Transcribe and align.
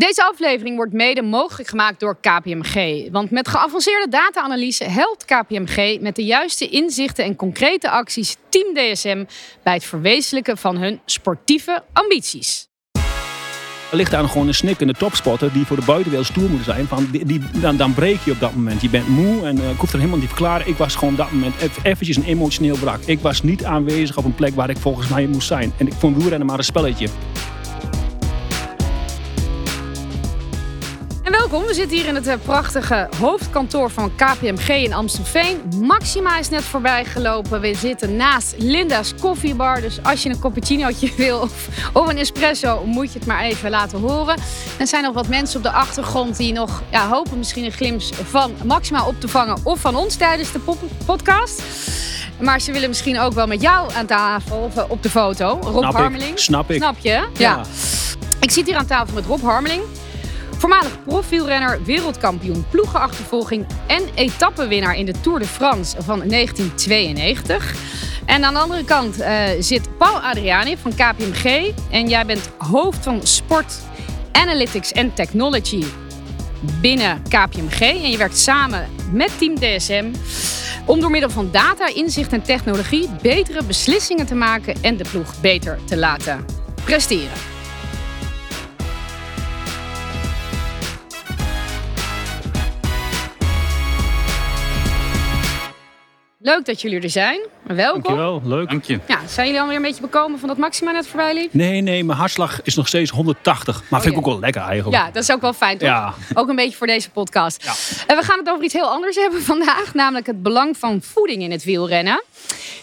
Deze 0.00 0.24
aflevering 0.24 0.76
wordt 0.76 0.92
mede 0.92 1.22
mogelijk 1.22 1.68
gemaakt 1.68 2.00
door 2.00 2.16
KPMG. 2.20 3.08
Want 3.10 3.30
met 3.30 3.48
geavanceerde 3.48 4.08
data-analyse 4.08 4.84
helpt 4.84 5.24
KPMG 5.24 6.00
met 6.00 6.16
de 6.16 6.24
juiste 6.24 6.68
inzichten 6.68 7.24
en 7.24 7.36
concrete 7.36 7.90
acties 7.90 8.36
Team 8.48 8.74
DSM 8.74 9.24
bij 9.62 9.74
het 9.74 9.84
verwezenlijken 9.84 10.56
van 10.56 10.76
hun 10.76 11.00
sportieve 11.04 11.82
ambities. 11.92 12.68
Er 13.90 13.96
ligt 13.96 14.10
daar 14.10 14.28
gewoon 14.28 14.46
een 14.46 14.54
snikkende 14.54 14.94
topspotter 14.94 15.52
die 15.52 15.66
voor 15.66 15.76
de 15.76 15.84
buitenwereld 15.84 16.26
stoer 16.26 16.50
moet 16.50 16.64
zijn. 16.64 16.86
Van 16.86 17.08
die, 17.10 17.40
dan, 17.60 17.76
dan 17.76 17.94
breek 17.94 18.20
je 18.24 18.32
op 18.32 18.40
dat 18.40 18.54
moment. 18.54 18.80
Je 18.80 18.88
bent 18.88 19.08
moe 19.08 19.46
en 19.46 19.58
eh, 19.58 19.70
ik 19.70 19.78
hoef 19.78 19.92
er 19.92 19.98
helemaal 19.98 20.18
niet 20.18 20.28
te 20.28 20.34
verklaren. 20.34 20.68
Ik 20.68 20.76
was 20.76 20.94
gewoon 20.94 21.12
op 21.12 21.18
dat 21.18 21.30
moment 21.30 21.56
eff- 21.56 21.84
eventjes 21.84 22.16
een 22.16 22.24
emotioneel 22.24 22.76
brak. 22.76 23.00
Ik 23.04 23.20
was 23.20 23.42
niet 23.42 23.64
aanwezig 23.64 24.16
op 24.16 24.24
een 24.24 24.34
plek 24.34 24.54
waar 24.54 24.70
ik 24.70 24.78
volgens 24.78 25.08
mij 25.08 25.26
moest 25.26 25.46
zijn. 25.46 25.72
En 25.78 25.86
ik 25.86 25.92
vond 25.92 26.16
wielrennen 26.16 26.46
maar 26.46 26.58
een 26.58 26.64
spelletje. 26.64 27.08
Welkom, 31.50 31.68
we 31.68 31.74
zitten 31.74 31.96
hier 31.96 32.06
in 32.06 32.14
het 32.14 32.26
eh, 32.26 32.34
prachtige 32.42 33.08
hoofdkantoor 33.20 33.90
van 33.90 34.12
KPMG 34.14 34.68
in 34.68 34.92
Amstelveen. 34.92 35.60
Maxima 35.80 36.38
is 36.38 36.48
net 36.48 36.62
voorbij 36.62 37.04
gelopen. 37.04 37.60
We 37.60 37.74
zitten 37.74 38.16
naast 38.16 38.54
Linda's 38.58 39.14
koffiebar. 39.20 39.80
Dus 39.80 39.98
als 40.02 40.22
je 40.22 40.28
een 40.28 40.38
cappuccinootje 40.38 41.12
wil 41.16 41.38
of, 41.40 41.68
of 41.92 42.08
een 42.08 42.18
espresso, 42.18 42.82
moet 42.84 43.12
je 43.12 43.18
het 43.18 43.28
maar 43.28 43.42
even 43.42 43.70
laten 43.70 44.00
horen. 44.00 44.36
Er 44.78 44.86
zijn 44.86 45.02
nog 45.02 45.14
wat 45.14 45.28
mensen 45.28 45.56
op 45.56 45.62
de 45.62 45.70
achtergrond 45.70 46.36
die 46.36 46.52
nog 46.52 46.82
ja, 46.90 47.08
hopen 47.08 47.38
misschien 47.38 47.64
een 47.64 47.72
glimp 47.72 48.02
van 48.24 48.52
Maxima 48.64 49.06
op 49.06 49.20
te 49.20 49.28
vangen 49.28 49.58
of 49.62 49.80
van 49.80 49.96
ons 49.96 50.16
tijdens 50.16 50.52
de 50.52 50.60
podcast. 51.06 51.62
Maar 52.40 52.60
ze 52.60 52.72
willen 52.72 52.88
misschien 52.88 53.18
ook 53.18 53.32
wel 53.32 53.46
met 53.46 53.62
jou 53.62 53.92
aan 53.92 54.06
tafel 54.06 54.58
of 54.58 54.76
eh, 54.76 54.84
op 54.88 55.02
de 55.02 55.10
foto. 55.10 55.58
Rob 55.62 55.78
Snap 55.78 55.92
ik, 55.92 55.96
Harmeling. 55.98 56.38
snap 56.38 56.70
ik. 56.70 56.76
Snap 56.76 56.98
je? 56.98 57.28
ja. 57.32 57.60
Ik 58.40 58.50
zit 58.50 58.66
hier 58.66 58.76
aan 58.76 58.86
tafel 58.86 59.14
met 59.14 59.26
Rob 59.26 59.42
Harmeling. 59.42 59.82
Voormalig 60.60 61.04
profielrenner, 61.04 61.84
wereldkampioen 61.84 62.66
ploegenachtervolging 62.70 63.66
en 63.86 64.02
etappenwinnaar 64.14 64.96
in 64.96 65.06
de 65.06 65.14
Tour 65.20 65.38
de 65.38 65.46
France 65.46 66.02
van 66.02 66.18
1992. 66.28 67.74
En 68.26 68.44
aan 68.44 68.54
de 68.54 68.60
andere 68.60 68.84
kant 68.84 69.20
eh, 69.20 69.42
zit 69.58 69.98
Paul 69.98 70.20
Adriani 70.20 70.76
van 70.76 70.94
KPMG. 70.94 71.72
En 71.90 72.08
jij 72.08 72.26
bent 72.26 72.50
hoofd 72.58 73.04
van 73.04 73.26
Sport 73.26 73.78
Analytics 74.32 74.92
en 74.92 75.14
Technology 75.14 75.84
binnen 76.80 77.22
KPMG. 77.22 77.80
En 77.80 78.10
je 78.10 78.16
werkt 78.16 78.38
samen 78.38 78.88
met 79.12 79.38
Team 79.38 79.54
DSM 79.54 80.10
om 80.86 81.00
door 81.00 81.10
middel 81.10 81.30
van 81.30 81.48
data, 81.50 81.94
inzicht 81.94 82.32
en 82.32 82.42
technologie 82.42 83.08
betere 83.22 83.64
beslissingen 83.64 84.26
te 84.26 84.34
maken 84.34 84.74
en 84.82 84.96
de 84.96 85.04
ploeg 85.10 85.40
beter 85.40 85.78
te 85.84 85.96
laten 85.96 86.44
presteren. 86.84 87.49
Leuk 96.42 96.64
dat 96.64 96.80
jullie 96.80 97.00
er 97.00 97.10
zijn. 97.10 97.40
Welkom. 97.62 98.02
Dankjewel, 98.02 98.42
leuk. 98.44 98.68
Dank 98.68 98.84
je. 98.84 98.98
Ja, 99.08 99.18
zijn 99.26 99.46
jullie 99.46 99.60
alweer 99.60 99.76
een 99.76 99.82
beetje 99.82 100.00
bekomen 100.00 100.38
van 100.38 100.48
dat 100.48 100.56
Maxima 100.56 100.90
net 100.90 101.06
voorbij 101.06 101.34
liep? 101.34 101.54
Nee, 101.54 101.80
nee, 101.80 102.04
mijn 102.04 102.18
hartslag 102.18 102.62
is 102.62 102.74
nog 102.74 102.88
steeds 102.88 103.10
180. 103.10 103.82
Maar 103.88 104.00
vind 104.00 104.12
ik 104.16 104.20
Oh, 104.20 104.26
ook 104.26 104.32
wel 104.32 104.40
lekker 104.40 104.62
eigenlijk. 104.62 105.02
Ja, 105.02 105.10
dat 105.10 105.22
is 105.22 105.32
ook 105.32 105.40
wel 105.40 105.52
fijn, 105.52 105.78
toch? 105.78 105.88
Ja. 105.88 106.14
Ook 106.34 106.48
een 106.48 106.56
beetje 106.56 106.76
voor 106.76 106.86
deze 106.86 107.10
podcast. 107.10 107.64
En 108.06 108.16
we 108.16 108.22
gaan 108.22 108.38
het 108.38 108.48
over 108.48 108.64
iets 108.64 108.74
heel 108.74 108.88
anders 108.90 109.16
hebben 109.16 109.42
vandaag. 109.42 109.94
Namelijk 109.94 110.26
het 110.26 110.42
belang 110.42 110.76
van 110.76 111.02
voeding 111.02 111.42
in 111.42 111.50
het 111.50 111.64
wielrennen. 111.64 112.22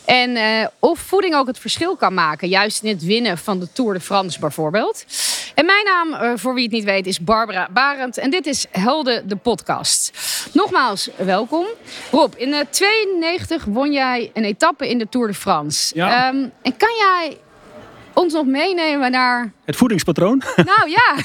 En 0.06 0.36
eh, 0.36 0.68
of 0.80 1.00
voeding 1.00 1.36
ook 1.36 1.48
het 1.48 1.60
verschil 1.60 1.96
kan 1.96 2.14
maken. 2.14 2.48
Juist 2.48 2.84
in 2.84 2.90
het 2.90 3.04
winnen 3.04 3.38
van 3.38 3.60
de 3.60 3.68
Tour 3.74 3.94
de 3.94 4.00
France 4.00 4.40
bijvoorbeeld. 4.40 5.06
En 5.56 5.66
mijn 5.66 5.86
naam, 5.86 6.14
eh, 6.14 6.32
voor 6.36 6.54
wie 6.54 6.64
het 6.64 6.72
niet 6.72 6.84
weet, 6.84 7.08
is 7.08 7.20
Barbara 7.20 7.70
Barend. 7.74 8.18
En 8.18 8.30
dit 8.30 8.46
is 8.46 8.66
Helden, 8.72 9.28
de 9.28 9.36
podcast. 9.36 10.12
Nogmaals, 10.54 11.10
welkom. 11.16 11.66
Rob, 12.12 12.34
in 12.38 12.54
eh 12.54 12.60
92 12.70 13.66
won 13.66 13.92
jij 13.92 14.32
een 14.34 14.44
etappe 14.44 14.90
in 14.90 14.98
de 14.98 15.10
Tour 15.10 15.28
de 15.28 15.34
France. 15.34 15.96
Ja. 15.96 16.28
Ehm, 16.28 16.38
en 16.62 16.78
kan 16.78 16.96
jij 17.00 17.38
ons 18.14 18.34
nog 18.34 18.46
meenemen 18.46 19.12
naar... 19.12 19.52
Het 19.66 19.76
voedingspatroon? 19.76 20.42
Nou 20.56 20.90
ja, 20.90 21.16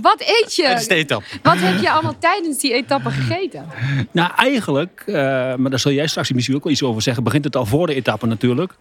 wat 0.00 0.20
eet 0.20 0.54
je? 0.54 0.66
Het 0.66 0.80
is 0.80 0.88
de 0.88 0.94
etappe. 0.94 1.26
Wat 1.42 1.56
heb 1.58 1.80
je 1.80 1.90
allemaal 1.90 2.18
tijdens 2.18 2.58
die 2.58 2.72
etappe 2.72 3.10
gegeten? 3.10 3.66
nou, 4.10 4.30
eigenlijk, 4.36 5.02
eh, 5.06 5.14
maar 5.54 5.70
daar 5.70 5.78
zul 5.78 5.92
jij 5.92 6.06
straks 6.06 6.32
misschien 6.32 6.56
ook 6.56 6.62
wel 6.64 6.72
iets 6.72 6.82
over 6.82 7.02
zeggen, 7.02 7.24
begint 7.24 7.44
het 7.44 7.56
al 7.56 7.66
voor 7.66 7.86
de 7.86 7.94
etappe 7.94 8.26
natuurlijk. 8.26 8.72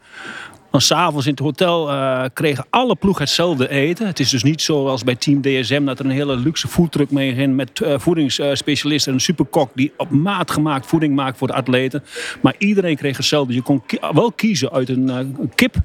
Dan 0.75 0.83
s'avonds 0.83 1.25
in 1.25 1.31
het 1.31 1.41
hotel 1.41 1.91
eh, 1.91 2.23
kregen 2.33 2.65
alle 2.69 2.95
ploeg 2.95 3.19
hetzelfde 3.19 3.69
eten. 3.69 4.07
Het 4.07 4.19
is 4.19 4.29
dus 4.29 4.43
niet 4.43 4.61
zoals 4.61 5.03
bij 5.03 5.15
Team 5.15 5.41
DSM 5.41 5.85
dat 5.85 5.99
er 5.99 6.05
een 6.05 6.11
hele 6.11 6.37
luxe 6.37 6.67
foodtruck 6.67 7.11
mee 7.11 7.33
ging 7.33 7.55
met 7.55 7.81
eh, 7.81 7.93
voedingsspecialisten 7.97 9.11
en 9.11 9.17
een 9.17 9.23
superkok 9.23 9.71
die 9.75 9.93
op 9.97 10.09
maat 10.09 10.51
gemaakt 10.51 10.85
voeding 10.85 11.15
maakt 11.15 11.37
voor 11.37 11.47
de 11.47 11.53
atleten. 11.53 12.03
Maar 12.41 12.55
iedereen 12.57 12.95
kreeg 12.95 13.17
hetzelfde. 13.17 13.53
Je 13.53 13.61
kon 13.61 13.83
wel 14.13 14.31
kiezen 14.31 14.71
uit 14.71 14.89
een, 14.89 15.09
eh, 15.09 15.45
kip, 15.55 15.75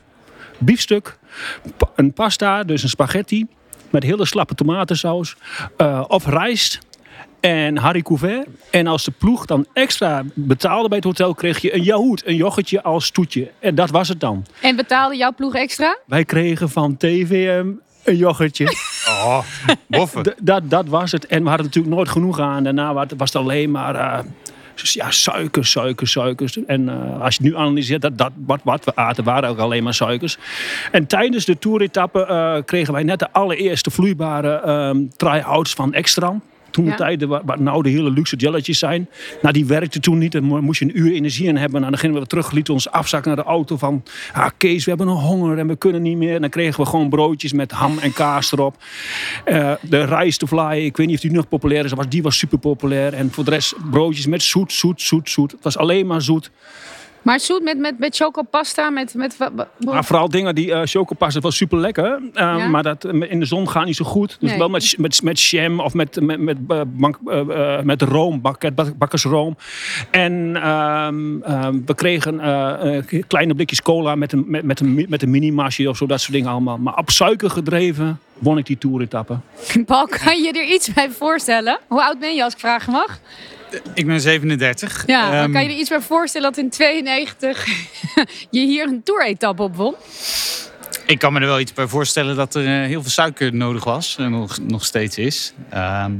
biefstuk, 0.58 1.18
een 1.94 2.12
pasta, 2.12 2.62
dus 2.62 2.82
een 2.82 2.88
spaghetti 2.88 3.46
met 3.90 4.02
hele 4.02 4.24
slappe 4.24 4.54
tomatensaus 4.54 5.36
of 6.08 6.26
rijst 6.26 6.78
en 7.40 7.76
Harry 7.76 8.02
Couvert. 8.02 8.46
En 8.70 8.86
als 8.86 9.04
de 9.04 9.12
ploeg 9.18 9.46
dan 9.46 9.66
extra 9.72 10.22
betaalde 10.34 10.88
bij 10.88 10.96
het 10.96 11.06
hotel, 11.06 11.34
kreeg 11.34 11.58
je 11.58 11.74
een 11.74 11.82
yaourt, 11.82 12.26
een 12.26 12.36
yoghurtje 12.36 12.82
als 12.82 13.10
toetje. 13.10 13.50
En 13.58 13.74
dat 13.74 13.90
was 13.90 14.08
het 14.08 14.20
dan. 14.20 14.46
En 14.60 14.76
betaalde 14.76 15.16
jouw 15.16 15.32
ploeg 15.34 15.54
extra? 15.54 15.98
Wij 16.06 16.24
kregen 16.24 16.68
van 16.70 16.96
TVM 16.96 17.66
een 18.04 18.16
yoghurtje. 18.16 18.66
Oh, 19.24 19.38
boffen. 19.86 20.34
Dat, 20.42 20.70
dat 20.70 20.86
was 20.88 21.12
het. 21.12 21.26
En 21.26 21.42
we 21.42 21.48
hadden 21.48 21.66
natuurlijk 21.66 21.94
nooit 21.94 22.08
genoeg 22.08 22.40
aan. 22.40 22.64
Daarna 22.64 22.92
wa- 22.94 23.06
was 23.16 23.32
het 23.32 23.42
alleen 23.42 23.70
maar 23.70 23.94
eh, 23.94 24.24
ja, 24.74 25.10
suikers, 25.10 25.70
suikers, 25.70 26.10
suikers. 26.10 26.64
En 26.64 26.88
eh, 26.88 27.20
als 27.22 27.36
je 27.36 27.42
het 27.42 27.52
nu 27.52 27.58
analyseert, 27.58 28.02
dat, 28.02 28.18
dat, 28.18 28.30
wat, 28.46 28.60
wat 28.64 28.84
we 28.84 28.96
aten 28.96 29.24
waren 29.24 29.48
ook 29.48 29.58
alleen 29.58 29.82
maar 29.82 29.94
suikers. 29.94 30.38
En 30.92 31.06
tijdens 31.06 31.44
de 31.44 31.58
toeretappe 31.58 32.26
eh, 32.26 32.56
kregen 32.64 32.92
wij 32.92 33.02
net 33.02 33.18
de 33.18 33.32
allereerste 33.32 33.90
vloeibare 33.90 34.52
ehm 34.54 34.96
try-outs 35.16 35.72
van 35.74 35.92
Extra. 35.94 36.34
Toen 36.70 36.84
de 36.84 36.90
Ja. 36.90 36.96
tijden 36.96 37.28
waar, 37.28 37.40
waar 37.44 37.62
nou 37.62 37.82
de 37.82 37.88
hele 37.90 38.10
luxe 38.10 38.36
jelletjes 38.36 38.78
zijn. 38.78 39.08
Nou, 39.42 39.54
die 39.54 39.66
werkte 39.66 40.00
toen 40.00 40.18
niet. 40.18 40.32
Dan 40.32 40.42
mo- 40.44 40.60
moest 40.60 40.78
je 40.78 40.84
een 40.84 40.98
uur 40.98 41.12
energie 41.12 41.46
in 41.46 41.56
hebben. 41.56 41.78
Nou, 41.80 41.92
dan 41.92 42.00
gingen 42.00 42.20
we 42.20 42.26
terug, 42.26 42.50
lieten 42.50 42.74
ons 42.74 42.90
afzakken 42.90 43.34
naar 43.34 43.44
de 43.44 43.50
auto 43.50 43.76
van... 43.76 44.02
Ah, 44.32 44.46
Kees, 44.56 44.84
we 44.84 44.90
hebben 44.90 45.08
een 45.08 45.14
honger 45.16 45.58
en 45.58 45.66
we 45.66 45.76
kunnen 45.76 46.02
niet 46.02 46.16
meer. 46.16 46.34
En 46.34 46.40
dan 46.40 46.50
kregen 46.50 46.80
we 46.80 46.86
gewoon 46.88 47.08
broodjes 47.08 47.52
met 47.52 47.70
ham 47.70 47.98
en 47.98 48.12
kaas 48.12 48.52
erop. 48.52 48.76
Eh, 49.44 49.72
de 49.80 50.04
Rise 50.04 50.38
to 50.38 50.46
Fly, 50.46 50.78
ik 50.84 50.96
weet 50.96 51.06
niet 51.06 51.16
of 51.16 51.22
die 51.22 51.32
nog 51.32 51.48
populair 51.48 51.84
is. 51.84 51.94
maar 51.94 52.08
Die 52.08 52.22
was 52.22 52.38
super 52.38 52.58
populair. 52.58 53.12
En 53.14 53.30
voor 53.32 53.44
de 53.44 53.50
rest 53.50 53.74
broodjes 53.90 54.26
met 54.26 54.42
zoet, 54.42 54.72
zoet, 54.72 55.02
zoet, 55.02 55.30
zoet. 55.30 55.50
Het 55.52 55.62
was 55.62 55.76
alleen 55.78 56.06
maar 56.06 56.22
zoet. 56.22 56.50
Maar 57.22 57.40
zoet 57.40 57.62
met, 57.62 57.78
met, 57.78 57.98
met 57.98 58.16
chocopasta, 58.16 58.90
met... 58.90 59.14
met 59.14 59.36
Maar 59.78 60.04
vooral 60.04 60.28
dingen 60.28 60.54
die 60.54 60.66
uh, 60.66 60.80
chocopasta 60.84 61.40
was 61.40 61.56
super 61.56 61.78
lekker. 61.78 62.20
Ja. 62.32 62.68
Maar 62.68 62.82
dat 62.82 63.04
eh, 63.04 63.30
in 63.30 63.40
de 63.40 63.46
zon 63.46 63.68
gaat 63.68 63.84
niet 63.84 63.96
zo 63.96 64.04
goed. 64.04 64.36
Dus 64.40 64.48
Nee. 64.50 64.58
wel 64.58 64.68
met, 64.68 64.94
met, 64.98 65.22
met 65.22 65.42
jam 65.42 65.80
of 65.80 65.94
met, 65.94 66.20
met, 66.20 66.40
met, 66.40 66.66
bank, 66.96 67.18
eh, 67.26 67.80
met 67.80 68.02
room, 68.02 68.40
bak, 68.40 68.74
bak- 68.74 68.98
bakkersroom. 68.98 69.56
En 70.10 70.56
ehm, 70.56 71.42
ehm, 71.42 71.78
we 71.86 71.94
kregen 71.94 72.36
kleine 73.26 73.54
blikjes 73.54 73.82
cola 73.82 74.14
met 74.14 74.32
een, 74.32 74.44
met, 74.46 74.62
met 74.62 74.80
een, 74.80 75.06
met 75.08 75.22
een 75.22 75.30
mini-masje 75.30 75.88
of 75.88 75.96
zo. 75.96 76.06
Dat 76.06 76.20
soort 76.20 76.32
dingen 76.32 76.50
allemaal. 76.50 76.78
Maar 76.78 76.94
op 76.96 77.10
suiker 77.10 77.50
gedreven 77.50 78.20
won 78.38 78.58
ik 78.58 78.66
die 78.66 78.78
toeretappe. 78.78 79.36
Paul, 79.86 80.06
kan 80.24 80.42
je 80.42 80.52
er 80.52 80.64
iets 80.74 80.92
bij 80.92 81.10
voorstellen? 81.10 81.78
Hoe 81.86 82.02
oud 82.04 82.18
ben 82.18 82.34
je 82.34 82.44
als 82.44 82.52
ik 82.52 82.58
vragen 82.58 82.92
mag? 82.92 83.18
Ik 83.94 84.06
ben 84.06 84.20
37. 84.20 85.02
Ja, 85.06 85.42
Ehm, 85.42 85.52
kan 85.52 85.62
je 85.62 85.68
er 85.68 85.74
iets 85.74 85.88
bij 85.88 86.00
voorstellen 86.00 86.50
dat 86.52 86.58
in 86.60 86.70
92 86.70 87.66
je 88.50 88.60
hier 88.60 88.86
een 88.86 89.02
tour-etappe 89.02 89.62
op 89.62 89.76
won? 89.76 89.94
Ik 91.06 91.18
kan 91.18 91.32
me 91.32 91.40
er 91.40 91.46
wel 91.46 91.60
iets 91.60 91.72
bij 91.72 91.86
voorstellen 91.86 92.36
dat 92.36 92.54
er 92.54 92.64
eh, 92.66 92.86
heel 92.86 93.00
veel 93.00 93.10
suiker 93.10 93.54
nodig 93.54 93.84
was. 93.84 94.16
En 94.18 94.30
nog, 94.30 94.58
nog 94.58 94.84
steeds 94.84 95.18
is. 95.18 95.52
Ehm, 95.70 96.12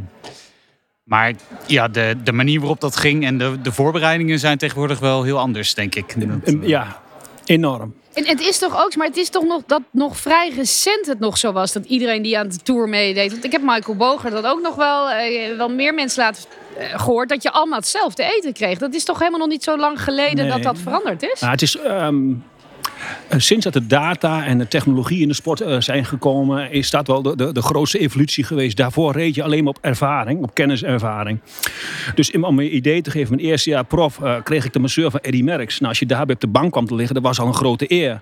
maar 1.05 1.35
ja, 1.67 1.89
de, 1.89 2.17
de 2.25 2.33
manier 2.33 2.59
waarop 2.59 2.81
dat 2.81 2.97
ging 2.97 3.25
en 3.25 3.39
de, 3.39 3.61
de 3.63 3.73
voorbereidingen 3.73 4.39
zijn 4.39 4.59
tegenwoordig 4.59 4.99
wel 4.99 5.23
heel 5.23 5.39
anders, 5.39 5.75
denk 5.75 5.95
ik. 5.95 6.15
Dat, 6.29 6.39
En 6.45 6.69
Ja, 6.69 7.01
enorm. 7.45 7.95
En 8.15 8.27
het 8.27 8.41
is 8.41 8.59
toch 8.59 8.85
ook, 8.85 8.97
maar 8.97 9.07
het 9.07 9.17
is 9.17 9.29
toch 9.29 9.45
nog 9.45 9.63
dat 9.67 9.83
nog 9.91 10.17
vrij 10.17 10.53
recent 10.57 11.07
het 11.07 11.19
nog 11.19 11.39
zo 11.39 11.53
was 11.53 11.73
dat 11.73 11.85
iedereen 11.85 12.23
die 12.23 12.39
aan 12.39 12.49
de 12.49 12.57
tour 12.57 12.89
meedeed. 12.89 13.31
Want 13.31 13.45
ik 13.45 13.53
heb 13.53 13.63
Michael 13.63 13.97
Boger 13.97 14.31
dat 14.31 14.45
ook 14.45 14.61
nog 14.61 14.75
wel, 14.75 15.11
eh, 15.11 15.57
wel 15.57 15.69
meer 15.69 15.95
mensen 15.95 16.23
laten 16.23 16.43
eh, 16.43 16.70
gehoord 16.79 17.29
dat 17.29 17.43
je 17.43 17.51
allemaal 17.51 17.79
hetzelfde 17.79 18.23
eten 18.37 18.53
kreeg. 18.53 18.79
Dat 18.79 18.95
is 18.95 19.05
toch 19.05 19.19
helemaal 19.19 19.39
nog 19.41 19.49
niet 19.49 19.65
zo 19.65 19.77
lang 19.77 20.03
geleden 20.03 20.45
Nee. 20.47 20.49
dat 20.53 20.63
dat 20.63 20.79
veranderd 20.79 21.23
is? 21.23 21.41
Nou, 21.41 21.53
het 21.53 21.63
is, 21.63 21.77
ehm, 21.77 22.31
eh, 22.31 22.37
sinds 23.37 23.65
dat 23.65 23.73
de 23.73 23.87
data 23.87 24.45
en 24.45 24.59
de 24.59 24.69
technologie 24.69 25.21
in 25.21 25.29
de 25.29 25.35
sport 25.35 25.61
eh, 25.61 25.81
zijn 25.81 26.05
gekomen, 26.05 26.73
is 26.73 26.91
dat 26.91 27.07
wel 27.07 27.23
de, 27.23 27.37
de, 27.37 27.53
de 27.53 27.63
grootste 27.63 27.99
evolutie 27.99 28.45
geweest. 28.45 28.77
Daarvoor 28.77 29.13
reed 29.13 29.35
je 29.35 29.43
alleen 29.43 29.65
maar 29.65 29.73
op 29.77 29.79
ervaring, 29.81 30.43
op 30.43 30.55
kenniservaring. 30.55 31.41
Dus 32.15 32.31
om 32.31 32.59
een 32.59 32.77
idee 32.77 33.03
te 33.03 33.11
geven, 33.11 33.35
mijn 33.37 33.47
eerste 33.49 33.71
jaar 33.71 33.85
prof 33.85 34.21
eh, 34.23 34.35
kreeg 34.43 34.65
ik 34.65 34.73
de 34.73 34.79
masseur 34.79 35.11
van 35.11 35.21
Eddie 35.21 35.45
Merckx. 35.45 35.75
Nou, 35.79 35.89
als 35.89 35.99
je 35.99 36.07
daarbij 36.07 36.35
op 36.35 36.41
de 36.41 36.47
bank 36.47 36.73
kwam 36.73 36.87
te 36.87 36.95
liggen, 36.95 37.15
dat 37.15 37.25
was 37.25 37.41
al 37.41 37.47
een 37.47 37.55
grote 37.55 37.93
eer. 37.93 38.21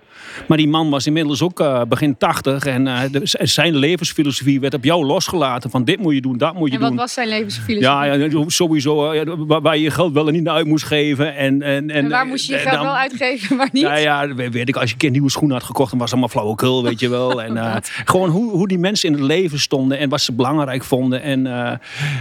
Maar 0.48 0.56
die 0.58 0.68
man 0.68 0.90
was 0.90 1.06
inmiddels 1.06 1.42
ook 1.42 1.60
eh, 1.60 1.82
begin 1.88 2.16
80 2.16 2.64
en 2.66 2.86
eh, 2.86 3.00
de- 3.10 3.20
zijn 3.42 3.76
levensfilosofie 3.76 4.60
werd 4.60 4.74
op 4.74 4.84
jou 4.84 5.04
losgelaten. 5.04 5.70
Van 5.70 5.84
dit 5.84 5.98
moet 6.00 6.14
je 6.14 6.20
doen, 6.20 6.38
dat 6.38 6.54
moet 6.54 6.68
je 6.68 6.74
En 6.74 6.80
wat 6.80 6.88
doen. 6.88 6.98
was 6.98 7.12
zijn 7.12 7.28
levensfilosofie? 7.28 7.80
Ja, 7.80 8.04
ja, 8.04 8.44
sowieso. 8.46 9.10
eh, 9.10 9.24
ja, 9.24 9.60
Waar 9.60 9.76
je 9.76 9.82
je 9.82 9.90
geld 9.90 10.12
wel 10.12 10.26
en 10.28 10.32
niet 10.32 10.48
uit 10.48 10.66
moest 10.66 10.84
geven. 10.84 11.36
En, 11.36 11.62
en, 11.62 11.90
en 11.90 12.08
waar 12.08 12.26
moest 12.26 12.46
je 12.46 12.52
je 12.52 12.58
en 12.58 12.64
geld 12.64 12.74
dan- 12.76 12.84
wel 12.84 12.96
uitgeven, 12.96 13.56
maar 13.56 13.68
niet? 13.72 13.82
ja, 13.82 13.96
ja, 13.96 14.34
weet 14.34 14.67
weet 14.68 14.76
ik. 14.76 14.80
Als 14.80 14.88
je 14.88 14.92
een 14.92 15.00
keer 15.00 15.10
nieuwe 15.10 15.30
schoenen 15.30 15.56
had 15.56 15.66
gekocht, 15.66 15.90
dan 15.90 15.98
was 15.98 16.10
het 16.10 16.20
allemaal 16.20 16.42
flauwekul, 16.42 16.82
weet 16.82 17.00
je 17.00 17.08
wel. 17.08 17.42
En 17.42 17.56
eh, 17.64 17.76
gewoon 18.04 18.30
hoe, 18.30 18.50
hoe 18.50 18.68
die 18.68 18.78
mensen 18.78 19.08
in 19.08 19.14
het 19.14 19.22
leven 19.22 19.58
stonden 19.58 19.98
en 19.98 20.08
wat 20.08 20.20
ze 20.20 20.32
belangrijk 20.32 20.84
vonden. 20.84 21.22
En, 21.22 21.46
eh, 21.46 21.72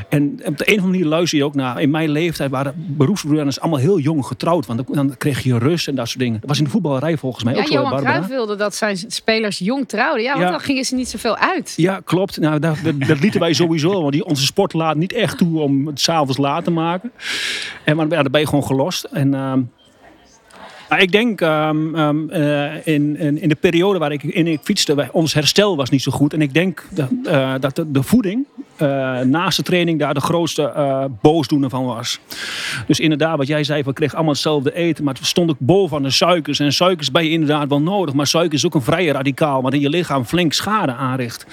en 0.09 0.39
op 0.43 0.57
de 0.57 0.69
een 0.71 0.77
of 0.77 0.83
andere 0.83 0.87
manier 0.87 1.05
luister 1.05 1.37
je 1.37 1.45
ook 1.45 1.55
naar. 1.55 1.81
In 1.81 1.89
mijn 1.89 2.09
leeftijd 2.09 2.51
waren 2.51 2.73
beroepsvoetballers 2.75 3.59
allemaal 3.59 3.79
heel 3.79 3.99
jong 3.99 4.25
getrouwd. 4.25 4.65
Want 4.65 4.83
dan, 4.87 5.17
kreeg 5.17 5.43
je 5.43 5.57
rust 5.57 5.87
en 5.87 5.95
dat 5.95 6.07
soort 6.07 6.19
dingen. 6.19 6.39
Dat 6.39 6.49
was 6.49 6.57
in 6.57 6.63
de 6.63 6.69
voetballerij 6.69 7.17
volgens 7.17 7.43
mij 7.43 7.53
Ja, 7.53 7.59
ook 7.59 7.67
zo, 7.67 7.73
Johan? 7.73 7.99
Cruijff 7.99 8.27
wilde 8.27 8.55
dat 8.55 8.75
zijn 8.75 8.97
spelers 9.07 9.57
jong 9.57 9.87
trouwden. 9.87 10.23
Ja, 10.23 10.31
want 10.31 10.43
Ja. 10.43 10.51
dan 10.51 10.59
gingen 10.59 10.85
ze 10.85 10.95
niet 10.95 11.09
zoveel 11.09 11.37
uit. 11.37 11.73
Ja, 11.75 11.99
klopt. 12.03 12.39
Nou, 12.39 12.59
dat, 12.59 12.75
dat, 12.83 12.93
dat 13.07 13.19
lieten 13.19 13.39
wij 13.39 13.53
sowieso. 13.53 14.01
Want 14.01 14.11
die, 14.11 14.25
onze 14.25 14.45
sport 14.45 14.73
laat 14.73 14.95
niet 14.95 15.13
echt 15.13 15.37
toe 15.37 15.59
om 15.59 15.87
het 15.87 15.99
s'avonds 15.99 16.37
laat 16.37 16.63
te 16.63 16.71
maken. 16.71 17.11
En 17.83 17.95
maar, 17.95 18.07
ja, 18.09 18.21
dan 18.21 18.31
ben 18.31 18.41
je 18.41 18.47
gewoon 18.47 18.63
gelost. 18.63 19.03
En, 19.03 19.33
ehm, 19.33 19.61
maar 20.89 21.01
ik 21.01 21.11
denk 21.11 21.41
eh, 21.41 21.69
in, 22.83 23.17
in, 23.17 23.41
in 23.41 23.49
de 23.49 23.57
periode 23.59 23.99
waar 23.99 24.11
ik 24.11 24.23
in 24.23 24.47
ik 24.47 24.59
fietste, 24.63 25.09
ons 25.11 25.33
herstel 25.33 25.75
was 25.75 25.89
niet 25.89 26.01
zo 26.01 26.11
goed. 26.11 26.33
En 26.33 26.41
ik 26.41 26.53
denk 26.53 26.87
dat, 26.89 27.09
eh, 27.23 27.53
dat 27.59 27.83
de 27.87 28.03
voeding 28.03 28.45
eh, 28.77 29.19
naast 29.19 29.57
de 29.57 29.63
training 29.63 29.99
daar 29.99 30.13
de 30.13 30.19
grootste 30.19 30.63
eh, 30.63 31.05
boosdoener 31.21 31.69
van 31.69 31.85
was. 31.85 32.19
Dus 32.87 32.99
inderdaad, 32.99 33.37
wat 33.37 33.47
jij 33.47 33.63
zei, 33.63 33.83
we 33.83 33.93
kregen 33.93 34.15
allemaal 34.15 34.33
hetzelfde 34.33 34.73
eten. 34.73 35.03
Maar 35.03 35.13
het 35.13 35.25
stond 35.25 35.49
ook 35.49 35.59
boven 35.59 36.03
de 36.03 36.09
suikers. 36.09 36.59
En 36.59 36.73
suikers 36.73 37.11
ben 37.11 37.23
je 37.23 37.29
inderdaad 37.29 37.69
wel 37.69 37.81
nodig. 37.81 38.13
Maar 38.13 38.27
suiker 38.27 38.53
is 38.53 38.65
ook 38.65 38.75
een 38.75 38.81
vrije 38.81 39.11
radicaal, 39.11 39.61
wat 39.61 39.73
in 39.73 39.79
je 39.79 39.89
lichaam 39.89 40.25
flink 40.25 40.53
schade 40.53 40.91
aanricht. 40.91 41.45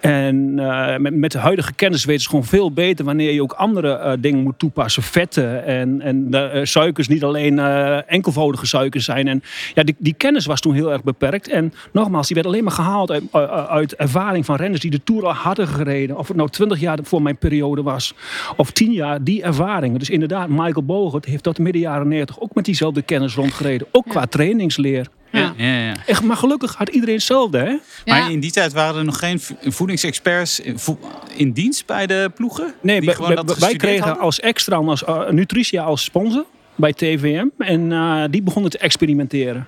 En 0.00 0.58
eh, 0.58 1.10
met, 1.10 1.32
de 1.32 1.38
huidige 1.38 1.72
kennis 1.72 2.04
weten 2.04 2.22
ze 2.22 2.28
gewoon 2.28 2.44
veel 2.44 2.72
beter 2.72 3.04
wanneer 3.04 3.32
je 3.32 3.42
ook 3.42 3.52
andere 3.52 4.16
dingen 4.20 4.42
moet 4.42 4.58
toepassen. 4.58 5.02
Vetten 5.02 5.64
en, 5.64 6.00
en 6.00 6.66
suikers 6.66 7.08
niet 7.08 7.24
alleen 7.24 7.58
enkelvoudige 8.06 8.66
suikers 8.66 9.04
zijn. 9.04 9.28
En 9.28 9.42
ja, 9.74 9.82
die, 9.82 9.94
die 9.98 10.14
kennis 10.14 10.46
was 10.46 10.60
toen 10.60 10.74
heel 10.74 10.92
erg 10.92 11.02
beperkt. 11.02 11.48
En 11.48 11.72
nogmaals, 11.92 12.26
die 12.26 12.36
werd 12.36 12.48
alleen 12.48 12.64
maar 12.64 12.72
gehaald 12.72 13.32
uit, 13.68 13.96
ervaring 13.96 14.44
van 14.44 14.56
renners 14.56 14.80
die 14.80 14.90
de 14.90 15.02
Tour 15.04 15.26
al 15.26 15.32
hadden 15.32 15.68
gereden. 15.68 16.16
Of 16.16 16.34
nou 16.34 16.47
twintig 16.50 16.80
jaar 16.80 16.98
voor 17.02 17.22
mijn 17.22 17.36
periode 17.36 17.82
was. 17.82 18.14
Of 18.56 18.70
tien 18.70 18.92
jaar, 18.92 19.24
die 19.24 19.42
ervaringen. 19.42 19.98
Dus 19.98 20.10
inderdaad, 20.10 20.48
Michael 20.48 20.84
Bogert 20.84 21.24
heeft 21.24 21.42
tot 21.42 21.56
de 21.56 21.62
midden 21.62 21.80
jaren 21.82 22.08
negentig 22.08 22.40
ook 22.40 22.54
met 22.54 22.64
diezelfde 22.64 23.02
kennis 23.02 23.34
rondgereden. 23.34 23.86
Ook 23.92 24.08
qua 24.08 24.26
trainingsleer. 24.26 25.06
Ja. 25.32 25.52
Ja, 25.56 25.66
ja, 25.66 25.78
ja. 25.86 25.94
Echt, 26.06 26.22
maar 26.22 26.36
gelukkig 26.36 26.74
had 26.74 26.88
iedereen 26.88 27.14
hetzelfde, 27.14 27.58
hè? 27.58 27.64
Ja. 27.64 27.80
Maar 28.04 28.30
in 28.30 28.40
die 28.40 28.50
tijd 28.50 28.72
waren 28.72 28.98
er 28.98 29.04
nog 29.04 29.18
geen 29.18 29.40
vo- 29.40 29.54
voedingsexperts 29.60 30.60
in, 30.60 30.78
vo- 30.78 30.98
in 31.36 31.52
dienst 31.52 31.86
bij 31.86 32.06
de 32.06 32.30
ploegen? 32.34 32.74
Nee, 32.80 33.00
die 33.00 33.14
dat 33.44 33.58
wij 33.58 33.76
kregen 33.76 34.04
hadden? 34.04 34.22
als 34.22 34.40
extra 34.40 34.76
als 34.76 35.02
uh, 35.02 35.28
Nutritia 35.30 35.82
als 35.82 36.04
sponsor 36.04 36.44
bij 36.74 36.92
TVM. 36.92 37.46
En 37.58 37.92
eh, 37.92 38.24
die 38.30 38.42
begonnen 38.42 38.70
te 38.70 38.78
experimenteren. 38.78 39.66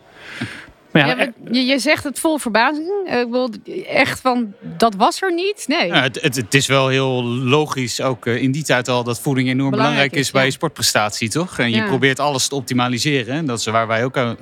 Maar 0.92 1.19
ja, 1.19 1.32
je, 1.50 1.64
je 1.66 1.78
zegt 1.78 2.04
het 2.04 2.19
vol 2.20 2.38
verbazing. 2.38 2.88
Eh, 3.06 3.19
Ik 3.20 3.26
bedoel, 3.31 3.48
echt 3.88 4.20
van, 4.20 4.52
dat 4.60 4.94
was 4.94 5.22
er 5.22 5.34
niet? 5.34 5.64
Nee. 5.66 5.87
Ja, 5.87 6.02
het, 6.02 6.20
het, 6.22 6.37
het 6.37 6.54
is 6.54 6.66
wel 6.66 6.88
heel 6.88 7.25
logisch, 7.25 8.00
ook 8.00 8.26
eh, 8.26 8.42
in 8.42 8.52
die 8.52 8.62
tijd 8.64 8.88
al, 8.88 9.04
dat 9.04 9.20
voeding 9.20 9.48
enorm 9.48 9.70
belangrijk, 9.70 9.94
Belangrijk 10.10 10.26
is 10.26 10.31
bij 10.31 10.44
je 10.44 10.50
sportprestatie, 10.50 11.28
toch? 11.28 11.58
En 11.58 11.70
je 11.70 11.82
probeert 11.84 12.19
alles 12.19 12.48
te 12.48 12.54
optimaliseren. 12.54 13.34
En 13.34 13.46
Dat 13.46 13.58
is 13.58 13.66
waar 13.66 13.87
wij 13.87 14.04
ook 14.04 14.16
aan, 14.16 14.37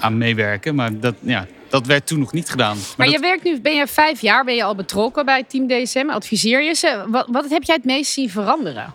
aan 0.00 0.18
meewerken. 0.18 0.74
Maar 0.74 0.98
dat, 0.98 1.14
ja, 1.20 1.46
dat 1.68 1.86
werd 1.86 2.06
toen 2.06 2.18
nog 2.18 2.32
niet 2.32 2.50
gedaan. 2.50 2.76
Maar 2.96 3.06
dat- 3.06 3.14
je 3.16 3.20
werkt 3.22 3.44
nu, 3.44 3.60
ben 3.60 3.74
je 3.76 3.86
vijf 3.86 4.20
jaar 4.20 4.44
ben 4.44 4.54
je 4.54 4.64
al 4.64 4.74
betrokken 4.74 5.24
bij 5.24 5.44
Team 5.48 5.68
DSM. 5.68 6.08
Adviseer 6.08 6.62
je 6.62 6.74
ze. 6.74 7.04
Wat, 7.08 7.26
wat 7.30 7.48
heb 7.50 7.62
jij 7.62 7.74
het 7.74 7.84
meest 7.84 8.12
zien 8.12 8.30
veranderen? 8.30 8.94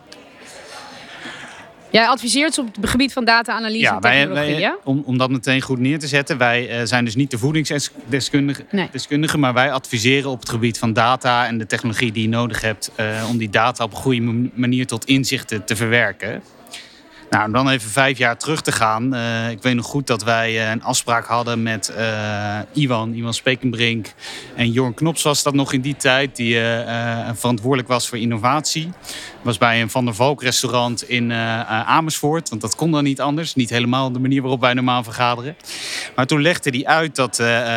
Jij 1.90 2.06
adviseert 2.06 2.54
ze 2.54 2.60
op 2.60 2.76
het 2.80 2.90
gebied 2.90 3.12
van 3.12 3.24
data-analyse 3.24 3.80
Ja, 3.82 3.94
en 3.94 4.00
wij, 4.00 4.18
technologie, 4.18 4.50
wij- 4.50 4.60
ja? 4.60 4.76
om, 4.84 5.02
om 5.06 5.18
dat 5.18 5.30
meteen 5.30 5.60
goed 5.60 5.78
neer 5.78 5.98
te 5.98 6.06
zetten. 6.06 6.38
Wij 6.38 6.68
eh, 6.68 6.80
zijn 6.86 7.04
dus 7.04 7.14
niet 7.14 7.30
de 7.30 7.38
voedingsdeskundigen, 7.38 8.66
Nee. 8.70 9.36
maar 9.38 9.54
wij 9.54 9.72
adviseren 9.72 10.30
op 10.30 10.40
het 10.40 10.48
gebied 10.48 10.78
van 10.78 10.92
data 10.92 11.46
en 11.46 11.58
de 11.58 11.66
technologie 11.66 12.12
die 12.12 12.22
je 12.22 12.28
nodig 12.28 12.60
hebt 12.60 12.90
eh, 12.94 13.26
om 13.30 13.36
die 13.38 13.50
data 13.50 13.84
op 13.84 13.90
een 13.90 13.96
goede 13.98 14.50
manier 14.54 14.86
tot 14.86 15.04
inzichten 15.04 15.64
te 15.64 15.76
verwerken. 15.76 16.42
Nou, 17.30 17.46
om 17.46 17.52
dan 17.52 17.68
even 17.68 17.90
vijf 17.90 18.18
jaar 18.18 18.38
terug 18.38 18.60
te 18.60 18.72
gaan. 18.72 19.14
eh, 19.14 19.50
ik 19.50 19.62
weet 19.62 19.74
nog 19.74 19.86
goed 19.86 20.06
dat 20.06 20.22
wij 20.22 20.64
eh, 20.64 20.70
een 20.70 20.82
afspraak 20.82 21.26
hadden 21.26 21.62
met 21.62 21.88
eh, 21.88 22.58
Iwan, 22.72 23.14
Iwan 23.14 23.34
Spekenbrink. 23.34 24.12
En 24.54 24.70
Jorn 24.70 24.94
Knops 24.94 25.22
was 25.22 25.42
dat 25.42 25.54
nog 25.54 25.72
in 25.72 25.80
die 25.80 25.96
tijd, 25.96 26.36
die 26.36 26.58
verantwoordelijk 27.34 27.88
was 27.88 28.08
voor 28.08 28.18
innovatie. 28.18 28.90
Was 29.42 29.58
bij 29.58 29.80
een 29.80 29.90
Van 29.90 30.04
der 30.04 30.14
Valk 30.14 30.42
restaurant 30.42 31.08
in 31.08 31.32
Amersfoort. 31.32 32.48
Want 32.48 32.60
dat 32.60 32.74
kon 32.74 32.90
dan 32.90 33.04
niet 33.04 33.20
anders. 33.20 33.54
Niet 33.54 33.70
helemaal 33.70 34.12
de 34.12 34.18
manier 34.18 34.40
waarop 34.40 34.60
wij 34.60 34.74
normaal 34.74 35.02
vergaderen. 35.02 35.56
Maar 36.14 36.26
toen 36.26 36.42
legde 36.42 36.70
hij 36.70 36.86
uit 36.86 37.16
dat 37.16 37.36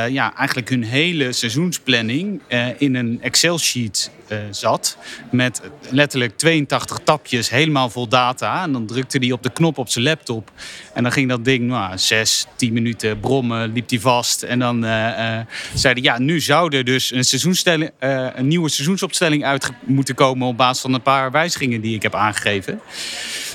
ja, 0.10 0.36
eigenlijk 0.36 0.69
hun 0.69 0.84
hele 0.84 1.31
seizoensplanning 1.31 2.42
in 2.78 2.96
een 2.96 3.19
Excel-sheet 3.22 4.12
eh, 4.29 4.37
zat. 4.51 4.97
Met 5.31 5.61
letterlijk 5.89 6.37
82 6.37 6.99
tapjes, 7.03 7.49
helemaal 7.49 7.89
vol 7.89 8.07
data. 8.07 8.63
En 8.63 8.71
dan 8.71 8.85
drukte 8.85 9.17
hij 9.17 9.31
op 9.31 9.43
de 9.43 9.49
knop 9.49 9.77
op 9.77 9.89
zijn 9.89 10.05
laptop. 10.05 10.51
En 10.93 11.03
dan 11.03 11.11
ging 11.11 11.29
dat 11.29 11.45
ding, 11.45 11.67
nou, 11.67 11.97
6, 11.97 12.45
10 12.55 12.73
minuten 12.73 13.19
brommen, 13.19 13.73
liep 13.73 13.89
hij 13.89 13.99
vast. 13.99 14.43
En 14.43 14.59
dan 14.59 14.85
eh, 14.85 15.37
eh, 15.39 15.45
zei 15.73 15.93
hij, 15.93 16.03
ja, 16.03 16.19
nu 16.19 16.39
zou 16.39 16.75
er 16.75 16.83
dus 16.83 17.11
een, 17.11 17.23
seizoensstelling, 17.23 17.91
een 17.99 18.47
nieuwe 18.47 18.69
seizoensopstelling 18.69 19.45
uit 19.45 19.71
moeten 19.85 20.15
komen 20.15 20.47
op 20.47 20.57
basis 20.57 20.81
van 20.81 20.93
een 20.93 21.01
paar 21.01 21.31
wijzigingen 21.31 21.81
die 21.81 21.95
ik 21.95 22.01
heb 22.01 22.15
aangegeven. 22.15 22.79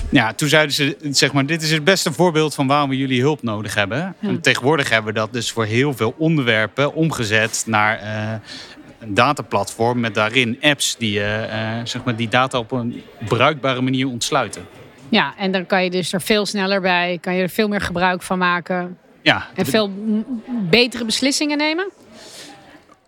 Ja, 0.09 0.33
toen 0.33 0.49
zeiden 0.49 0.75
ze, 0.75 0.97
zeg 1.11 1.33
maar, 1.33 1.45
dit 1.45 1.61
is 1.61 1.71
het 1.71 1.83
beste 1.83 2.13
voorbeeld 2.13 2.55
van 2.55 2.67
waarom 2.67 2.89
we 2.89 2.97
jullie 2.97 3.21
hulp 3.21 3.43
nodig 3.43 3.75
hebben. 3.75 4.15
En 4.21 4.41
tegenwoordig 4.41 4.89
hebben 4.89 5.13
we 5.13 5.19
dat 5.19 5.33
dus 5.33 5.51
voor 5.51 5.65
heel 5.65 5.93
veel 5.93 6.15
onderwerpen 6.17 6.93
omgezet 6.93 7.63
naar 7.67 7.99
een 9.05 9.13
dataplatform 9.13 9.99
met 9.99 10.13
daarin 10.13 10.57
apps 10.61 10.95
die, 10.97 11.19
eh, 11.19 11.79
eh, 11.79 11.85
zeg 11.85 12.03
maar, 12.03 12.15
die 12.15 12.27
data 12.27 12.57
op 12.57 12.71
een 12.71 13.03
bruikbare 13.27 13.81
manier 13.81 14.07
ontsluiten. 14.07 14.65
Ja, 15.09 15.33
en 15.37 15.51
dan 15.51 15.65
kan 15.65 15.83
je 15.83 15.89
dus 15.89 16.13
er 16.13 16.21
veel 16.21 16.45
sneller 16.45 16.81
bij, 16.81 17.17
kan 17.21 17.35
je 17.35 17.41
er 17.41 17.49
veel 17.49 17.67
meer 17.67 17.81
gebruik 17.81 18.21
van 18.21 18.37
maken 18.37 18.97
Ja, 19.21 19.47
en 19.55 19.65
veel 19.65 19.91
betere 20.47 21.05
beslissingen 21.05 21.57
nemen. 21.57 21.89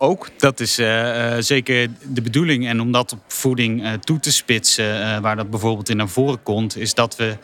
ook. 0.00 0.28
Dat 0.36 0.60
is 0.60 0.78
eh, 0.78 1.36
zeker 1.38 1.88
de 2.02 2.22
bedoeling. 2.22 2.66
En 2.66 2.80
om 2.80 2.92
dat 2.92 3.12
op 3.12 3.20
voeding 3.26 3.98
toe 4.00 4.20
te 4.20 4.32
spitsen, 4.32 5.22
waar 5.22 5.36
dat 5.36 5.50
bijvoorbeeld 5.50 5.88
in 5.88 5.96
naar 5.96 6.08
voren 6.08 6.42
komt, 6.42 6.76
is 6.76 6.94
dat 6.94 7.16
we 7.16 7.36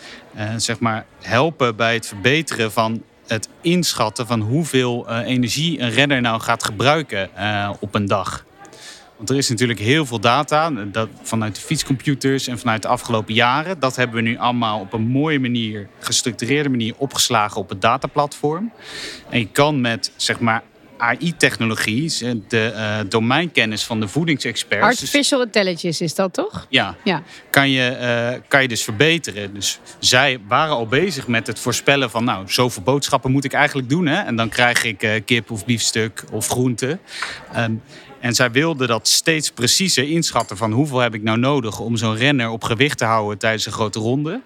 zeg 0.57 0.79
maar 0.79 1.07
helpen 1.23 1.77
bij 1.77 1.95
het 1.95 2.07
verbeteren 2.07 2.73
van 2.73 3.03
het 3.27 3.49
inschatten 3.61 4.27
van 4.27 4.41
hoeveel 4.41 5.09
eh, 5.09 5.27
energie 5.27 5.81
een 5.81 5.91
renner 5.91 6.21
nou 6.21 6.41
gaat 6.41 6.65
gebruiken 6.65 7.37
eh, 7.37 7.71
op 7.81 7.95
een 7.95 8.07
dag. 8.07 8.45
Want 9.17 9.31
er 9.31 9.37
is 9.37 9.49
natuurlijk 9.49 9.79
heel 9.79 10.07
veel 10.07 10.21
data 10.21 10.71
dat, 10.71 11.09
vanuit 11.23 11.55
de 11.55 11.61
fietscomputers 11.61 12.47
en 12.47 12.59
vanuit 12.59 12.83
de 12.83 12.89
afgelopen 12.89 13.35
jaren. 13.35 13.81
Dat 13.81 13.97
hebben 13.97 14.17
we 14.17 14.23
nu 14.23 14.39
allemaal 14.39 14.81
op 14.81 14.93
een 14.93 15.07
mooie 15.07 15.41
manier, 15.41 15.89
gestructureerde 15.99 16.69
manier 16.69 16.95
opgeslagen 16.97 17.61
op 17.61 17.69
het 17.69 17.81
dataplatform. 17.81 18.73
En 19.29 19.39
je 19.39 19.49
kan 19.49 19.81
met 19.81 20.13
zeg 20.17 20.41
maar 20.41 20.63
AI-technologie, 21.09 22.43
de 22.49 22.73
eh, 22.75 22.99
domeinkennis 23.09 23.85
van 23.85 24.01
de 24.01 24.09
voedingsexperts. 24.09 24.85
Artificial 24.87 25.43
intelligence 25.43 26.05
is 26.05 26.15
dat 26.15 26.33
toch? 26.33 26.67
ja, 26.69 26.97
Ja. 27.05 27.23
kan 27.51 27.71
je, 27.71 27.89
eh, 27.89 28.41
kan 28.49 28.63
je 28.63 28.69
dus 28.69 28.85
verbeteren. 28.85 29.55
Dus 29.55 29.81
zij 29.99 30.39
waren 30.49 30.75
al 30.75 30.87
bezig 30.87 31.27
met 31.27 31.47
het 31.47 31.59
voorspellen 31.59 32.11
van... 32.11 32.25
nou, 32.25 32.45
zoveel 32.53 32.83
boodschappen 32.83 33.31
moet 33.31 33.45
ik 33.45 33.53
eigenlijk 33.53 33.89
doen. 33.89 34.07
Hè? 34.07 34.23
En 34.23 34.37
dan 34.37 34.49
krijg 34.49 34.85
ik 34.85 35.03
eh, 35.03 35.25
kip 35.25 35.51
of 35.51 35.65
biefstuk 35.65 36.25
of 36.33 36.49
groente. 36.49 36.99
Ehm, 37.53 37.75
en 38.25 38.35
zij 38.35 38.51
wilden 38.51 38.89
dat 38.89 39.09
steeds 39.09 39.51
preciezer 39.51 40.09
inschatten... 40.09 40.57
van 40.57 40.73
hoeveel 40.73 40.99
heb 40.99 41.15
ik 41.15 41.23
nou 41.23 41.39
nodig 41.39 41.81
om 41.81 41.97
zo'n 41.97 42.17
renner 42.17 42.49
op 42.49 42.65
gewicht 42.65 42.99
te 42.99 43.05
houden... 43.05 43.39
tijdens 43.39 43.67
een 43.67 43.73
grote 43.73 43.99
ronde. 43.99 44.41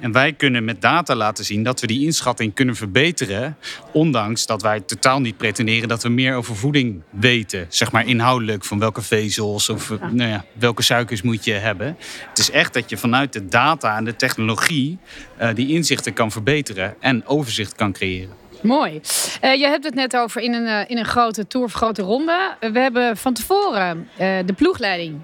En 0.00 0.12
wij 0.12 0.32
kunnen 0.32 0.64
met 0.64 0.80
data 0.80 1.14
laten 1.14 1.44
zien 1.44 1.62
dat 1.62 1.80
we 1.80 1.86
die 1.86 2.04
inschatting 2.04 2.54
kunnen 2.54 2.76
verbeteren. 2.76 3.56
Ondanks 3.92 4.46
dat 4.46 4.62
wij 4.62 4.80
totaal 4.80 5.20
niet 5.20 5.36
pretenderen 5.36 5.88
dat 5.88 6.02
we 6.02 6.08
meer 6.08 6.34
over 6.34 6.56
voeding 6.56 7.02
weten. 7.10 7.66
Zeg 7.68 7.92
maar 7.92 8.06
inhoudelijk 8.06 8.64
van 8.64 8.78
welke 8.78 9.02
vezels 9.02 9.68
of 9.68 9.90
nou 10.10 10.30
ja, 10.30 10.44
welke 10.52 10.82
suikers 10.82 11.22
moet 11.22 11.44
je 11.44 11.52
hebben. 11.52 11.96
Het 12.28 12.38
is 12.38 12.50
echt 12.50 12.74
dat 12.74 12.90
je 12.90 12.96
vanuit 12.96 13.32
de 13.32 13.46
data 13.46 13.96
en 13.96 14.04
de 14.04 14.16
technologie 14.16 14.98
eh, 15.36 15.54
die 15.54 15.68
inzichten 15.68 16.12
kan 16.12 16.30
verbeteren 16.30 16.94
en 17.00 17.26
overzicht 17.26 17.74
kan 17.74 17.92
creëren. 17.92 18.45
Mooi. 18.62 19.00
Uh, 19.44 19.54
je 19.54 19.66
hebt 19.66 19.84
het 19.84 19.94
net 19.94 20.16
over 20.16 20.40
in 20.40 20.52
een, 20.52 20.66
uh, 20.66 20.80
in 20.86 20.98
een 20.98 21.04
grote 21.04 21.46
tour 21.46 21.66
of 21.66 21.72
grote 21.72 22.02
ronde. 22.02 22.56
we 22.60 22.78
hebben 22.78 23.16
van 23.16 23.34
tevoren 23.34 24.08
de 24.18 24.52
ploegleiding 24.56 25.20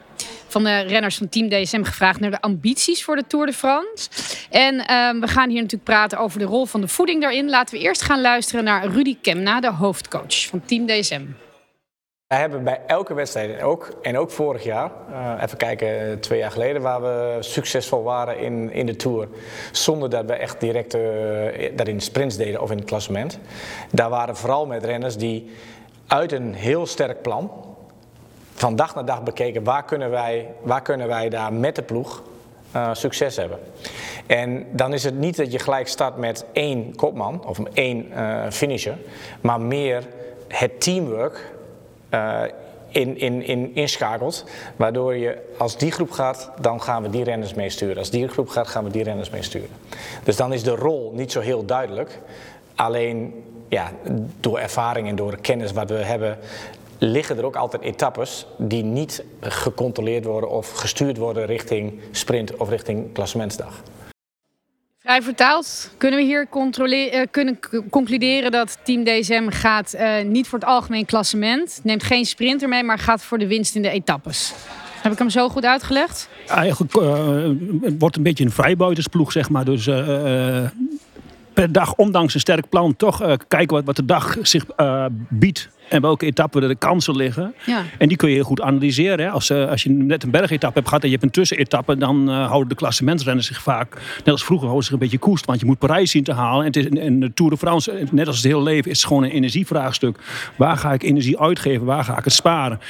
van 0.52 0.64
de 0.64 0.80
renners 0.80 1.16
van 1.16 1.28
Team 1.28 1.48
DSM 1.48 1.82
gevraagd 1.82 2.20
naar 2.20 2.30
de 2.30 2.40
ambities 2.40 3.04
voor 3.04 3.16
de 3.16 3.24
Tour 3.26 3.46
de 3.46 3.52
France. 3.52 4.08
En 4.50 4.74
uh, 4.74 5.20
we 5.20 5.28
gaan 5.28 5.48
hier 5.48 5.60
natuurlijk 5.60 5.84
praten 5.84 6.18
over 6.18 6.38
de 6.38 6.44
rol 6.44 6.66
van 6.66 6.80
de 6.80 6.88
voeding 6.88 7.20
daarin. 7.20 7.50
Laten 7.50 7.78
we 7.78 7.82
eerst 7.82 8.02
gaan 8.02 8.20
luisteren 8.20 8.64
naar 8.64 8.86
Rudy 8.86 9.16
Kemna, 9.22 9.60
de 9.60 9.72
hoofdcoach 9.72 10.46
van 10.46 10.62
Team 10.64 10.86
DSM. 10.86 11.22
Wij 12.32 12.40
hebben 12.40 12.64
bij 12.64 12.80
elke 12.86 13.14
wedstrijd, 13.14 13.62
ook, 13.62 13.92
en 14.02 14.18
ook 14.18 14.30
vorig 14.30 14.62
jaar, 14.62 14.90
uh, 15.10 15.42
even 15.42 15.58
kijken, 15.58 16.20
twee 16.20 16.38
jaar 16.38 16.50
geleden, 16.50 16.82
waar 16.82 17.02
we 17.02 17.36
succesvol 17.40 18.02
waren 18.02 18.38
in, 18.38 18.72
in 18.72 18.86
de 18.86 18.96
Tour. 18.96 19.28
Zonder 19.72 20.10
dat 20.10 20.24
we 20.24 20.32
echt 20.32 20.60
direct 20.60 20.94
uh, 20.94 21.02
dat 21.76 21.88
in 21.88 22.00
sprints 22.00 22.36
deden 22.36 22.60
of 22.60 22.70
in 22.70 22.76
het 22.76 22.86
klassement. 22.86 23.38
Daar 23.90 24.10
waren 24.10 24.36
vooral 24.36 24.66
met 24.66 24.84
renners 24.84 25.16
die 25.16 25.50
uit 26.06 26.32
een 26.32 26.54
heel 26.54 26.86
sterk 26.86 27.22
plan, 27.22 27.50
van 28.54 28.76
dag 28.76 28.94
naar 28.94 29.04
dag 29.04 29.22
bekeken, 29.22 29.64
waar 29.64 29.84
kunnen 29.84 30.10
wij, 30.10 30.48
waar 30.62 30.82
kunnen 30.82 31.08
wij 31.08 31.28
daar 31.28 31.52
met 31.52 31.76
de 31.76 31.82
ploeg 31.82 32.22
succes 32.92 33.36
hebben. 33.36 33.58
En 34.26 34.66
dan 34.70 34.92
is 34.92 35.04
het 35.04 35.18
niet 35.18 35.36
dat 35.36 35.52
je 35.52 35.58
gelijk 35.58 35.88
start 35.88 36.16
met 36.16 36.44
één 36.52 36.96
kopman 36.96 37.46
of 37.46 37.58
één 37.72 38.06
finisher, 38.52 38.98
maar 39.40 39.60
meer 39.60 40.02
het 40.48 40.80
teamwork 40.80 41.51
in, 42.88 43.18
in, 43.18 43.42
in, 43.42 43.74
inschakelt. 43.74 44.44
Waardoor 44.76 45.16
je, 45.16 45.38
als 45.58 45.76
die 45.76 45.90
groep 45.90 46.10
gaat, 46.10 46.50
dan 46.60 46.82
gaan 46.82 47.02
we 47.02 47.10
die 47.10 47.24
renners 47.24 47.54
meesturen. 47.54 47.96
Als 47.96 48.10
die 48.10 48.28
groep 48.28 48.48
gaat, 48.48 48.68
gaan 48.68 48.84
we 48.84 48.90
die 48.90 49.02
renners 49.02 49.30
meesturen. 49.30 49.68
Dus 50.24 50.36
dan 50.36 50.52
is 50.52 50.62
de 50.62 50.74
rol 50.74 51.12
niet 51.14 51.32
zo 51.32 51.40
heel 51.40 51.64
duidelijk. 51.64 52.18
Alleen 52.74 53.44
ja, 53.68 53.90
door 54.40 54.58
ervaring 54.58 55.08
en 55.08 55.16
door 55.16 55.36
kennis 55.40 55.72
wat 55.72 55.90
we 55.90 55.94
hebben, 55.94 56.38
liggen 56.98 57.38
er 57.38 57.44
ook 57.44 57.56
altijd 57.56 57.82
etappes 57.82 58.46
die 58.56 58.84
niet 58.84 59.24
gecontroleerd 59.40 60.24
worden 60.24 60.50
of 60.50 60.72
gestuurd 60.72 61.16
worden 61.16 61.46
richting 61.46 62.00
sprint 62.10 62.56
of 62.56 62.68
richting 62.68 63.12
klassementsdag. 63.12 63.82
Vrij 65.02 65.22
vertaald 65.22 65.90
kunnen 65.98 66.18
we 66.18 66.24
hier 66.24 66.46
uh, 66.52 67.20
kunnen 67.30 67.58
concluderen 67.90 68.50
dat 68.50 68.78
Team 68.84 69.04
DSM 69.04 69.48
gaat 69.48 69.94
uh, 69.94 70.22
niet 70.24 70.48
voor 70.48 70.58
het 70.58 70.68
algemeen 70.68 71.04
klassement. 71.04 71.80
Neemt 71.82 72.02
geen 72.02 72.24
sprinter 72.24 72.68
mee, 72.68 72.82
maar 72.82 72.98
gaat 72.98 73.22
voor 73.22 73.38
de 73.38 73.46
winst 73.46 73.74
in 73.74 73.82
de 73.82 73.88
etappes. 73.88 74.52
Heb 75.00 75.12
ik 75.12 75.18
hem 75.18 75.30
zo 75.30 75.48
goed 75.48 75.64
uitgelegd? 75.64 76.28
Eigenlijk 76.46 76.96
uh, 76.96 77.48
het 77.80 77.94
wordt 77.98 78.16
een 78.16 78.22
beetje 78.22 78.44
een 78.44 78.50
vrijbuitersploeg, 78.50 79.32
zeg 79.32 79.50
maar. 79.50 79.64
Dus 79.64 79.84
per 81.52 81.72
dag, 81.72 81.94
ondanks 81.94 82.34
een 82.34 82.40
sterk 82.40 82.68
plan, 82.68 82.96
toch 82.96 83.36
kijken 83.48 83.76
wat, 83.76 83.84
wat 83.84 83.96
de 83.96 84.04
dag 84.04 84.36
zich 84.42 84.66
biedt 85.28 85.68
en 85.92 86.00
welke 86.00 86.26
etappen 86.26 86.62
er 86.62 86.68
de 86.68 86.74
kansen 86.74 87.16
liggen. 87.16 87.54
Ja. 87.66 87.82
En 87.98 88.08
die 88.08 88.16
kun 88.16 88.28
je 88.28 88.34
heel 88.34 88.44
goed 88.44 88.60
analyseren. 88.60 89.24
Hè. 89.24 89.30
Als, 89.30 89.50
uh, 89.50 89.68
als 89.68 89.82
je 89.82 89.90
net 89.90 90.22
een 90.22 90.30
bergetappe 90.30 90.74
hebt 90.74 90.88
gehad 90.88 91.02
en 91.02 91.08
je 91.08 91.14
hebt 91.14 91.26
een 91.26 91.32
tussenetappe, 91.32 91.96
dan 91.96 92.30
uh, 92.30 92.46
houden 92.46 92.68
de 92.68 92.74
klassementsrenners 92.74 93.46
zich 93.46 93.62
vaak, 93.62 94.00
net 94.16 94.28
als 94.28 94.44
vroeger, 94.44 94.66
houden 94.66 94.84
zich 94.84 94.94
een 94.94 95.00
beetje 95.00 95.18
koest. 95.18 95.44
Want 95.44 95.60
je 95.60 95.66
moet 95.66 95.78
Parijs 95.78 96.10
zien 96.10 96.24
te 96.24 96.32
halen. 96.32 96.60
En, 96.60 96.66
het 96.66 96.76
is, 96.76 96.98
en 96.98 97.20
de 97.20 97.34
Tour 97.34 97.50
de 97.50 97.56
France, 97.56 98.06
net 98.10 98.26
als 98.26 98.36
het 98.36 98.44
hele 98.44 98.62
leven, 98.62 98.90
is 98.90 98.96
het 98.96 99.06
gewoon 99.06 99.22
een 99.22 99.30
energievraagstuk. 99.30 100.18
Waar 100.56 100.76
ga 100.76 100.92
ik 100.92 101.02
energie 101.02 101.40
uitgeven? 101.40 101.86
Waar 101.86 102.04
ga 102.04 102.18
ik 102.18 102.24
het 102.24 102.32
sparen? 102.32 102.80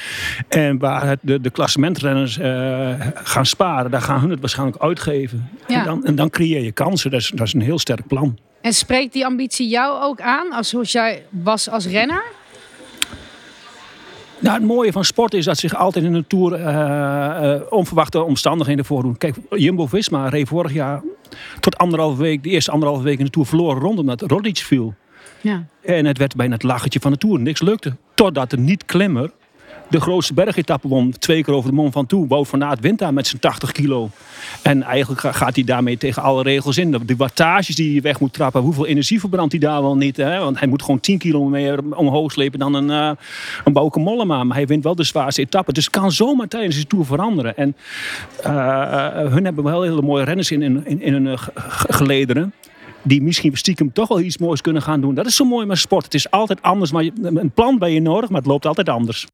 En 0.47 0.77
waar 0.77 1.07
het, 1.07 1.19
de, 1.21 1.41
de 1.41 1.49
klassementrenners 1.49 2.37
uh, 2.37 2.93
gaan 3.13 3.45
sparen, 3.45 3.91
daar 3.91 4.01
gaan 4.01 4.19
hun 4.19 4.29
het 4.29 4.39
waarschijnlijk 4.39 4.81
uitgeven. 4.81 5.49
Ja. 5.67 5.79
En, 5.79 5.85
dan, 5.85 6.05
en 6.05 6.15
dan 6.15 6.29
creëer 6.29 6.63
je 6.63 6.71
kansen. 6.71 7.11
Dat 7.11 7.19
is, 7.19 7.31
dat 7.35 7.47
is 7.47 7.53
een 7.53 7.61
heel 7.61 7.79
sterk 7.79 8.07
plan. 8.07 8.37
En 8.61 8.73
spreekt 8.73 9.13
die 9.13 9.25
ambitie 9.25 9.67
jou 9.67 10.03
ook 10.03 10.21
aan, 10.21 10.51
als 10.51 10.69
zoals 10.69 10.91
jij 10.91 11.23
was 11.29 11.69
als 11.69 11.87
renner? 11.87 12.23
Nou, 14.43 14.55
het 14.55 14.67
mooie 14.67 14.91
van 14.91 15.05
sport 15.05 15.33
is 15.33 15.45
dat 15.45 15.57
zich 15.57 15.75
altijd 15.75 16.05
in 16.05 16.13
een 16.13 16.27
Tour 16.27 16.59
uh, 16.59 16.65
uh, 16.65 17.61
onverwachte 17.69 18.23
omstandigheden 18.23 18.85
voordoen. 18.85 19.17
Kijk, 19.17 19.35
Jumbo-Visma 19.49 20.29
reed 20.29 20.47
vorig 20.47 20.73
jaar 20.73 21.01
tot 21.59 21.77
anderhalve 21.77 22.21
week, 22.21 22.43
de 22.43 22.49
eerste 22.49 22.71
anderhalve 22.71 23.03
week 23.03 23.19
in 23.19 23.25
de 23.25 23.31
Tour 23.31 23.47
verloren 23.47 23.81
rond 23.81 23.99
omdat 23.99 24.21
Roglic 24.21 24.57
viel. 24.57 24.93
Ja. 25.41 25.65
En 25.81 26.05
het 26.05 26.17
werd 26.17 26.35
bijna 26.35 26.53
het 26.53 26.63
lachertje 26.63 26.99
van 26.99 27.11
de 27.11 27.17
Tour. 27.17 27.39
Niks 27.39 27.61
lukte. 27.61 27.95
Totdat 28.13 28.49
de 28.49 28.57
niet-klimmer 28.57 29.31
de 29.93 30.01
grootste 30.01 30.33
bergetappe 30.33 30.87
won. 30.87 31.11
Twee 31.19 31.43
keer 31.43 31.53
over 31.53 31.69
de 31.69 31.75
Mont 31.75 31.93
Ventoux. 31.93 32.27
Wout 32.27 32.47
van 32.47 32.63
Aert 32.63 32.79
wint 32.79 32.99
daar 32.99 33.13
met 33.13 33.27
zijn 33.27 33.41
80 33.41 33.71
kilo. 33.71 34.09
En 34.61 34.83
eigenlijk 34.83 35.35
gaat 35.35 35.55
hij 35.55 35.63
daarmee 35.63 35.97
tegen 35.97 36.21
alle 36.21 36.43
regels 36.43 36.77
in. 36.77 36.91
De 37.05 37.15
wattages 37.15 37.75
die 37.75 37.91
hij 37.91 38.01
weg 38.01 38.19
moet 38.19 38.33
trappen. 38.33 38.61
Hoeveel 38.61 38.85
energie 38.85 39.19
verbrandt 39.19 39.51
hij 39.51 39.61
daar 39.61 39.81
wel 39.81 39.97
niet. 39.97 40.17
Hè? 40.17 40.39
Want 40.39 40.59
hij 40.59 40.67
moet 40.67 40.81
gewoon 40.81 40.99
10 40.99 41.17
kilo 41.17 41.43
meer 41.43 41.79
omhoog 41.95 42.31
slepen 42.31 42.59
dan 42.59 42.73
een, 42.73 42.89
uh, 42.89 43.11
een 43.63 43.73
Bauke 43.73 43.99
Mollema. 43.99 44.43
Maar 44.43 44.55
hij 44.55 44.67
wint 44.67 44.83
wel 44.83 44.95
de 44.95 45.03
zwaarste 45.03 45.41
etappe. 45.41 45.73
Dus 45.73 45.85
het 45.85 45.93
kan 45.93 46.11
zomaar 46.11 46.47
tijdens 46.47 46.75
de 46.75 46.87
Tour 46.87 47.05
veranderen. 47.05 47.57
En 47.57 47.75
uh, 48.45 49.31
hun 49.31 49.45
hebben 49.45 49.63
wel 49.63 49.81
hele 49.81 50.01
mooie 50.01 50.23
renners 50.23 50.51
in, 50.51 50.61
in, 50.61 50.85
in, 50.85 51.01
in 51.01 51.13
hun 51.13 51.37
gelederen 51.87 52.53
die 53.01 53.21
misschien 53.21 53.57
stiekem 53.57 53.93
toch 53.93 54.07
wel 54.07 54.19
iets 54.19 54.37
moois 54.37 54.61
kunnen 54.61 54.81
gaan 54.81 55.01
doen. 55.01 55.15
Dat 55.15 55.25
is 55.25 55.35
zo 55.35 55.45
mooi 55.45 55.65
met 55.65 55.77
sport. 55.77 56.03
Het 56.03 56.13
is 56.13 56.31
altijd 56.31 56.61
anders, 56.61 56.91
maar 56.91 57.09
een 57.21 57.51
plan 57.51 57.77
ben 57.77 57.91
je 57.91 58.01
nodig, 58.01 58.29
maar 58.29 58.39
het 58.39 58.49
loopt 58.49 58.65
altijd 58.65 58.89
anders. 58.89 59.27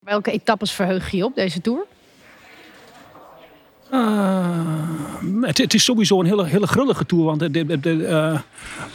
Welke 0.00 0.30
etappes 0.30 0.72
verheug 0.72 1.10
je 1.10 1.24
op 1.24 1.34
deze 1.34 1.60
Tour? 1.60 1.86
Uh, 3.92 5.40
het, 5.40 5.58
het, 5.58 5.74
is 5.74 5.84
sowieso 5.84 6.20
een 6.20 6.26
hele, 6.26 6.46
hele 6.46 6.66
grullige 6.66 7.06
tour. 7.06 7.24
Want 7.24 7.40
de, 7.40 7.50
de, 7.50 7.80
de, 7.80 7.90
uh, 7.90 8.38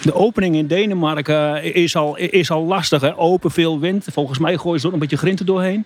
de 0.02 0.14
opening 0.14 0.56
in 0.56 0.68
Denemarken 0.68 1.74
is 1.74 1.96
al, 1.96 2.18
is 2.18 2.52
al 2.52 2.64
lastig. 2.64 3.02
Hè? 3.02 3.18
Open, 3.18 3.52
veel 3.52 3.80
wind. 3.80 4.08
Volgens 4.12 4.40
mij 4.40 4.58
gooien 4.58 4.80
ze 4.80 4.88
er 4.88 4.94
een 4.94 5.00
beetje 5.00 5.18
grinten 5.18 5.46
doorheen. 5.46 5.86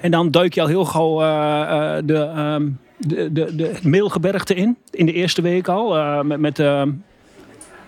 En 0.00 0.10
dan 0.10 0.30
duik 0.30 0.54
je 0.54 0.60
al 0.60 0.66
heel 0.66 0.84
gauw 0.84 1.22
uh, 1.22 1.96
de, 2.04 2.18
ehm, 2.18 2.68
de, 2.96 3.32
de, 3.32 3.54
de 3.54 3.72
Meelgebergte 3.82 4.54
in. 4.54 4.76
In 4.90 5.06
de 5.06 5.12
eerste 5.12 5.42
week 5.42 5.68
al. 5.68 6.24
met 6.24 6.38
met 6.38 6.58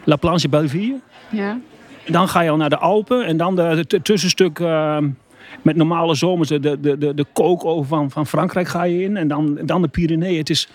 La 0.04 0.16
Planche 0.16 0.48
Belleville. 0.48 1.00
Ja. 1.30 1.60
En 2.04 2.12
dan 2.12 2.28
ga 2.28 2.40
je 2.40 2.50
al 2.50 2.56
naar 2.56 2.70
de 2.70 2.78
Alpen. 2.78 3.24
En 3.24 3.36
dan 3.36 3.58
het 3.58 3.98
tussenstuk 4.02 4.58
ehm, 4.58 5.08
met 5.62 5.76
normale 5.76 6.14
zomers 6.14 6.48
de, 6.48 6.60
de, 6.60 6.98
de, 6.98 7.14
de 7.14 7.26
kookoven 7.32 7.88
van, 7.88 8.10
van 8.10 8.26
Frankrijk 8.26 8.68
ga 8.68 8.82
je 8.82 9.02
in. 9.02 9.16
En 9.16 9.28
dan, 9.28 9.58
dan 9.62 9.82
de 9.82 9.88
Pyreneeën. 9.88 10.38
Het 10.38 10.50
is, 10.50 10.68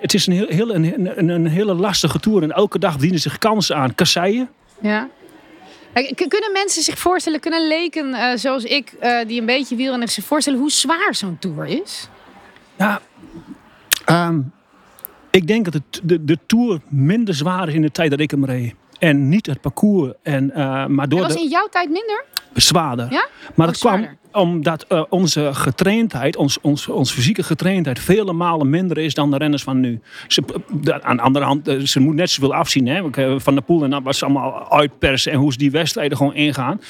het 0.00 0.14
is 0.14 0.26
een, 0.26 0.32
heel, 0.32 0.46
heel, 0.48 0.74
een, 0.74 1.18
een, 1.18 1.28
een 1.28 1.46
hele 1.46 1.74
lastige 1.74 2.20
tour. 2.20 2.42
En 2.42 2.52
elke 2.52 2.78
dag 2.78 2.96
dienen 2.96 3.20
zich 3.20 3.38
kansen 3.38 3.76
aan. 3.76 3.94
Kasseien. 3.94 4.48
Ja. 4.80 5.08
Kunnen 6.14 6.52
mensen 6.52 6.82
zich 6.82 6.98
voorstellen, 6.98 7.40
kunnen 7.40 7.68
leken 7.68 8.08
uh, 8.08 8.32
zoals 8.34 8.64
ik, 8.64 8.94
uh, 9.02 9.18
die 9.26 9.40
een 9.40 9.46
beetje 9.46 9.76
wielrennen 9.76 10.08
zich 10.08 10.24
voorstellen 10.24 10.58
hoe 10.58 10.70
zwaar 10.70 11.14
zo'n 11.14 11.38
tour 11.38 11.66
is? 11.66 12.08
Ja, 12.76 13.00
um, 14.28 14.52
ik 15.30 15.46
denk 15.46 15.64
dat 15.64 15.74
het, 15.74 16.00
de, 16.02 16.24
de 16.24 16.38
tour 16.46 16.80
minder 16.88 17.34
zwaar 17.34 17.68
is 17.68 17.74
in 17.74 17.82
de 17.82 17.90
tijd 17.90 18.10
dat 18.10 18.20
ik 18.20 18.30
hem 18.30 18.44
reed. 18.44 18.74
En 18.98 19.28
niet 19.28 19.46
het 19.46 19.60
parcours. 19.60 20.12
En, 20.22 20.50
uh, 20.56 20.86
maar 20.86 21.08
door 21.08 21.20
en 21.20 21.26
was 21.26 21.42
in 21.42 21.48
jouw 21.48 21.66
tijd 21.66 21.90
minder? 21.90 22.24
Zwaarder. 22.54 23.06
Ja? 23.10 23.28
Maar 23.54 23.66
dat 23.66 23.78
kwam 23.78 24.08
omdat 24.32 24.86
uh, 24.88 25.02
onze 25.08 25.50
getraindheid, 25.52 26.36
ons, 26.36 26.60
ons, 26.60 26.88
ons 26.88 27.12
fysieke 27.12 27.42
getraindheid, 27.42 27.98
vele 27.98 28.32
malen 28.32 28.70
minder 28.70 28.98
is 28.98 29.14
dan 29.14 29.30
de 29.30 29.36
renners 29.36 29.62
van 29.62 29.80
nu. 29.80 30.00
Ze, 30.28 30.42
aan 31.00 31.16
de 31.16 31.22
andere 31.22 31.44
hand, 31.44 31.70
ze 31.84 32.00
moet 32.00 32.14
net 32.14 32.30
zoveel 32.30 32.54
afzien. 32.54 32.86
Hè? 32.86 33.02
Van 33.40 33.54
de 33.54 33.60
Poel 33.60 33.84
en 33.84 33.90
dat 33.90 34.02
was 34.02 34.22
allemaal 34.22 34.70
uitpersen 34.70 35.32
en 35.32 35.38
hoe 35.38 35.52
ze 35.52 35.58
die 35.58 35.70
wedstrijden 35.70 36.16
gewoon 36.16 36.34
ingaan. 36.34 36.80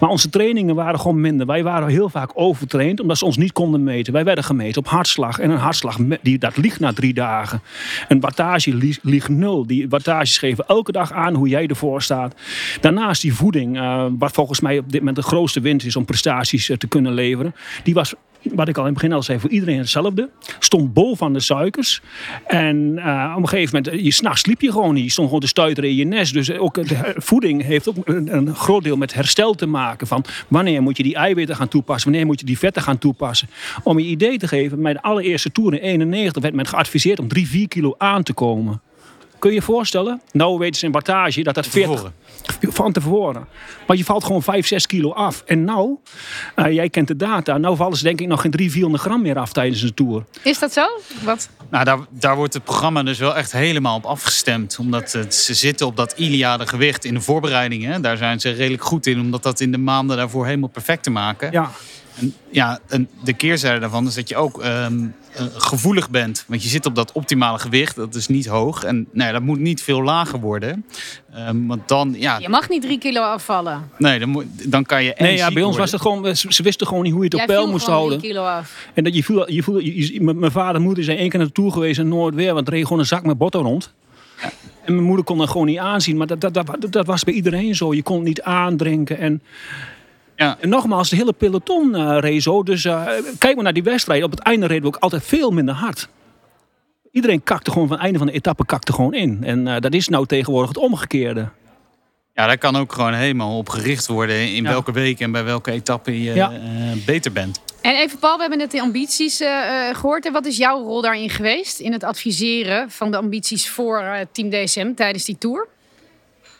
Maar 0.00 0.08
onze 0.08 0.30
trainingen 0.30 0.74
waren 0.74 1.00
gewoon 1.00 1.20
minder. 1.20 1.46
Wij 1.46 1.62
waren 1.62 1.88
heel 1.88 2.08
vaak 2.08 2.30
overtraind 2.34 3.00
omdat 3.00 3.18
ze 3.18 3.24
ons 3.24 3.36
niet 3.36 3.52
konden 3.52 3.82
meten. 3.82 4.12
Wij 4.12 4.24
werden 4.24 4.44
gemeten 4.44 4.82
op 4.82 4.88
hartslag. 4.88 5.38
En 5.38 5.50
een 5.50 5.58
hartslag, 5.58 5.96
die, 6.22 6.38
dat 6.38 6.56
ligt 6.56 6.80
na 6.80 6.92
drie 6.92 7.14
dagen. 7.14 7.62
Een 8.08 8.20
wattage 8.20 8.96
ligt 9.02 9.28
nul. 9.28 9.66
Die 9.66 9.88
wattages 9.88 10.38
geven 10.38 10.64
elke 10.66 10.92
dag 10.92 11.12
aan 11.12 11.34
hoe 11.34 11.48
jij 11.48 11.66
ervoor 11.66 12.02
staat. 12.02 12.34
Daarnaast 12.80 13.22
die 13.22 13.34
voeding, 13.34 13.80
wat 14.18 14.32
volgens 14.32 14.60
mij 14.60 14.78
op 14.78 14.90
dit 14.92 14.98
moment 14.98 15.16
de 15.16 15.22
grootste 15.22 15.60
winst 15.60 15.86
is 15.86 15.96
om 15.96 16.04
prestaties 16.04 16.70
te 16.78 16.86
kunnen 16.92 17.12
leveren. 17.12 17.54
Die 17.82 17.94
was 17.94 18.14
wat 18.42 18.68
ik 18.68 18.76
al 18.76 18.82
in 18.82 18.88
het 18.88 18.98
begin 18.98 19.12
al 19.12 19.22
zei, 19.22 19.38
voor 19.38 19.50
iedereen 19.50 19.78
hetzelfde. 19.78 20.30
Stond 20.58 20.92
bol 20.92 21.16
van 21.16 21.32
de 21.32 21.40
suikers. 21.40 22.00
En 22.46 22.76
uh, 22.76 23.32
op 23.36 23.42
een 23.42 23.48
gegeven 23.48 23.82
moment, 23.82 24.04
je 24.04 24.10
s'nachts 24.10 24.40
sliep 24.40 24.60
je 24.60 24.72
gewoon 24.72 24.94
niet. 24.94 25.04
Je 25.04 25.10
stond 25.10 25.26
gewoon 25.26 25.42
te 25.42 25.48
stuiteren 25.48 25.90
in 25.90 25.96
je 25.96 26.04
nest. 26.04 26.32
Dus 26.32 26.52
ook 26.52 26.88
de 26.88 27.14
voeding 27.16 27.62
heeft 27.62 27.88
ook 27.88 27.96
een, 28.04 28.54
groot 28.54 28.84
deel 28.84 28.96
met 28.96 29.14
herstel 29.14 29.54
te 29.54 29.66
maken. 29.66 30.06
Van 30.06 30.24
wanneer 30.48 30.82
moet 30.82 30.96
je 30.96 31.02
die 31.02 31.14
eiwitten 31.14 31.56
gaan 31.56 31.68
toepassen? 31.68 32.10
Wanneer 32.10 32.26
moet 32.26 32.40
je 32.40 32.46
die 32.46 32.58
vetten 32.58 32.82
gaan 32.82 32.98
toepassen? 32.98 33.48
Om 33.82 33.98
je 33.98 34.06
idee 34.06 34.38
te 34.38 34.48
geven, 34.48 34.80
mijn 34.80 35.00
allereerste 35.00 35.52
tour 35.52 35.72
in 35.72 35.80
91 35.80 36.42
werd 36.42 36.54
men 36.54 36.66
geadviseerd 36.66 37.18
om 37.18 37.28
3, 37.28 37.48
4 37.48 37.68
kilo 37.68 37.94
aan 37.98 38.22
te 38.22 38.32
komen. 38.32 38.80
Kun 39.42 39.50
je 39.50 39.56
je 39.56 39.62
voorstellen? 39.62 40.20
Nou 40.32 40.58
weten 40.58 40.80
ze 40.80 40.86
in 40.86 40.92
wattage 40.92 41.42
dat 41.42 41.54
dat 41.54 41.66
40 41.66 41.90
Tevoren. 41.90 42.72
van 42.72 42.92
tevoren. 42.92 43.46
Maar 43.86 43.96
je 43.96 44.04
valt 44.04 44.24
gewoon 44.24 44.42
5, 44.42 44.66
6 44.66 44.86
kilo 44.86 45.12
af. 45.12 45.42
En 45.46 45.64
nou, 45.64 45.96
eh, 46.54 46.72
jij 46.72 46.88
kent 46.88 47.08
de 47.08 47.16
data. 47.16 47.58
Nou 47.58 47.76
vallen 47.76 47.96
ze 47.96 48.02
denk 48.04 48.20
ik 48.20 48.26
nog 48.26 48.40
geen 48.40 48.50
300, 48.50 48.72
400 48.72 49.02
gram 49.04 49.22
meer 49.22 49.38
af 49.38 49.52
tijdens 49.52 49.80
de 49.80 49.94
tour. 49.94 50.24
Is 50.42 50.58
dat 50.58 50.72
zo? 50.72 50.84
Wat? 51.24 51.48
Nou, 51.70 51.84
daar, 51.84 51.98
daar 52.10 52.36
wordt 52.36 52.54
het 52.54 52.64
programma 52.64 53.02
dus 53.02 53.18
wel 53.18 53.36
echt 53.36 53.52
helemaal 53.52 53.96
op 53.96 54.04
afgestemd. 54.04 54.76
Omdat 54.78 55.12
het, 55.12 55.34
ze 55.34 55.54
zitten 55.54 55.86
op 55.86 55.96
dat 55.96 56.12
Iliade 56.16 56.66
gewicht 56.66 57.04
in 57.04 57.14
de 57.14 57.20
voorbereidingen. 57.20 58.02
Daar 58.02 58.16
zijn 58.16 58.40
ze 58.40 58.50
redelijk 58.50 58.84
goed 58.84 59.06
in, 59.06 59.20
omdat 59.20 59.42
dat 59.42 59.60
in 59.60 59.72
de 59.72 59.78
maanden 59.78 60.16
daarvoor 60.16 60.46
helemaal 60.46 60.68
perfect 60.68 61.02
te 61.02 61.10
maken. 61.10 61.52
Ja, 61.52 61.70
En, 62.18 62.34
ja, 62.50 62.78
en 62.88 63.08
de 63.24 63.32
keerzijde 63.32 63.80
daarvan 63.80 64.06
is 64.06 64.14
dat 64.14 64.28
je 64.28 64.36
ook 64.36 64.62
ehm, 64.62 65.06
eh, 65.34 65.44
gevoelig 65.54 66.10
bent. 66.10 66.44
Want 66.48 66.62
je 66.62 66.68
zit 66.68 66.86
op 66.86 66.94
dat 66.94 67.12
optimale 67.12 67.58
gewicht, 67.58 67.96
dat 67.96 68.14
is 68.14 68.28
niet 68.28 68.46
hoog. 68.46 68.84
En 68.84 69.06
nou 69.12 69.26
ja, 69.26 69.32
dat 69.32 69.42
moet 69.42 69.58
niet 69.58 69.82
veel 69.82 70.02
lager 70.02 70.40
worden. 70.40 70.84
Ehm, 71.34 71.66
want 71.66 71.88
dan, 71.88 72.14
ja, 72.18 72.38
Je 72.38 72.48
mag 72.48 72.68
niet 72.68 72.82
drie 72.82 72.98
kilo 72.98 73.20
afvallen. 73.22 73.90
nee, 73.98 74.18
dan, 74.18 74.28
moet, 74.28 74.44
dan 74.70 74.84
kan 74.84 75.04
je. 75.04 75.14
nee, 75.18 75.36
ja, 75.36 75.52
bij 75.52 75.62
ons 75.62 75.76
worden. 75.76 75.78
was 75.80 75.90
het 75.92 76.00
gewoon, 76.00 76.36
ze 76.52 76.62
wisten 76.62 76.86
gewoon 76.86 77.02
niet 77.02 77.12
hoe 77.12 77.22
je 77.24 77.28
het 77.30 77.40
op 77.40 77.46
peil 77.46 77.62
viel 77.62 77.70
moest 77.70 77.84
gewoon 77.84 77.98
houden. 77.98 78.18
drie 78.18 78.30
kilo 78.32 78.44
af. 78.44 78.88
En 78.94 79.04
dat 79.04 79.14
je 79.14 79.22
voel, 79.22 79.50
je 79.52 79.62
voel, 79.62 79.78
je- 79.78 80.12
je- 80.12 80.20
mijn 80.20 80.52
vader 80.52 80.74
en 80.74 80.82
moeder 80.82 81.04
zijn 81.04 81.18
één 81.18 81.28
keer 81.28 81.38
naar 81.38 81.48
de 81.48 81.54
tour 81.54 81.72
geweest 81.72 81.98
en 81.98 82.08
nooit 82.08 82.34
weer. 82.34 82.54
Want 82.54 82.66
er 82.66 82.72
reed 82.72 82.82
gewoon 82.82 82.98
een 82.98 83.06
zak 83.06 83.24
met 83.24 83.38
botten 83.38 83.60
rond. 83.60 83.92
En 84.84 84.94
mijn 84.94 85.06
moeder 85.06 85.24
kon 85.24 85.38
dat 85.38 85.48
gewoon 85.50 85.66
niet 85.66 85.78
aanzien. 85.78 86.16
Maar 86.16 86.26
dat, 86.26 86.40
dat, 86.40 86.54
dat, 86.54 86.86
dat 86.90 87.06
was 87.06 87.24
bij 87.24 87.34
iedereen 87.34 87.74
zo. 87.74 87.94
Je 87.94 88.02
kon 88.02 88.16
het 88.16 88.24
niet 88.26 88.42
aandrinken. 88.42 89.18
En, 89.18 89.42
Ja. 90.42 90.56
en 90.60 90.68
nogmaals, 90.68 91.10
de 91.10 91.16
hele 91.16 91.32
peloton 91.32 91.94
eh 91.94 92.16
reed 92.20 92.42
zo. 92.42 92.62
Dus 92.62 92.84
eh, 92.84 93.02
kijk 93.38 93.54
maar 93.54 93.64
naar 93.64 93.72
die 93.72 93.82
wedstrijd. 93.82 94.22
Op 94.22 94.30
het 94.30 94.40
einde 94.40 94.66
reden 94.66 94.82
we 94.82 94.88
ook 94.88 95.02
altijd 95.02 95.24
veel 95.24 95.50
minder 95.50 95.74
hard. 95.74 96.08
Iedereen 97.10 97.42
kakte 97.42 97.70
gewoon 97.70 97.86
van 97.86 97.96
het 97.96 98.04
einde 98.04 98.18
van 98.18 98.26
de 98.26 98.32
etappe 98.32 98.66
kakte 98.66 98.92
gewoon 98.92 99.14
in. 99.14 99.38
En 99.44 99.66
eh, 99.68 99.80
dat 99.80 99.94
is 99.94 100.08
nou 100.08 100.26
tegenwoordig 100.26 100.68
het 100.68 100.78
omgekeerde. 100.78 101.48
Ja, 102.34 102.46
daar 102.46 102.58
kan 102.58 102.76
ook 102.76 102.92
gewoon 102.92 103.12
helemaal 103.14 103.56
op 103.58 103.68
gericht 103.68 104.06
worden 104.06 104.36
in 104.54 104.62
Ja. 104.62 104.70
welke 104.70 104.92
week 104.92 105.20
en 105.20 105.32
bij 105.32 105.44
welke 105.44 105.70
etappe 105.70 106.22
je 106.22 106.34
Ja. 106.34 106.52
eh, 106.52 106.60
beter 107.06 107.32
bent. 107.32 107.60
En 107.80 107.94
even 107.96 108.18
Paul, 108.18 108.34
we 108.34 108.40
hebben 108.40 108.58
net 108.58 108.70
de 108.70 108.80
ambities 108.80 109.40
eh, 109.40 109.88
eh, 109.88 109.96
gehoord. 109.96 110.26
En 110.26 110.32
wat 110.32 110.46
is 110.46 110.56
jouw 110.56 110.82
rol 110.82 111.00
daarin 111.02 111.30
geweest? 111.30 111.78
In 111.80 111.92
het 111.92 112.04
adviseren 112.04 112.90
van 112.90 113.10
de 113.10 113.16
ambities 113.16 113.68
voor 113.68 113.98
eh, 114.00 114.20
Team 114.32 114.50
DSM 114.50 114.94
tijdens 114.94 115.24
die 115.24 115.38
tour? 115.38 115.68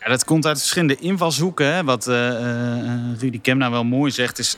Ja, 0.05 0.09
dat 0.09 0.25
komt 0.25 0.47
uit 0.47 0.59
verschillende 0.59 0.97
invalshoeken. 0.97 1.75
Hè. 1.75 1.85
Wat 1.85 2.09
eh, 2.09 2.15
Rudy 3.19 3.41
Kemna 3.41 3.71
wel 3.71 3.85
mooi 3.85 4.11
zegt 4.11 4.39
is... 4.39 4.57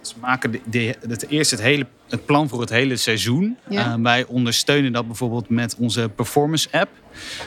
ze 0.00 0.14
maken 0.20 0.50
de, 0.50 0.60
de- 0.64 0.96
het 1.08 1.28
eerst 1.28 1.50
het, 1.50 1.60
hele, 1.60 1.86
het 2.08 2.26
plan 2.26 2.48
voor 2.48 2.60
het 2.60 2.70
hele 2.70 2.96
seizoen. 2.96 3.56
Ja. 3.68 3.92
Eh, 3.92 4.02
wij 4.02 4.24
ondersteunen 4.24 4.92
dat 4.92 5.06
bijvoorbeeld 5.06 5.48
met 5.48 5.76
onze 5.78 6.08
performance 6.08 6.68
app. 6.70 6.90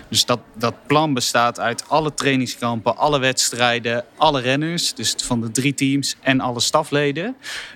Dus 0.10 0.26
dat, 0.26 0.40
dat 0.58 0.76
plan 0.88 1.14
bestaat 1.14 1.60
uit 1.60 1.90
alle 1.90 2.14
trainingskampen, 2.14 2.98
alle 2.98 3.20
wedstrijden, 3.20 4.06
alle 4.18 4.42
renners. 4.42 4.94
Dus 4.94 5.16
van 5.24 5.42
de 5.42 5.52
drie 5.52 5.74
teams 5.74 6.16
en 6.22 6.40
alle 6.40 6.60
stafleden. 6.60 7.36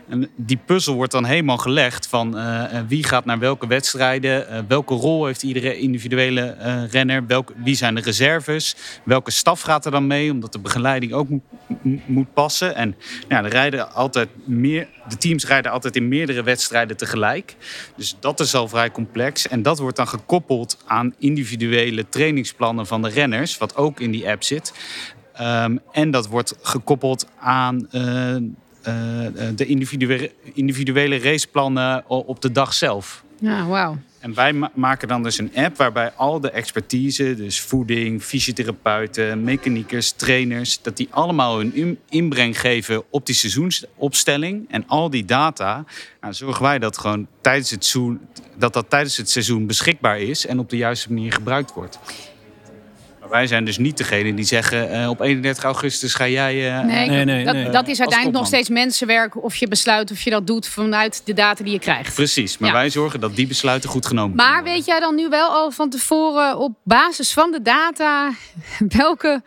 En 0.10 0.30
die 0.36 0.60
puzzel 0.66 0.96
wordt 0.96 1.12
dan 1.12 1.26
helemaal 1.26 1.58
gelegd 1.58 2.08
van 2.08 2.38
eh, 2.38 2.64
eh, 2.64 2.84
wie 2.88 3.04
gaat 3.04 3.26
naar 3.26 3.40
welke 3.40 3.68
wedstrijden. 3.68 4.66
welke 4.68 4.94
rol 4.94 5.26
heeft 5.26 5.44
iedere 5.44 5.78
individuele 5.78 6.56
renner. 6.92 7.26
Welke, 7.28 7.54
wie 7.64 7.76
zijn 7.76 7.96
de 7.96 8.02
reserves. 8.02 8.76
Welke 9.04 9.32
staf 9.32 9.62
gaat 9.62 9.86
er 9.86 9.92
dan 9.92 10.08
mee, 10.08 10.32
omdat 10.32 10.52
de 10.52 10.60
begeleiding 10.60 11.14
ook 11.14 11.28
moet, 12.06 12.34
passen. 12.34 12.76
En 12.76 12.96
ja, 13.30 13.44
er 13.44 13.50
rijden 13.50 13.94
altijd 13.94 14.30
meer, 14.44 14.88
de 15.08 15.18
teams 15.18 15.46
rijden 15.46 15.72
altijd 15.72 15.96
in 15.96 16.08
meerdere 16.08 16.44
wedstrijden 16.44 16.75
tegelijk. 16.84 17.56
Dus 17.96 18.16
dat 18.20 18.40
is 18.40 18.56
al 18.56 18.68
vrij 18.68 18.92
complex. 18.92 19.48
En 19.48 19.62
dat 19.62 19.80
wordt 19.80 19.98
dan 19.98 20.08
gekoppeld 20.08 20.78
aan 20.86 21.16
individuele 21.20 22.10
trainingsplannen 22.10 22.88
van 22.88 23.02
de 23.02 23.10
renners, 23.10 23.58
wat 23.58 23.76
ook 23.76 24.00
in 24.00 24.12
die 24.12 24.30
app 24.30 24.44
zit. 24.44 24.74
Ehm, 25.34 25.78
en 25.92 26.12
dat 26.12 26.28
wordt 26.28 26.56
gekoppeld 26.62 27.28
aan 27.40 27.88
eh, 27.92 28.36
eh, 28.36 28.44
de 29.56 29.66
individuele, 29.66 30.32
individuele 30.54 31.20
raceplannen 31.20 32.04
op 32.08 32.42
de 32.42 32.52
dag 32.52 32.74
zelf. 32.74 33.24
Ja, 33.46 33.66
wauw. 33.68 33.98
En 34.20 34.34
wij 34.34 34.54
ma- 34.54 34.72
maken 34.74 35.08
dan 35.08 35.24
dus 35.24 35.38
een 35.38 35.52
app 35.56 35.78
waarbij 35.78 36.12
al 36.12 36.40
de 36.40 36.50
expertise, 36.50 37.36
dus 37.36 37.62
voeding, 37.62 38.24
fysiotherapeuten, 38.24 39.44
mechaniekers, 39.44 40.12
trainers, 40.12 40.82
dat 40.82 40.98
die 40.98 41.08
allemaal 41.12 41.58
hun 41.58 41.76
in- 41.76 42.00
inbreng 42.10 42.60
geven 42.60 43.04
op 43.10 43.26
die 43.26 43.36
seizoensopstelling. 43.36 44.66
En 44.70 44.88
al 44.88 45.10
die 45.10 45.26
data, 45.26 45.86
nou, 46.22 46.34
zorgen 46.34 46.64
wij 46.64 46.80
dat 46.80 46.98
gewoon 46.98 47.28
tijdens 47.42 47.70
het 47.70 47.86
seizoen, 47.86 48.20
dat 48.58 48.74
dat 48.74 48.90
tijdens 48.90 49.18
het 49.18 49.30
seizoen 49.30 49.66
beschikbaar 49.66 50.20
is 50.20 50.46
en 50.46 50.60
op 50.60 50.70
de 50.70 50.78
juiste 50.78 51.14
manier 51.14 51.34
gebruikt 51.34 51.74
wordt. 51.74 52.00
Maar 53.26 53.34
wij 53.38 53.48
zijn 53.48 53.66
dus 53.66 53.78
niet 53.78 53.98
degene 53.98 54.34
die 54.34 54.46
zeggen 54.46 54.92
eh, 55.02 55.10
op 55.10 55.22
31 55.22 55.64
augustus 55.64 56.14
ga 56.14 56.28
jij. 56.28 56.78
eh, 56.78 56.84
Nee, 56.84 57.10
Nee, 57.10 57.26
nee, 57.26 57.46
dat, 57.46 57.54
nee. 57.54 57.70
dat 57.70 57.88
is 57.88 58.00
uiteindelijk 58.00 58.38
nog 58.38 58.48
steeds 58.48 58.70
mensenwerk 58.70 59.44
of 59.44 59.56
je 59.56 59.68
besluit 59.68 60.12
of 60.12 60.22
je 60.22 60.30
dat 60.30 60.48
doet 60.48 60.68
vanuit 60.68 61.22
de 61.26 61.34
data 61.34 61.64
die 61.64 61.74
je 61.74 61.80
krijgt. 61.80 62.16
Precies, 62.16 62.58
maar 62.58 62.70
Ja. 62.70 62.76
wij 62.76 62.90
zorgen 62.90 63.20
dat 63.20 63.36
die 63.36 63.48
besluiten 63.48 63.90
goed 63.90 64.06
genomen 64.06 64.36
Maar 64.36 64.54
worden. 64.54 64.74
weet 64.74 64.86
jij 64.86 65.00
dan 65.00 65.16
nu 65.16 65.30
wel 65.30 65.50
al 65.50 65.72
van 65.72 65.90
tevoren 65.90 66.58
op 66.58 66.72
basis 66.84 67.34
van 67.34 67.52
de 67.52 67.62
data 67.62 68.32
welke 68.98 69.42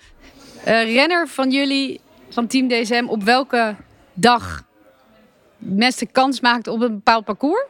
eh, 0.64 0.94
renner 0.94 1.28
van 1.28 1.50
jullie, 1.50 2.00
van 2.30 2.46
Team 2.46 2.68
DSM, 2.68 3.04
op 3.06 3.22
welke 3.22 3.74
dag 4.14 4.62
het 5.58 5.76
meeste 5.78 6.06
kans 6.06 6.40
maakt 6.40 6.66
op 6.68 6.80
een 6.80 6.94
bepaald 6.94 7.24
parcours? 7.24 7.64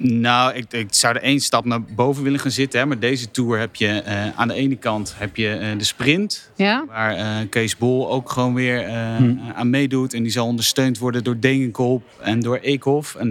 Nou, 0.00 0.54
ik, 0.54 0.72
ik 0.72 0.86
zou 0.90 1.14
er 1.16 1.22
één 1.22 1.40
stap 1.40 1.64
naar 1.64 1.82
boven 1.82 2.22
willen 2.22 2.38
gaan 2.40 2.50
zitten. 2.50 2.80
Hè. 2.80 2.86
Maar 2.86 2.98
deze 2.98 3.30
tour 3.30 3.58
heb 3.58 3.76
je 3.76 3.88
eh, 3.88 4.26
aan 4.36 4.48
de 4.48 4.54
ene 4.54 4.76
kant 4.76 5.14
heb 5.16 5.36
je 5.36 5.48
eh, 5.50 5.78
de 5.78 5.84
sprint. 5.84 6.50
Ja? 6.56 6.84
Waar 6.88 7.14
eh, 7.14 7.48
Kees 7.50 7.76
Bol 7.76 8.10
ook 8.10 8.30
gewoon 8.30 8.54
weer 8.54 8.82
eh, 8.84 9.16
Hmm. 9.16 9.40
aan 9.54 9.70
meedoet. 9.70 10.14
En 10.14 10.22
die 10.22 10.32
zal 10.32 10.46
ondersteund 10.46 10.98
worden 10.98 11.24
door 11.24 11.40
Degenkolb 11.40 12.02
en 12.20 12.40
door 12.40 12.56
Eekhoff. 12.62 13.14
En 13.14 13.26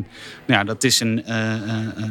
nou 0.45 0.59
ja, 0.59 0.63
dat 0.63 0.83
is 0.83 0.99
een, 0.99 1.23
eh, 1.25 1.53
eh, 1.53 1.59
eh, 1.59 2.03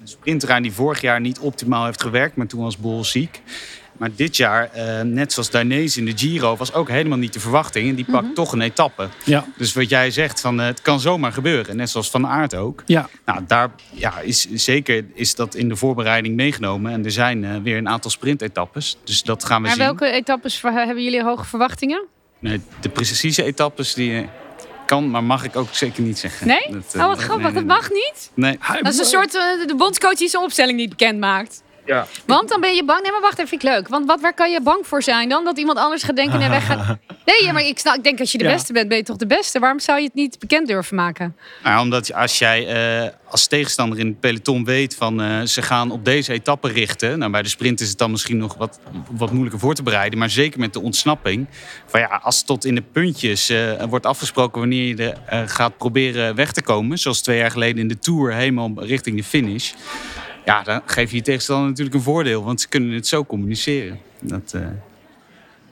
een 0.00 0.08
sprinterrein 0.08 0.62
die 0.62 0.72
vorig 0.72 1.00
jaar 1.00 1.20
niet 1.20 1.38
optimaal 1.38 1.84
heeft 1.84 2.02
gewerkt. 2.02 2.36
Maar 2.36 2.46
toen 2.46 2.62
was 2.62 2.76
Bol 2.78 3.04
ziek. 3.04 3.42
Maar 3.98 4.10
dit 4.16 4.36
jaar, 4.36 4.70
eh, 4.72 5.00
net 5.00 5.32
zoals 5.32 5.50
Dainese 5.50 5.98
in 5.98 6.04
de 6.04 6.12
Giro, 6.16 6.56
was 6.56 6.72
ook 6.72 6.88
helemaal 6.88 7.18
niet 7.18 7.32
de 7.32 7.40
verwachting. 7.40 7.88
En 7.88 7.94
die 7.94 8.04
pakt 8.10 8.34
toch 8.34 8.52
een 8.52 8.60
etappe. 8.60 9.08
Ja, 9.24 9.44
Dus 9.56 9.72
wat 9.72 9.88
jij 9.88 10.10
zegt, 10.10 10.40
van, 10.40 10.60
eh, 10.60 10.66
het 10.66 10.82
kan 10.82 11.00
zomaar 11.00 11.32
gebeuren. 11.32 11.76
Net 11.76 11.90
zoals 11.90 12.10
Van 12.10 12.26
Aert 12.26 12.54
ook. 12.54 12.82
ja. 12.86 13.08
Nou, 13.24 13.40
daar 13.46 13.70
ja, 13.92 14.18
is 14.20 14.46
zeker 14.50 15.04
is 15.14 15.34
dat 15.34 15.54
in 15.54 15.68
de 15.68 15.76
voorbereiding 15.76 16.36
meegenomen. 16.36 16.92
En 16.92 17.04
er 17.04 17.10
zijn 17.10 17.44
eh, 17.44 17.50
weer 17.62 17.76
een 17.76 17.88
aantal 17.88 18.10
sprintetappes. 18.10 18.96
Dus 19.04 19.22
dat 19.22 19.44
gaan 19.44 19.56
we 19.62 19.66
Maar 19.66 19.76
zien. 19.76 19.84
welke 19.84 20.06
etappes 20.10 20.62
hebben 20.62 21.04
jullie 21.04 21.22
hoge 21.22 21.44
verwachtingen? 21.44 22.04
Nee, 22.38 22.60
de 22.80 22.88
precieze 22.88 23.42
etappes 23.42 23.94
die 23.94 24.28
kan, 24.86 25.10
maar 25.10 25.24
mag 25.24 25.44
ik 25.44 25.56
ook 25.56 25.68
zeker 25.70 26.02
niet 26.02 26.18
zeggen. 26.18 26.46
Nee? 26.46 26.66
Dat, 26.70 26.94
Oh, 26.96 27.06
wat 27.06 27.16
nee, 27.16 27.24
grappig. 27.24 27.44
nee, 27.44 27.54
Dat 27.54 27.64
mag 27.64 27.90
niet? 27.90 28.30
Nee. 28.34 28.58
Dat 28.82 28.92
is 28.92 28.98
een 28.98 29.04
soort 29.04 29.32
de 29.32 29.74
bondscoach 29.76 30.14
die 30.14 30.28
zijn 30.28 30.42
opstelling 30.42 30.78
niet 30.78 30.88
bekend 30.88 31.18
maakt. 31.18 31.62
Ja. 31.86 32.06
Want 32.26 32.48
dan 32.48 32.60
ben 32.60 32.74
je 32.74 32.84
bang. 32.84 33.02
Nee, 33.02 33.12
maar 33.12 33.20
wacht 33.20 33.34
even, 33.38 33.48
vind 33.48 33.62
ik 33.62 33.68
leuk. 33.68 33.88
Want 33.88 34.06
wat, 34.06 34.20
waar 34.20 34.34
kan 34.34 34.50
je 34.50 34.60
bang 34.62 34.86
voor 34.86 35.02
zijn 35.02 35.28
dan? 35.28 35.44
Dat 35.44 35.58
iemand 35.58 35.78
anders 35.78 36.02
gaat 36.02 36.16
denken: 36.16 36.38
nee, 36.40 36.48
weg 36.48 36.66
gaat. 36.66 36.96
Nee, 37.26 37.52
maar 37.52 37.62
ik, 37.62 37.78
snap, 37.78 37.94
ik 37.94 38.04
denk 38.04 38.20
als 38.20 38.32
je 38.32 38.38
de 38.38 38.44
Ja. 38.44 38.52
beste 38.52 38.72
bent, 38.72 38.88
ben 38.88 38.96
je 38.96 39.02
toch 39.04 39.16
de 39.16 39.26
beste. 39.26 39.58
Waarom 39.58 39.80
zou 39.80 39.98
je 39.98 40.04
het 40.04 40.14
niet 40.14 40.38
bekend 40.38 40.66
durven 40.66 40.96
maken? 40.96 41.36
Nou, 41.62 41.80
omdat 41.80 42.12
als 42.12 42.38
jij 42.38 42.66
eh, 43.04 43.10
als 43.30 43.46
tegenstander 43.46 43.98
in 43.98 44.06
het 44.06 44.20
peloton 44.20 44.64
weet 44.64 44.94
van 44.94 45.20
eh, 45.22 45.42
ze 45.42 45.62
gaan 45.62 45.90
op 45.90 46.04
deze 46.04 46.32
etappe 46.32 46.68
richten. 46.68 47.18
Nou, 47.18 47.30
bij 47.30 47.42
de 47.42 47.48
sprint 47.48 47.80
is 47.80 47.88
het 47.88 47.98
dan 47.98 48.10
misschien 48.10 48.36
nog 48.38 48.54
wat, 48.56 48.78
wat 49.10 49.30
moeilijker 49.30 49.60
voor 49.60 49.74
te 49.74 49.82
bereiden. 49.82 50.18
Maar 50.18 50.30
zeker 50.30 50.60
met 50.60 50.72
de 50.72 50.80
ontsnapping. 50.82 51.46
Van 51.86 52.00
ja, 52.00 52.20
als 52.22 52.42
tot 52.44 52.64
in 52.64 52.74
de 52.74 52.82
puntjes 52.92 53.48
eh, 53.48 53.82
wordt 53.88 54.06
afgesproken 54.06 54.60
wanneer 54.60 54.86
je 54.96 55.14
er 55.26 55.48
gaat 55.48 55.76
proberen 55.76 56.34
weg 56.34 56.52
te 56.52 56.62
komen. 56.62 56.98
Zoals 56.98 57.20
twee 57.22 57.38
jaar 57.38 57.50
geleden 57.50 57.78
in 57.78 57.88
de 57.88 57.98
Tour 57.98 58.32
helemaal 58.34 58.72
richting 58.76 59.16
de 59.16 59.24
finish. 59.24 59.72
Ja, 60.46 60.62
dan 60.62 60.82
geef 60.86 61.10
je 61.10 61.16
je 61.16 61.22
tegenstander 61.22 61.68
natuurlijk 61.68 61.96
een 61.96 62.02
voordeel. 62.02 62.44
Want 62.44 62.60
ze 62.60 62.68
kunnen 62.68 62.90
het 62.94 63.06
zo 63.06 63.24
communiceren. 63.24 64.00
Dat, 64.20 64.52
eh, 64.54 64.60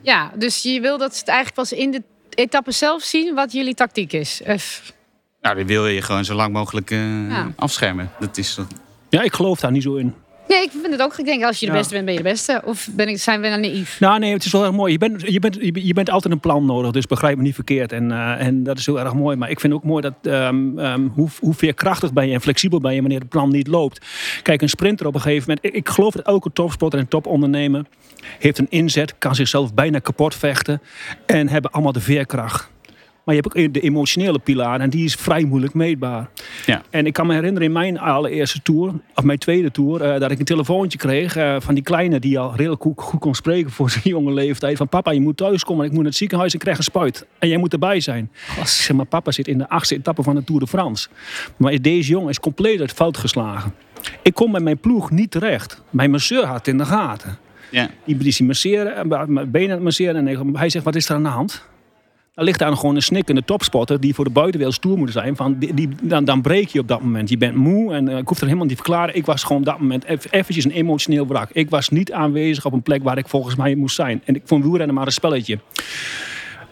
Ja, 0.01 0.31
dus 0.35 0.61
je 0.61 0.81
wil 0.81 0.97
dat 0.97 1.13
ze 1.13 1.19
het 1.19 1.27
eigenlijk 1.27 1.57
pas 1.57 1.71
in 1.79 1.91
de 1.91 2.03
etappe 2.29 2.71
zelf 2.71 3.03
zien 3.03 3.35
wat 3.35 3.51
jullie 3.51 3.73
tactiek 3.73 4.13
is. 4.13 4.41
Eh, 4.41 4.55
nou, 5.41 5.55
dan 5.55 5.65
wil 5.65 5.87
je 5.87 6.01
gewoon 6.01 6.25
zo 6.25 6.35
lang 6.35 6.53
mogelijk 6.53 6.91
eh, 6.91 7.29
Ja. 7.29 7.51
afschermen. 7.55 8.11
Dat 8.19 8.37
is, 8.37 8.59
ja, 9.09 9.21
ik 9.21 9.33
geloof 9.33 9.59
daar 9.59 9.71
niet 9.71 9.83
zo 9.83 9.95
in. 9.95 10.13
Nee, 10.47 10.63
ik 10.63 10.71
vind 10.71 10.91
het 10.91 11.01
ook. 11.01 11.17
Ik 11.17 11.25
denk, 11.25 11.43
als 11.43 11.59
je 11.59 11.65
de 11.65 11.71
Ja. 11.71 11.77
beste 11.77 11.93
bent, 11.93 12.05
ben 12.05 12.13
je 12.13 12.19
de 12.23 12.29
beste. 12.29 12.61
Of 12.65 12.87
ben 12.91 13.07
ik, 13.07 13.17
zijn 13.17 13.41
we 13.41 13.47
nou 13.47 13.59
naïef? 13.61 13.99
Nou, 13.99 14.19
nee, 14.19 14.33
het 14.33 14.45
is 14.45 14.51
wel 14.51 14.63
erg 14.63 14.71
mooi. 14.73 14.91
Je 14.91 14.97
bent, 14.97 15.21
je 15.21 15.39
bent, 15.39 15.57
je 15.61 15.93
bent- 15.93 16.09
altijd 16.09 16.33
een 16.33 16.39
plan 16.39 16.65
nodig, 16.65 16.91
dus 16.91 17.05
begrijp 17.05 17.37
me 17.37 17.43
niet 17.43 17.55
verkeerd. 17.55 17.91
En, 17.91 18.11
eh, 18.11 18.45
en 18.45 18.63
dat 18.63 18.77
is 18.77 18.85
heel 18.85 18.99
erg 18.99 19.13
mooi. 19.13 19.35
Maar 19.37 19.49
ik 19.49 19.59
vind 19.59 19.73
ook 19.73 19.83
mooi 19.83 20.01
dat 20.01 20.13
ehm, 20.33 20.79
ehm, 20.79 21.07
hoe, 21.07 21.29
hoe 21.39 21.53
veerkrachtig 21.53 22.13
ben 22.13 22.27
je 22.27 22.33
en 22.33 22.41
flexibel 22.41 22.79
ben 22.79 22.93
je 22.93 22.99
wanneer 23.01 23.19
het 23.19 23.29
plan 23.29 23.49
niet 23.51 23.67
loopt. 23.67 24.05
Kijk, 24.41 24.61
een 24.61 24.69
sprinter 24.69 25.05
op 25.07 25.15
een 25.15 25.21
gegeven 25.21 25.43
moment. 25.47 25.65
Ik, 25.65 25.73
ik 25.73 25.89
geloof 25.89 26.13
dat 26.13 26.25
elke 26.25 26.49
topsporter 26.53 26.99
en 26.99 27.07
topondernemer 27.07 27.85
heeft 28.39 28.57
een 28.57 28.67
inzet, 28.69 29.17
kan 29.17 29.35
zichzelf 29.35 29.73
bijna 29.73 29.99
kapot 29.99 30.35
vechten 30.35 30.81
en 31.25 31.47
hebben 31.49 31.71
allemaal 31.71 31.91
de 31.91 31.99
veerkracht 32.01 32.73
Maar 33.25 33.35
je 33.35 33.41
hebt 33.41 33.57
ook 33.57 33.73
de 33.73 33.79
emotionele 33.79 34.39
pilaar 34.39 34.79
en 34.79 34.89
die 34.89 35.05
is 35.05 35.15
vrij 35.15 35.43
moeilijk 35.43 35.73
meetbaar. 35.73 36.29
Ja. 36.65 36.81
En 36.89 37.05
ik 37.05 37.13
kan 37.13 37.27
me 37.27 37.33
herinneren 37.33 37.67
in 37.67 37.73
mijn 37.73 37.99
allereerste 37.99 38.61
tour, 38.61 38.93
of 39.15 39.23
mijn 39.23 39.37
tweede 39.37 39.71
tour, 39.71 40.01
eh, 40.01 40.19
dat 40.19 40.31
ik 40.31 40.39
een 40.39 40.45
telefoontje 40.45 40.97
kreeg 40.97 41.35
eh, 41.35 41.55
van 41.59 41.73
die 41.73 41.83
kleine 41.83 42.19
die 42.19 42.39
al 42.39 42.55
redelijk 42.55 42.81
goed, 42.81 42.93
goed 42.95 43.19
kon 43.19 43.35
spreken 43.35 43.71
voor 43.71 43.89
zijn 43.95 44.03
jonge 44.03 44.33
leeftijd. 44.33 44.77
Van 44.77 44.89
papa, 44.89 45.11
je 45.11 45.21
moet 45.21 45.37
thuiskomen, 45.37 45.85
ik 45.85 45.91
moet 45.91 45.99
naar 45.99 46.09
het 46.09 46.17
ziekenhuis 46.17 46.53
en 46.53 46.59
krijg 46.59 46.77
een 46.77 46.83
spuit. 46.83 47.25
En 47.39 47.47
jij 47.47 47.57
moet 47.57 47.73
erbij 47.73 47.99
zijn. 47.99 48.31
Ik 48.59 48.67
zeg 48.67 48.95
maar, 48.95 49.05
papa 49.05 49.31
zit 49.31 49.47
in 49.47 49.57
de 49.57 49.69
achtste 49.69 49.95
etappe 49.95 50.23
van 50.23 50.35
de 50.35 50.43
Tour 50.43 50.61
de 50.61 50.67
France. 50.67 51.07
Maar 51.57 51.81
deze 51.81 52.09
jongen 52.09 52.29
is 52.29 52.39
compleet 52.39 52.79
uit 52.79 52.91
fout 52.91 53.17
geslagen. 53.17 53.73
Ik 54.21 54.33
kom 54.33 54.51
met 54.51 54.63
mijn 54.63 54.77
ploeg 54.77 55.11
niet 55.11 55.31
terecht. 55.31 55.81
Mijn 55.89 56.11
masseur 56.11 56.45
had 56.45 56.57
het 56.57 56.67
in 56.67 56.77
de 56.77 56.85
gaten. 56.85 57.37
Ja. 57.71 57.89
Die 58.03 58.17
is 58.17 58.37
die 58.37 58.47
masseren, 58.47 59.11
eh, 59.11 59.25
mijn 59.25 59.51
benen 59.51 59.83
masseren. 59.83 60.27
En 60.27 60.55
hij 60.55 60.69
zegt, 60.69 60.85
wat 60.85 60.95
is 60.95 61.09
er 61.09 61.15
aan 61.15 61.23
de 61.23 61.29
hand? 61.29 61.65
Dan 62.35 62.45
ligt 62.45 62.59
daar 62.59 62.75
gewoon 62.75 62.95
een 62.95 63.01
snikkende 63.01 63.43
topspotter 63.43 63.99
die 63.99 64.13
voor 64.13 64.25
de 64.25 64.31
buitenwereld 64.31 64.75
stoer 64.75 64.97
moet 64.97 65.11
zijn. 65.11 65.35
Van 65.35 65.57
die, 65.59 65.89
dan, 66.01 66.25
dan 66.25 66.41
breek 66.41 66.67
je 66.67 66.79
op 66.79 66.87
dat 66.87 67.01
moment. 67.01 67.29
Je 67.29 67.37
bent 67.37 67.55
moe 67.55 67.93
en 67.93 68.09
uh, 68.09 68.17
ik 68.17 68.27
hoef 68.27 68.37
er 68.37 68.43
helemaal 68.43 68.65
niet 68.65 68.77
te 68.77 68.83
verklaren. 68.83 69.15
Ik 69.15 69.25
was 69.25 69.43
gewoon 69.43 69.57
op 69.57 69.65
dat 69.65 69.79
moment 69.79 70.03
even, 70.03 70.31
eventjes 70.31 70.65
een 70.65 70.71
emotioneel 70.71 71.27
wrak. 71.27 71.49
Ik 71.51 71.69
was 71.69 71.89
niet 71.89 72.11
aanwezig 72.11 72.65
op 72.65 72.73
een 72.73 72.81
plek 72.81 73.03
waar 73.03 73.17
ik 73.17 73.27
volgens 73.27 73.55
mij 73.55 73.75
moest 73.75 73.95
zijn. 73.95 74.21
En 74.25 74.35
ik 74.35 74.41
vond 74.45 74.63
wielrennen 74.63 74.95
maar 74.95 75.05
een 75.05 75.11
spelletje. 75.11 75.59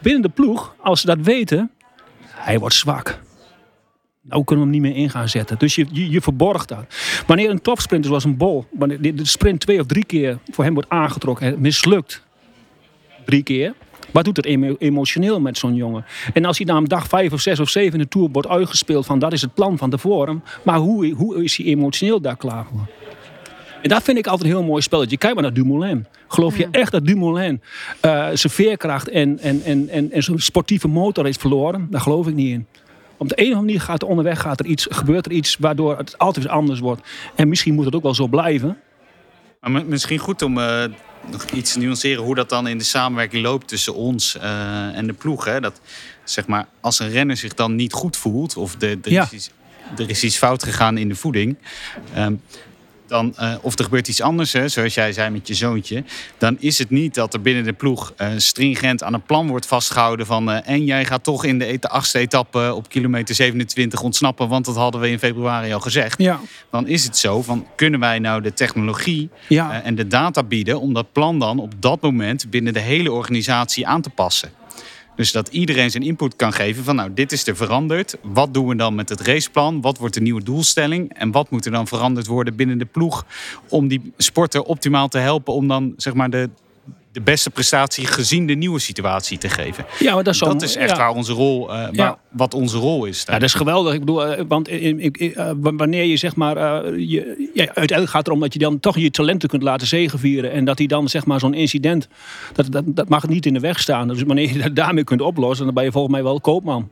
Binnen 0.02 0.22
de 0.22 0.28
ploeg, 0.28 0.74
als 0.80 1.00
ze 1.00 1.06
dat 1.06 1.18
weten, 1.20 1.70
hij 2.26 2.58
wordt 2.58 2.74
zwak. 2.74 3.20
Nou 4.20 4.44
kunnen 4.44 4.64
we 4.64 4.72
hem 4.72 4.82
niet 4.82 4.92
meer 4.92 5.02
in 5.02 5.10
gaan 5.10 5.28
zetten. 5.28 5.58
Dus 5.58 5.74
je, 5.74 6.10
je, 6.10 6.20
verborgt 6.20 6.68
dat. 6.68 6.84
Wanneer 7.26 7.50
een 7.50 7.60
topsprinter 7.60 8.08
zoals 8.08 8.24
een 8.24 8.36
bol, 8.36 8.66
wanneer 8.70 9.16
de 9.16 9.26
sprint 9.26 9.60
twee 9.60 9.80
of 9.80 9.86
drie 9.86 10.04
keer 10.04 10.38
voor 10.50 10.64
hem 10.64 10.74
wordt 10.74 10.88
aangetrokken, 10.88 11.60
mislukt 11.60 12.22
drie 13.24 13.42
keer. 13.42 13.74
Wat 14.14 14.24
doet 14.24 14.36
het 14.36 14.46
emo 14.46 14.76
emotioneel 14.78 15.40
met 15.40 15.58
zo'n 15.58 15.74
jongen? 15.74 16.04
En 16.32 16.44
als 16.44 16.58
hij 16.58 16.66
na 16.66 16.76
een 16.76 16.84
dag 16.84 17.06
vijf 17.06 17.32
of 17.32 17.40
zes 17.40 17.60
of 17.60 17.68
zeven 17.68 17.92
in 17.92 17.98
de 17.98 18.08
Tour 18.08 18.28
wordt 18.32 18.48
uitgespeeld 18.48 19.06
van 19.06 19.18
dat 19.18 19.32
is 19.32 19.40
het 19.40 19.54
plan 19.54 19.78
van 19.78 19.90
tevoren. 19.90 20.44
Maar 20.62 20.78
hoe, 20.78 21.10
hoe 21.10 21.44
is 21.44 21.56
hij 21.56 21.66
emotioneel 21.66 22.20
daar 22.20 22.36
klaar 22.36 22.64
voor? 22.64 22.86
En 23.82 23.88
dat 23.88 24.02
vind 24.02 24.18
ik 24.18 24.26
altijd 24.26 24.50
een 24.50 24.56
heel 24.56 24.66
mooi 24.66 24.82
spelletje. 24.82 25.16
Kijk 25.16 25.34
maar 25.34 25.42
naar 25.42 25.52
Dumoulin. 25.52 26.06
Geloof 26.28 26.56
je 26.56 26.68
echt 26.70 26.92
dat 26.92 27.06
Dumoulin 27.06 27.62
uh, 28.04 28.26
zijn 28.32 28.52
veerkracht 28.52 29.08
en, 29.08 29.38
en, 29.38 29.62
en, 29.64 29.88
en, 29.88 30.12
en 30.12 30.22
zijn 30.22 30.38
sportieve 30.38 30.88
motor 30.88 31.24
heeft 31.24 31.40
verloren? 31.40 31.86
Daar 31.90 32.00
geloof 32.00 32.26
ik 32.26 32.34
niet 32.34 32.52
in. 32.52 32.66
Op 33.16 33.28
de 33.28 33.34
een 33.36 33.44
of 33.44 33.52
andere 33.52 33.66
manier 33.66 33.80
gaat 33.80 34.02
er 34.02 34.08
onderweg 34.08 34.40
gaat 34.40 34.60
er 34.60 34.66
iets, 34.66 34.86
gebeurt 34.90 35.26
er 35.26 35.32
iets 35.32 35.56
waardoor 35.56 35.96
het 35.96 36.18
altijd 36.18 36.44
weer 36.44 36.54
anders 36.54 36.80
wordt. 36.80 37.08
En 37.34 37.48
misschien 37.48 37.74
moet 37.74 37.84
het 37.84 37.94
ook 37.94 38.02
wel 38.02 38.14
zo 38.14 38.26
blijven. 38.26 38.78
Maar 39.60 39.86
misschien 39.86 40.18
goed 40.18 40.42
om 40.42 40.58
uh, 40.58 40.84
nog 41.30 41.44
iets 41.44 41.76
nuanceren 41.76 42.22
hoe 42.22 42.34
dat 42.34 42.48
dan 42.48 42.66
in 42.66 42.78
de 42.78 42.84
samenwerking 42.84 43.42
loopt 43.42 43.68
tussen 43.68 43.94
ons 43.94 44.36
uh, 44.36 44.96
en 44.96 45.06
de 45.06 45.12
ploeg. 45.12 45.44
Hè? 45.44 45.60
Dat, 45.60 45.80
zeg 46.24 46.46
maar, 46.46 46.66
als 46.80 46.98
een 46.98 47.10
renner 47.10 47.36
zich 47.36 47.54
dan 47.54 47.74
niet 47.74 47.92
goed 47.92 48.16
voelt 48.16 48.56
of 48.56 48.76
de, 48.76 49.00
de 49.00 49.10
Ja. 49.10 49.22
is 49.22 49.30
iets, 49.32 49.50
er 49.98 50.10
is 50.10 50.24
iets 50.24 50.36
fout 50.36 50.62
gegaan 50.62 50.98
in 50.98 51.08
de 51.08 51.14
voeding. 51.14 51.56
ehm, 52.14 52.34
dan, 53.14 53.36
eh, 53.36 53.54
of 53.60 53.78
er 53.78 53.84
gebeurt 53.84 54.08
iets 54.08 54.20
anders, 54.20 54.52
hè, 54.52 54.68
zoals 54.68 54.94
jij 54.94 55.12
zei 55.12 55.30
met 55.30 55.48
je 55.48 55.54
zoontje. 55.54 56.04
Dan 56.38 56.56
is 56.60 56.78
het 56.78 56.90
niet 56.90 57.14
dat 57.14 57.34
er 57.34 57.40
binnen 57.40 57.64
de 57.64 57.72
ploeg 57.72 58.12
eh, 58.16 58.28
stringent 58.36 59.02
aan 59.02 59.14
een 59.14 59.22
plan 59.22 59.48
wordt 59.48 59.66
vastgehouden 59.66 60.26
van. 60.26 60.50
eh, 60.50 60.68
en 60.74 60.84
jij 60.84 61.04
gaat 61.04 61.24
toch 61.24 61.44
in 61.44 61.58
de 61.58 61.64
et- 61.64 61.88
achtste 61.88 62.18
etappe 62.18 62.72
op 62.74 62.88
kilometer 62.88 63.34
27 63.34 64.00
ontsnappen, 64.02 64.48
want 64.48 64.64
dat 64.64 64.76
hadden 64.76 65.00
we 65.00 65.10
in 65.10 65.18
februari 65.18 65.72
al 65.72 65.80
gezegd. 65.80 66.18
Ja, 66.22 66.40
Dan 66.70 66.86
is 66.86 67.04
het 67.04 67.16
zo 67.16 67.42
van 67.42 67.66
kunnen 67.76 68.00
wij 68.00 68.18
nou 68.18 68.40
de 68.42 68.52
technologie 68.52 69.30
ja. 69.48 69.82
en 69.82 69.94
de 69.94 70.06
data 70.06 70.42
bieden 70.42 70.80
om 70.80 70.94
dat 70.94 71.12
plan 71.12 71.38
dan 71.38 71.58
op 71.58 71.72
dat 71.82 72.00
moment 72.00 72.50
binnen 72.50 72.72
de 72.72 72.80
hele 72.80 73.12
organisatie 73.12 73.86
aan 73.86 74.00
te 74.02 74.10
passen. 74.10 74.50
Dus 75.16 75.32
dat 75.32 75.48
iedereen 75.48 75.90
zijn 75.90 76.02
input 76.02 76.36
kan 76.36 76.52
geven 76.52 76.84
van 76.84 76.96
nou, 76.96 77.14
dit 77.14 77.32
is 77.32 77.46
er 77.46 77.56
veranderd. 77.56 78.16
Wat 78.22 78.54
doen 78.54 78.66
we 78.66 78.76
dan 78.76 78.94
met 78.94 79.08
het 79.08 79.20
raceplan? 79.20 79.80
Wat 79.80 79.98
wordt 79.98 80.14
de 80.14 80.20
nieuwe 80.20 80.42
doelstelling? 80.42 81.12
En 81.12 81.30
wat 81.30 81.50
moet 81.50 81.64
er 81.64 81.72
dan 81.72 81.86
veranderd 81.86 82.26
worden 82.26 82.56
binnen 82.56 82.78
de 82.78 82.84
ploeg 82.84 83.26
om 83.68 83.88
die 83.88 84.12
sporter 84.16 84.62
optimaal 84.62 85.08
te 85.08 85.18
helpen 85.18 85.54
om 85.54 85.68
dan 85.68 85.94
zeg 85.96 86.14
maar 86.14 86.30
de, 86.30 86.50
de 87.14 87.20
beste 87.20 87.50
prestatie 87.50 88.06
gezien 88.06 88.46
de 88.46 88.54
nieuwe 88.54 88.78
situatie 88.78 89.38
te 89.38 89.48
geven? 89.48 89.84
ja, 89.98 90.14
maar 90.14 90.24
dat 90.24 90.32
is, 90.32 90.38
zo, 90.40 90.46
Dat 90.46 90.62
is 90.62 90.76
echt 90.76 90.90
ja. 90.90 90.96
waar 90.96 91.10
onze 91.14 91.32
rol, 91.32 91.66
waar- 91.66 91.88
Ja. 91.94 92.18
wat 92.30 92.54
onze 92.54 92.76
rol 92.78 93.04
is. 93.04 93.22
Ja, 93.26 93.32
dat 93.32 93.42
is 93.42 93.54
geweldig. 93.54 93.92
Ik 93.94 94.00
bedoel, 94.00 94.26
eh, 94.26 94.44
want 94.48 94.68
eh, 94.68 95.50
wanneer 95.60 96.04
je 96.04 96.16
zeg 96.16 96.36
maar, 96.36 96.56
je, 96.98 97.50
ja, 97.54 97.64
uiteindelijk 97.64 98.08
gaat 98.08 98.18
het 98.18 98.26
erom 98.26 98.40
dat 98.40 98.52
je 98.52 98.58
dan 98.58 98.80
toch 98.80 98.98
je 98.98 99.10
talenten 99.10 99.48
kunt 99.48 99.62
laten 99.62 99.86
zegenvieren. 99.86 100.52
En 100.52 100.64
dat 100.64 100.78
hij 100.78 100.86
dan 100.86 101.08
zeg 101.08 101.26
maar 101.26 101.40
zo'n 101.40 101.54
incident, 101.54 102.08
dat, 102.52 102.72
dat, 102.72 102.84
dat 102.86 103.08
mag 103.08 103.28
niet 103.28 103.46
in 103.46 103.54
de 103.54 103.60
weg 103.60 103.80
staan. 103.80 104.08
Dus 104.08 104.22
wanneer 104.22 104.52
je 104.52 104.58
dat 104.62 104.76
daarmee 104.76 105.04
kunt 105.04 105.20
oplossen, 105.20 105.64
dan 105.64 105.74
ben 105.74 105.84
je 105.84 105.92
volgens 105.92 106.14
mij 106.14 106.22
wel 106.22 106.40
koopman. 106.40 106.90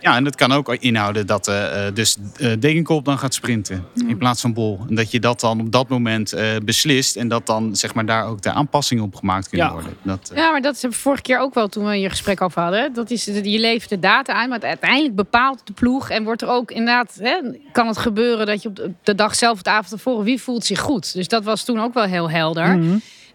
Ja, 0.00 0.16
en 0.16 0.24
dat 0.24 0.34
kan 0.34 0.52
ook 0.52 0.74
inhouden 0.74 1.26
dat 1.26 1.48
eh, 1.48 1.86
eh, 1.86 1.94
dus 1.94 2.16
eh 2.36 2.52
Degenkop 2.58 3.04
dan 3.04 3.18
gaat 3.18 3.34
sprinten 3.34 3.84
in 4.08 4.18
plaats 4.18 4.40
van 4.40 4.52
Bol. 4.52 4.80
En 4.88 4.94
dat 4.94 5.10
je 5.10 5.20
dat 5.20 5.40
dan 5.40 5.60
op 5.60 5.72
dat 5.72 5.88
moment 5.88 6.32
eh, 6.32 6.56
beslist 6.64 7.16
en 7.16 7.28
dat 7.28 7.46
dan 7.46 7.76
zeg 7.76 7.94
maar 7.94 8.06
daar 8.06 8.26
ook 8.26 8.42
de 8.42 8.50
aanpassingen 8.50 9.04
op 9.04 9.14
gemaakt 9.14 9.48
kunnen 9.48 9.66
Ja. 9.66 9.72
worden. 9.72 9.92
Dat, 10.02 10.32
Ja, 10.34 10.50
maar 10.50 10.60
dat 10.62 10.74
is 10.74 10.96
vorige 10.96 11.22
keer 11.22 11.38
ook 11.38 11.54
wel 11.54 11.68
toen 11.68 11.84
we 11.86 11.96
hier 11.96 12.10
gesprek 12.10 12.40
over 12.40 12.62
hadden. 12.62 12.92
Dat 12.92 13.10
is, 13.10 13.24
je 13.24 13.58
levert 13.58 13.90
de 13.90 13.98
data 13.98 14.32
aan, 14.32 14.48
maar 14.48 14.60
uiteindelijk 14.60 15.14
bepaalt 15.14 15.60
de 15.64 15.72
ploeg. 15.72 16.10
En 16.10 16.24
wordt 16.24 16.42
er 16.42 16.48
ook 16.48 16.70
inderdaad, 16.70 17.18
hè, 17.20 17.36
kan 17.72 17.86
het 17.86 17.98
gebeuren 17.98 18.46
dat 18.46 18.62
je 18.62 18.68
op 18.68 18.76
de, 18.76 18.90
de 19.02 19.14
dag 19.14 19.34
zelf, 19.34 19.58
het 19.58 19.68
avond 19.68 19.92
ervoor, 19.92 20.24
wie 20.24 20.42
voelt 20.42 20.64
zich 20.64 20.80
goed? 20.80 21.14
Dus 21.14 21.28
dat 21.28 21.44
was 21.44 21.64
toen 21.64 21.80
ook 21.80 21.94
wel 21.94 22.04
heel 22.04 22.30
helder. 22.30 22.78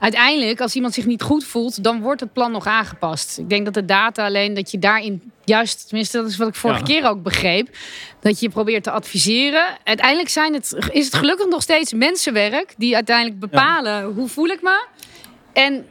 Uiteindelijk, 0.01 0.61
als 0.61 0.75
iemand 0.75 0.93
zich 0.93 1.05
niet 1.05 1.21
goed 1.21 1.43
voelt, 1.43 1.83
dan 1.83 2.01
wordt 2.01 2.21
het 2.21 2.33
plan 2.33 2.51
nog 2.51 2.65
aangepast. 2.65 3.37
Ik 3.37 3.49
denk 3.49 3.65
dat 3.65 3.73
de 3.73 3.85
data 3.85 4.25
alleen, 4.25 4.53
dat 4.53 4.71
je 4.71 4.79
daarin 4.79 5.31
juist, 5.45 5.87
tenminste 5.87 6.17
dat 6.17 6.27
is 6.29 6.37
wat 6.37 6.47
ik 6.47 6.55
vorige 6.55 6.79
Ja. 6.79 6.85
keer 6.85 7.09
ook 7.09 7.23
begreep, 7.23 7.67
dat 8.19 8.39
je 8.39 8.49
probeert 8.49 8.83
te 8.83 8.91
adviseren. 8.91 9.65
Uiteindelijk 9.83 10.29
zijn 10.29 10.53
het, 10.53 10.75
is 10.91 11.05
het 11.05 11.13
gelukkig 11.15 11.47
nog 11.47 11.61
steeds 11.61 11.93
mensenwerk 11.93 12.73
die 12.77 12.95
uiteindelijk 12.95 13.39
bepalen 13.39 14.03
hoe 14.03 14.27
voel 14.27 14.47
ik 14.47 14.61
me. 14.61 14.85
En 15.53 15.85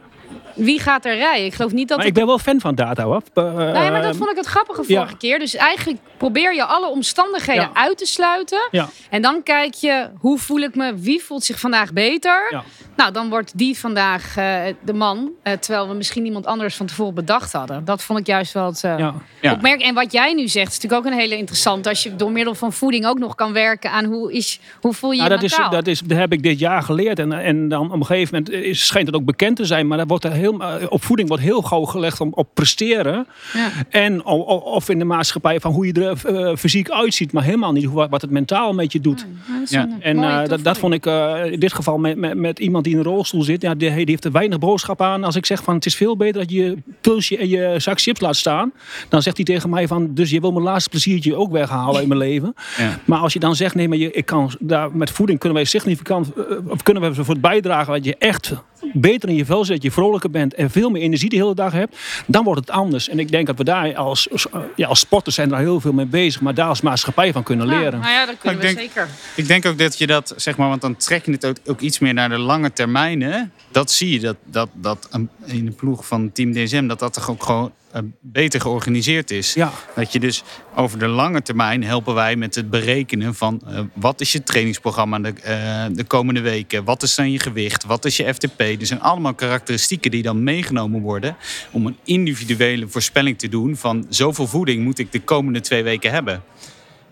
wie 0.55 0.79
gaat 0.79 1.05
er 1.05 1.15
rijden? 1.15 1.45
Ik 1.45 1.53
geloof 1.53 1.71
niet 1.71 1.87
dat 1.87 1.97
Maar 1.97 2.07
ik 2.07 2.13
ben 2.13 2.25
wel 2.25 2.39
fan 2.39 2.59
van 2.59 2.75
data 2.75 3.03
hoor. 3.03 3.21
Eh, 3.33 3.43
nou 3.43 3.91
maar 3.91 4.01
dat 4.01 4.15
vond 4.15 4.29
ik 4.29 4.35
het 4.37 4.45
grappige 4.45 4.83
ja. 4.87 4.97
vorige 4.97 5.17
keer. 5.17 5.39
Dus 5.39 5.55
eigenlijk 5.55 5.99
probeer 6.17 6.55
je 6.55 6.63
alle 6.63 6.87
omstandigheden 6.87 7.63
Ja. 7.63 7.69
uit 7.73 7.97
te 7.97 8.05
sluiten. 8.05 8.67
Ja. 8.71 8.89
En 9.09 9.21
dan 9.21 9.43
kijk 9.43 9.73
je, 9.73 10.09
hoe 10.19 10.37
voel 10.37 10.59
ik 10.59 10.75
me? 10.75 10.95
Wie 10.95 11.23
voelt 11.23 11.43
zich 11.43 11.59
vandaag 11.59 11.93
beter? 11.93 12.47
Ja. 12.49 12.63
Nou, 12.95 13.13
dan 13.13 13.29
wordt 13.29 13.57
die 13.57 13.79
vandaag 13.79 14.37
eh, 14.37 14.61
de 14.83 14.93
man. 14.93 15.31
eh, 15.43 15.53
terwijl 15.53 15.87
we 15.87 15.93
misschien 15.93 16.25
iemand 16.25 16.45
anders 16.45 16.75
van 16.75 16.85
tevoren 16.85 17.13
bedacht 17.13 17.53
hadden. 17.53 17.85
Dat 17.85 18.03
vond 18.03 18.19
ik 18.19 18.27
juist 18.27 18.53
wel 18.53 18.65
het 18.65 18.83
eh, 18.83 19.13
opmerk. 19.41 19.81
En 19.81 19.93
wat 19.93 20.11
jij 20.11 20.33
nu 20.33 20.47
zegt, 20.47 20.67
is 20.71 20.79
natuurlijk 20.79 21.05
ook 21.05 21.11
een 21.11 21.19
hele 21.19 21.37
interessante. 21.37 21.89
Als 21.89 22.03
je 22.03 22.15
door 22.15 22.31
middel 22.31 22.55
van 22.55 22.73
voeding 22.73 23.05
ook 23.05 23.19
nog 23.19 23.35
kan 23.35 23.53
werken 23.53 23.91
aan 23.91 24.05
hoe, 24.05 24.33
is, 24.33 24.59
hoe 24.81 24.93
voel 24.93 25.11
je 25.11 25.17
je 25.17 25.23
Ja, 25.23 25.29
dat, 25.29 25.43
is, 25.43 25.59
dat, 25.69 25.87
is, 25.87 25.99
dat 25.99 26.17
heb 26.17 26.31
ik 26.33 26.43
dit 26.43 26.59
jaar 26.59 26.83
geleerd. 26.83 27.19
En, 27.19 27.31
en 27.31 27.69
dan 27.69 27.85
op 27.85 27.99
een 27.99 28.05
gegeven 28.05 28.35
moment 28.35 28.65
is, 28.65 28.85
schijnt 28.85 29.07
het 29.07 29.15
ook 29.15 29.25
bekend 29.25 29.55
te 29.55 29.65
zijn. 29.65 29.87
Maar 29.87 29.97
dat 29.97 30.07
wordt 30.07 30.20
er 30.23 30.31
heel, 30.31 30.59
eh, 30.59 30.75
op 30.89 31.03
voeding 31.03 31.27
wordt 31.27 31.43
heel 31.43 31.61
gauw 31.61 31.83
gelegd 31.83 32.21
om, 32.21 32.31
op 32.33 32.47
presteren. 32.53 33.27
Ja. 33.53 33.69
En 33.89 34.25
of 34.25 34.89
in 34.89 34.99
de 34.99 35.05
maatschappij 35.05 35.59
van 35.59 35.71
hoe 35.71 35.85
je 35.85 35.93
er 35.93 36.25
eh, 36.25 36.55
fysiek 36.55 36.89
uitziet. 36.89 37.31
Maar 37.31 37.43
helemaal 37.43 37.71
niet 37.71 37.85
hoe, 37.85 38.07
wat 38.09 38.21
het 38.21 38.31
mentaal 38.31 38.73
met 38.73 38.91
je 38.91 38.99
doet. 38.99 39.25
Ja, 39.65 39.89
En 39.99 40.23
eh, 40.23 40.47
dat, 40.47 40.63
dat 40.63 40.77
vond 40.77 40.93
ik 40.93 41.05
in 41.51 41.59
dit 41.59 41.73
geval 41.73 41.97
met, 41.97 42.17
met, 42.17 42.37
met 42.37 42.59
iemand 42.59 42.83
die 42.83 42.93
in 42.93 42.99
een 42.99 43.05
rolstoel 43.05 43.43
zit. 43.43 43.61
Ja, 43.61 43.75
die, 43.75 43.89
die 43.89 44.05
heeft 44.05 44.25
er 44.25 44.31
weinig 44.31 44.59
boodschap 44.59 45.01
aan. 45.01 45.23
Als 45.23 45.35
ik 45.35 45.45
zeg 45.45 45.63
van 45.63 45.75
het 45.75 45.85
is 45.85 45.95
veel 45.95 46.17
beter 46.17 46.41
dat 46.41 46.51
je 46.51 46.63
je 46.63 46.77
pulsje 47.01 47.37
en 47.37 47.49
je 47.49 47.75
zak 47.77 48.01
chips 48.01 48.19
laat 48.19 48.35
staan. 48.35 48.71
Dan 49.09 49.21
zegt 49.21 49.35
hij 49.35 49.45
tegen 49.45 49.69
mij 49.69 49.87
van 49.87 50.13
dus 50.13 50.29
je 50.29 50.39
wil 50.39 50.51
mijn 50.51 50.63
laatste 50.63 50.89
pleziertje 50.89 51.35
ook 51.35 51.51
weghalen 51.51 51.95
uit 51.95 52.07
mijn 52.07 52.19
leven. 52.19 52.55
Ja. 52.77 52.99
Maar 53.05 53.19
als 53.19 53.33
je 53.33 53.39
dan 53.39 53.55
zegt 53.55 53.75
nee 53.75 53.87
maar 53.87 53.97
je, 53.97 54.11
ik 54.11 54.25
kan 54.25 54.51
daar, 54.59 54.95
met 54.95 55.11
voeding 55.11 55.39
kunnen 55.39 55.57
wij 55.57 55.67
significant 55.67 56.31
of 56.67 56.83
kunnen 56.83 57.03
we 57.03 57.17
ervoor 57.17 57.39
bijdragen 57.39 57.93
dat 57.93 58.05
je 58.05 58.15
echt 58.17 58.53
beter 58.93 59.29
in 59.29 59.35
je 59.35 59.45
vel 59.45 59.65
zit, 59.65 59.83
je 59.83 59.91
vrolijker 59.91 60.29
bent 60.29 60.53
en 60.53 60.69
veel 60.69 60.89
meer 60.89 61.01
energie 61.01 61.29
de 61.29 61.35
hele 61.35 61.55
dag 61.55 61.71
hebt, 61.71 61.97
dan 62.25 62.43
wordt 62.43 62.59
het 62.59 62.69
anders. 62.69 63.09
En 63.09 63.19
ik 63.19 63.31
denk 63.31 63.47
dat 63.47 63.57
we 63.57 63.63
daar 63.63 63.95
als, 63.95 64.27
eh, 64.27 64.61
ja, 64.75 64.87
als 64.87 64.99
sporters 64.99 65.35
zijn 65.35 65.51
er 65.51 65.57
heel 65.57 65.79
veel 65.79 65.93
mee 65.93 66.05
bezig, 66.05 66.41
maar 66.41 66.53
daar 66.53 66.67
als 66.67 66.81
maatschappij 66.81 67.31
van 67.33 67.43
kunnen 67.43 67.67
Ja, 67.67 67.79
leren. 67.79 67.99
nou 67.99 68.11
ja, 68.11 68.25
dat 68.25 68.35
kunnen 68.39 68.61
Ik 68.61 68.67
we 68.69 68.75
denk- 68.75 68.87
zeker. 68.91 69.07
Ik 69.35 69.47
denk 69.47 69.65
ook 69.65 69.77
dat 69.77 69.97
je 69.97 70.07
dat, 70.07 70.33
zeg 70.35 70.57
maar, 70.57 70.69
want 70.69 70.81
dan 70.81 70.95
trek 70.95 71.25
je 71.25 71.31
het 71.31 71.45
ook, 71.45 71.55
ook 71.65 71.79
iets 71.79 71.99
meer 71.99 72.13
naar 72.13 72.29
de 72.29 72.37
lange 72.37 72.73
termijn. 72.73 73.21
Hè? 73.21 73.39
Dat 73.71 73.91
zie 73.91 74.09
je, 74.09 74.19
dat, 74.19 74.37
dat, 74.43 74.69
dat 74.73 75.07
een- 75.11 75.29
in 75.45 75.65
de 75.65 75.71
ploeg 75.71 76.07
van 76.07 76.31
Team 76.31 76.53
DSM, 76.53 76.87
dat 76.87 76.99
dat 76.99 77.13
toch 77.13 77.29
ook 77.29 77.43
gewoon 77.43 77.71
eh, 77.91 78.01
beter 78.19 78.61
georganiseerd 78.61 79.31
is. 79.31 79.53
Ja. 79.53 79.71
Dat 79.95 80.11
je 80.13 80.19
dus 80.19 80.43
over 80.75 80.99
de 80.99 81.07
lange 81.07 81.41
termijn 81.41 81.83
helpen 81.83 82.13
wij 82.13 82.35
met 82.35 82.55
het 82.55 82.69
berekenen 82.69 83.35
van 83.35 83.61
eh, 83.67 83.79
wat 83.93 84.21
is 84.21 84.31
je 84.31 84.43
trainingsprogramma 84.43 85.19
de, 85.19 85.33
eh, 85.41 85.85
de 85.91 86.03
komende 86.03 86.41
weken? 86.41 86.83
Wat 86.83 87.03
is 87.03 87.15
dan 87.15 87.31
je 87.31 87.39
gewicht? 87.39 87.85
Wat 87.85 88.05
is 88.05 88.17
je 88.17 88.33
FTP? 88.33 88.59
Er 88.59 88.85
zijn 88.85 89.01
allemaal 89.01 89.33
karakteristieken 89.33 90.11
die 90.11 90.21
dan 90.21 90.43
meegenomen 90.43 91.01
worden 91.01 91.35
om 91.71 91.85
een 91.85 91.97
individuele 92.03 92.87
voorspelling 92.87 93.37
te 93.39 93.49
doen 93.49 93.75
van 93.75 94.05
zoveel 94.09 94.47
voeding 94.47 94.83
moet 94.83 94.99
ik 94.99 95.11
de 95.11 95.21
komende 95.21 95.59
twee 95.59 95.83
weken 95.83 96.11
hebben. 96.11 96.43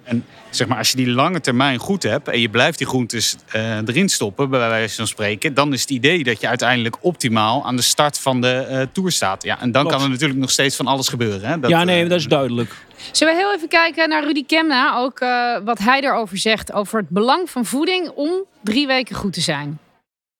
En 0.10 0.26
zeg 0.50 0.68
maar, 0.68 0.78
als 0.78 0.90
je 0.90 0.96
die 0.96 1.10
lange 1.10 1.42
termijn 1.42 1.78
goed 1.80 2.04
hebt 2.04 2.28
en 2.28 2.40
je 2.40 2.50
blijft 2.50 2.78
die 2.78 2.88
groentes 2.88 3.36
uh, 3.56 3.76
erin 3.76 4.10
stoppen, 4.10 4.50
bij 4.50 4.60
wijze 4.60 4.96
van 4.96 5.08
spreken, 5.08 5.54
dan 5.54 5.74
is 5.74 5.82
het 5.82 5.90
idee 5.90 6.24
dat 6.24 6.42
je 6.42 6.48
uiteindelijk 6.48 6.98
optimaal 7.02 7.66
aan 7.66 7.76
de 7.76 7.82
start 7.82 8.20
van 8.20 8.42
de 8.42 8.68
uh, 8.70 8.82
tour 8.92 9.12
staat. 9.12 9.44
Ja, 9.44 9.60
en 9.62 9.72
dan 9.72 9.82
Klopt. 9.82 9.96
kan 9.96 10.06
er 10.06 10.12
natuurlijk 10.12 10.40
nog 10.40 10.50
steeds 10.52 10.76
van 10.76 10.88
alles 10.88 11.08
gebeuren. 11.08 11.50
Hè? 11.50 11.60
Dat, 11.60 11.70
ja, 11.70 11.84
nee, 11.84 12.04
eh, 12.04 12.10
dat 12.10 12.20
is 12.20 12.28
duidelijk. 12.28 12.76
Zullen 13.12 13.34
we 13.34 13.40
heel 13.40 13.54
even 13.54 13.68
kijken 13.68 14.10
naar 14.10 14.24
Rudy 14.24 14.46
Kemna, 14.46 14.98
ook 14.98 15.20
eh, 15.20 15.58
wat 15.64 15.80
hij 15.80 16.02
erover 16.02 16.38
zegt 16.38 16.72
over 16.72 17.00
het 17.00 17.10
belang 17.10 17.50
van 17.50 17.66
voeding 17.66 18.10
om 18.10 18.32
drie 18.64 18.88
weken 18.88 19.16
goed 19.16 19.34
te 19.34 19.42
zijn. 19.42 19.80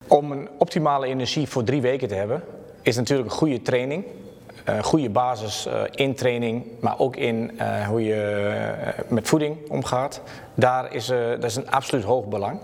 Om 0.06 0.32
een 0.32 0.48
optimale 0.58 1.06
energie 1.06 1.46
voor 1.46 1.64
drie 1.64 1.80
weken 1.80 2.08
te 2.08 2.14
hebben, 2.14 2.42
is 2.82 2.96
natuurlijk 2.96 3.30
een 3.30 3.36
goede 3.36 3.62
training. 3.62 4.04
Een 4.76 4.84
goede 4.84 5.10
basis 5.10 5.66
uh, 5.66 5.82
in 5.90 6.14
training, 6.14 6.64
maar 6.80 6.98
ook 6.98 7.16
in 7.16 7.50
uh, 7.58 7.88
hoe 7.88 8.04
je 8.04 8.72
met 9.08 9.28
voeding 9.28 9.56
omgaat. 9.68 10.20
Daar 10.54 10.94
is, 10.94 11.06
dat 11.06 11.44
is 11.44 11.56
een 11.56 11.70
absoluut 11.70 12.04
hoog 12.04 12.26
belang. 12.26 12.60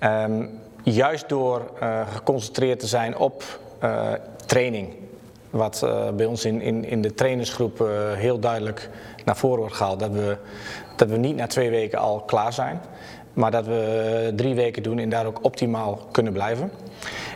Um, 0.00 0.50
juist 0.82 1.28
door 1.28 1.70
geconcentreerd 2.12 2.80
te 2.80 2.86
zijn 2.86 3.16
op 3.16 3.44
training, 4.46 4.94
wat 5.50 5.86
bij 6.16 6.26
ons 6.26 6.44
in, 6.44 6.60
in, 6.60 6.84
in 6.84 7.02
de 7.02 7.14
trainersgroep 7.14 7.88
heel 8.14 8.38
duidelijk 8.38 8.90
naar 9.24 9.36
voren 9.36 9.58
wordt 9.58 9.74
gehaald, 9.74 10.00
dat 10.00 10.10
we, 10.10 10.36
dat 10.96 11.08
we 11.08 11.16
niet 11.16 11.36
na 11.36 11.46
twee 11.46 11.70
weken 11.70 11.98
al 11.98 12.20
klaar 12.20 12.52
zijn. 12.52 12.80
Maar 13.32 13.50
dat 13.50 13.66
we 13.66 14.32
drie 14.36 14.54
weken 14.54 14.82
doen 14.82 14.98
en 14.98 15.08
daar 15.08 15.26
ook 15.26 15.38
optimaal 15.42 15.98
kunnen 16.10 16.32
blijven. 16.32 16.70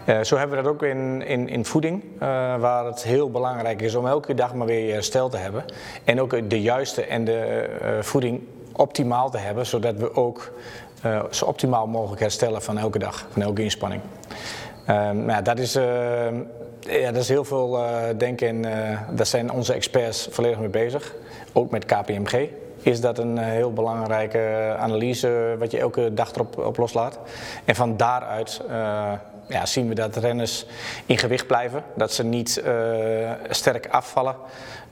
Uh, 0.07 0.21
zo 0.21 0.37
hebben 0.37 0.57
we 0.57 0.63
dat 0.63 0.73
ook 0.73 0.83
in, 0.83 1.23
in, 1.27 1.49
in 1.49 1.65
voeding, 1.65 2.03
uh, 2.15 2.21
waar 2.57 2.85
het 2.85 3.03
heel 3.03 3.31
belangrijk 3.31 3.83
is 3.83 3.95
om 3.95 4.07
elke 4.07 4.35
dag 4.35 4.55
maar 4.55 4.67
weer 4.67 4.93
herstel 4.93 5.29
te 5.29 5.37
hebben. 5.37 5.65
En 6.05 6.21
ook 6.21 6.51
de 6.51 6.61
juiste 6.61 7.05
en 7.05 7.25
de 7.25 7.69
uh, 7.83 7.89
voeding 8.01 8.41
optimaal 8.73 9.31
te 9.31 9.39
hebben, 9.39 9.67
zodat 9.67 9.97
we 9.97 10.15
ook 10.15 10.53
zo 11.31 11.45
optimaal 11.45 11.87
mogelijk 11.87 12.21
herstellen 12.21 12.63
van 12.63 12.79
elke 12.79 12.99
dag, 12.99 13.27
van 13.31 13.43
elke 13.43 13.63
inspanning. 13.63 14.03
nou 14.87 15.27
ja, 15.27 15.43
dat, 15.43 15.59
is, 15.59 15.73
ja, 16.81 17.13
dat 17.13 17.17
is 17.17 17.29
heel 17.29 17.45
veel 17.45 17.79
denken 18.17 18.49
en 18.49 18.63
daar 19.11 19.27
zijn 19.27 19.53
onze 19.53 19.73
experts 19.73 20.29
volledig 20.31 20.59
mee 20.59 20.69
bezig. 20.69 21.15
Ook 21.53 21.71
met 21.71 21.85
KPMG 21.85 22.49
is 22.83 23.01
dat 23.01 23.19
een 23.19 23.39
heel 23.39 23.73
belangrijke 23.73 24.75
analyse 24.79 25.57
wat 25.59 25.71
je 25.71 25.79
elke 25.79 26.15
dag 26.15 26.33
erop 26.33 26.59
op 26.59 26.77
loslaat. 26.77 27.19
En 27.65 27.75
van 27.75 27.97
daaruit 27.97 28.61
uh, 28.71 29.13
ja, 29.49 29.67
zien 29.67 29.89
we 29.89 29.95
dat 29.95 30.17
renners 30.17 30.67
in 31.07 31.19
gewicht 31.19 31.47
blijven. 31.47 31.85
Dat 31.97 32.13
ze 32.13 32.25
niet 32.25 32.63
uh, 32.67 33.31
sterk 33.49 33.87
afvallen 33.87 34.37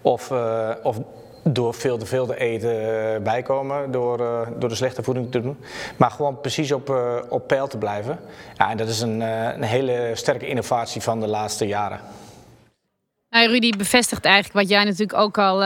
of, 0.02 0.30
uh, 0.30 0.70
of 0.82 0.98
door 1.42 1.74
veel 1.74 1.98
te 1.98 2.06
veel 2.06 2.26
te 2.26 2.38
eten 2.38 3.22
bijkomen 3.22 3.90
door, 3.90 4.48
door 4.58 4.68
de 4.68 4.74
slechte 4.74 5.02
voeding 5.02 5.30
te 5.30 5.40
doen. 5.40 5.56
Maar 5.96 6.10
gewoon 6.10 6.40
precies 6.40 6.72
op, 6.72 6.94
op 7.28 7.46
peil 7.46 7.68
te 7.68 7.78
blijven. 7.78 8.18
Ja, 8.56 8.70
en 8.70 8.76
dat 8.76 8.88
is 8.88 9.00
een, 9.00 9.20
een 9.20 9.62
hele 9.62 10.10
sterke 10.14 10.46
innovatie 10.46 11.00
van 11.00 11.20
de 11.20 11.26
laatste 11.26 11.66
jaren. 11.66 12.00
Nou, 13.30 13.48
Rudy 13.48 13.76
bevestigt 13.76 14.24
eigenlijk 14.24 14.54
wat 14.54 14.68
jij 14.68 14.84
natuurlijk 14.84 15.18
ook 15.18 15.38
al 15.38 15.62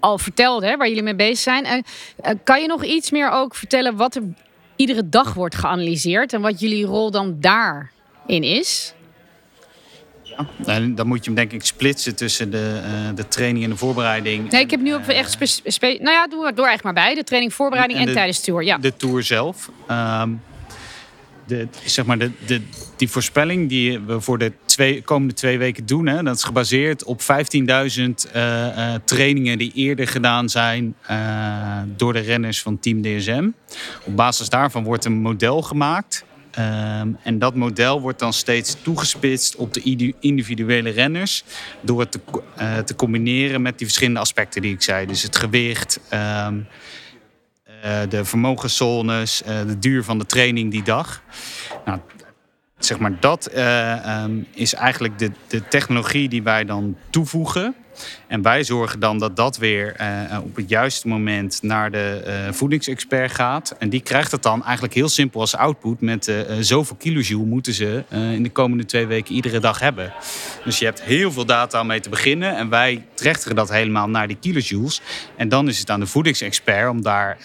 al 0.00 0.18
vertelde, 0.18 0.66
hè, 0.66 0.76
waar 0.76 0.88
jullie 0.88 1.02
mee 1.02 1.14
bezig 1.14 1.38
zijn. 1.38 1.84
Kan 2.44 2.60
je 2.60 2.66
nog 2.66 2.84
iets 2.84 3.10
meer 3.10 3.30
ook 3.30 3.54
vertellen 3.54 3.96
wat 3.96 4.14
er 4.14 4.22
iedere 4.76 5.08
dag 5.08 5.34
wordt 5.34 5.54
geanalyseerd 5.54 6.32
en 6.32 6.40
wat 6.40 6.60
jullie 6.60 6.84
rol 6.84 7.10
dan 7.10 7.36
daarin 7.40 8.42
is? 8.42 8.94
Ja, 10.22 10.46
en 10.66 10.94
dan 10.94 11.06
moet 11.06 11.18
je 11.18 11.24
hem 11.24 11.34
denk 11.34 11.52
ik 11.52 11.64
splitsen 11.64 12.16
tussen 12.16 12.50
de, 12.50 12.80
uh, 12.84 13.16
de 13.16 13.28
training 13.28 13.64
en 13.64 13.70
de 13.70 13.76
voorbereiding. 13.76 14.50
Nee, 14.50 14.60
ik 14.60 14.70
heb 14.70 14.80
nu 14.80 14.94
ook 14.94 15.06
echt 15.06 15.30
spe, 15.30 15.46
spe, 15.70 15.98
Nou 16.00 16.10
ja, 16.10 16.26
doe, 16.26 16.52
doe 16.54 16.66
eigenlijk 16.66 16.82
maar 16.82 17.04
bij. 17.04 17.14
De 17.14 17.24
training, 17.24 17.54
voorbereiding 17.54 17.98
en, 17.98 18.04
en 18.06 18.10
de, 18.10 18.18
tijdens 18.18 18.38
de 18.38 18.44
tour. 18.44 18.64
Ja. 18.64 18.78
De 18.78 18.96
tour 18.96 19.22
zelf. 19.22 19.70
Um, 19.90 20.42
de, 21.46 21.68
zeg 21.84 22.04
maar 22.04 22.18
de, 22.18 22.30
de, 22.46 22.60
die 22.96 23.10
voorspelling 23.10 23.68
die 23.68 24.00
we 24.00 24.20
voor 24.20 24.38
de 24.38 24.52
twee, 24.64 25.02
komende 25.02 25.34
twee 25.34 25.58
weken 25.58 25.86
doen, 25.86 26.06
hè, 26.06 26.22
dat 26.22 26.36
is 26.36 26.44
gebaseerd 26.44 27.04
op 27.04 27.20
15.000 27.20 27.26
uh, 27.26 28.06
uh, 28.36 28.94
trainingen 29.04 29.58
die 29.58 29.72
eerder 29.74 30.08
gedaan 30.08 30.48
zijn 30.48 30.94
uh, 31.10 31.78
door 31.96 32.12
de 32.12 32.18
renners 32.18 32.62
van 32.62 32.78
Team 32.78 33.02
DSM. 33.02 33.48
Op 34.04 34.16
basis 34.16 34.48
daarvan 34.48 34.84
wordt 34.84 35.04
een 35.04 35.20
model 35.20 35.62
gemaakt. 35.62 36.24
Um, 36.58 37.16
en 37.22 37.38
dat 37.38 37.54
model 37.54 38.00
wordt 38.00 38.18
dan 38.18 38.32
steeds 38.32 38.76
toegespitst 38.82 39.56
op 39.56 39.74
de 39.74 40.14
individuele 40.20 40.90
renners. 40.90 41.44
Door 41.80 42.00
het 42.00 42.10
te, 42.12 42.20
te 42.84 42.96
combineren 42.96 43.62
met 43.62 43.78
die 43.78 43.86
verschillende 43.86 44.20
aspecten 44.20 44.62
die 44.62 44.72
ik 44.72 44.82
zei. 44.82 45.06
Dus 45.06 45.22
het 45.22 45.36
gewicht, 45.36 46.00
uh, 46.12 46.48
de 48.08 48.24
vermogenszones, 48.24 49.42
uh, 49.42 49.58
de 49.66 49.78
duur 49.78 50.04
van 50.04 50.18
de 50.18 50.26
training 50.26 50.70
die 50.70 50.82
dag. 50.82 51.22
Nou, 51.84 51.98
zeg 52.78 52.98
maar, 52.98 53.20
dat 53.20 53.50
uh, 53.54 54.22
um, 54.22 54.46
is 54.54 54.74
eigenlijk 54.74 55.18
de, 55.18 55.30
de 55.46 55.68
technologie 55.68 56.28
die 56.28 56.42
wij 56.42 56.64
dan 56.64 56.96
toevoegen. 57.10 57.74
En 58.26 58.42
wij 58.42 58.64
zorgen 58.64 59.00
dan 59.00 59.18
dat 59.18 59.36
dat 59.36 59.56
weer 59.56 59.96
uh, 60.00 60.38
op 60.42 60.56
het 60.56 60.68
juiste 60.68 61.08
moment 61.08 61.62
naar 61.62 61.90
de 61.90 62.22
uh, 62.26 62.52
voedingsexpert 62.52 63.32
gaat. 63.32 63.74
En 63.78 63.88
die 63.88 64.00
krijgt 64.00 64.32
het 64.32 64.42
dan 64.42 64.64
eigenlijk 64.64 64.94
heel 64.94 65.08
simpel 65.08 65.40
als 65.40 65.56
output. 65.56 66.00
Met 66.00 66.28
uh, 66.28 66.36
zoveel 66.60 66.96
kilojoule 66.96 67.46
moeten 67.46 67.72
ze 67.72 68.04
in 68.10 68.42
de 68.42 68.50
komende 68.50 68.84
twee 68.84 69.06
weken 69.06 69.34
iedere 69.34 69.60
dag 69.60 69.80
hebben. 69.80 70.12
Dus 70.64 70.78
je 70.78 70.84
hebt 70.84 71.02
heel 71.02 71.32
veel 71.32 71.44
data 71.44 71.80
om 71.80 71.86
mee 71.86 72.00
te 72.00 72.08
beginnen. 72.08 72.56
En 72.56 72.68
wij 72.68 73.04
trechteren 73.14 73.56
dat 73.56 73.70
helemaal 73.70 74.08
naar 74.08 74.26
die 74.26 74.36
kilojoules. 74.40 75.00
En 75.36 75.48
dan 75.48 75.68
is 75.68 75.78
het 75.78 75.90
aan 75.90 76.00
de 76.00 76.06
voedingsexpert 76.06 76.90
om 76.90 77.02
daar 77.02 77.38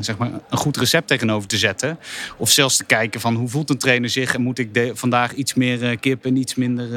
zeg 0.00 0.16
maar 0.18 0.30
een 0.50 0.58
goed 0.58 0.76
recept 0.76 1.08
tegenover 1.08 1.48
te 1.48 1.58
zetten. 1.58 1.98
Of 2.36 2.50
zelfs 2.50 2.76
te 2.76 2.84
kijken 2.84 3.20
van 3.20 3.34
hoe 3.34 3.48
voelt 3.48 3.70
een 3.70 3.78
trainer 3.78 4.10
zich. 4.10 4.34
En 4.34 4.42
moet 4.42 4.58
ik 4.58 4.74
de, 4.74 4.90
vandaag 4.94 5.32
iets 5.32 5.54
meer 5.54 5.98
kip 5.98 6.24
en 6.24 6.36
iets 6.36 6.54
minder 6.54 6.88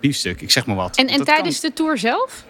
biefstuk. 0.00 0.40
Ik 0.40 0.50
zeg 0.50 0.66
maar 0.66 0.76
wat. 0.76 0.96
En, 0.96 1.06
en 1.06 1.24
tijdens. 1.24 1.60
De 1.64 1.72
tour 1.72 1.98
zelf? 1.98 2.44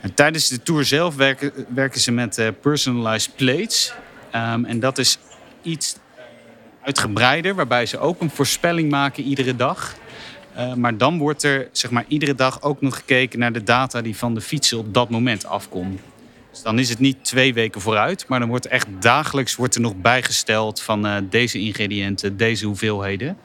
En 0.00 0.14
tijdens 0.14 0.48
de 0.48 0.62
tour 0.62 0.84
zelf 0.84 1.16
werken, 1.16 1.52
werken 1.68 2.00
ze 2.00 2.12
met 2.12 2.38
uh, 2.38 2.48
personalized 2.60 3.36
plates. 3.36 3.92
Um, 4.34 4.64
en 4.64 4.80
dat 4.80 4.98
is 4.98 5.18
iets 5.62 5.96
uitgebreider, 6.82 7.54
waarbij 7.54 7.86
ze 7.86 7.98
ook 7.98 8.20
een 8.20 8.30
voorspelling 8.30 8.90
maken 8.90 9.22
iedere 9.24 9.56
dag. 9.56 9.94
Uh, 10.56 10.74
maar 10.74 10.96
dan 10.96 11.18
wordt 11.18 11.42
er 11.42 11.68
zeg 11.72 11.90
maar, 11.90 12.04
iedere 12.08 12.34
dag 12.34 12.62
ook 12.62 12.80
nog 12.80 12.96
gekeken 12.96 13.38
naar 13.38 13.52
de 13.52 13.62
data 13.62 14.02
die 14.02 14.16
van 14.16 14.34
de 14.34 14.40
fietsen 14.40 14.78
op 14.78 14.94
dat 14.94 15.10
moment 15.10 15.46
afkomt. 15.46 16.00
Dus 16.50 16.62
dan 16.62 16.78
is 16.78 16.88
het 16.88 16.98
niet 16.98 17.24
twee 17.24 17.54
weken 17.54 17.80
vooruit, 17.80 18.24
maar 18.28 18.38
dan 18.38 18.48
wordt 18.48 18.66
echt 18.66 18.86
dagelijks 19.00 19.56
wordt 19.56 19.74
er 19.74 19.80
nog 19.80 19.96
bijgesteld 19.96 20.82
van 20.82 21.06
uh, 21.06 21.16
deze 21.30 21.58
ingrediënten, 21.58 22.36
deze 22.36 22.66
hoeveelheden. 22.66 23.38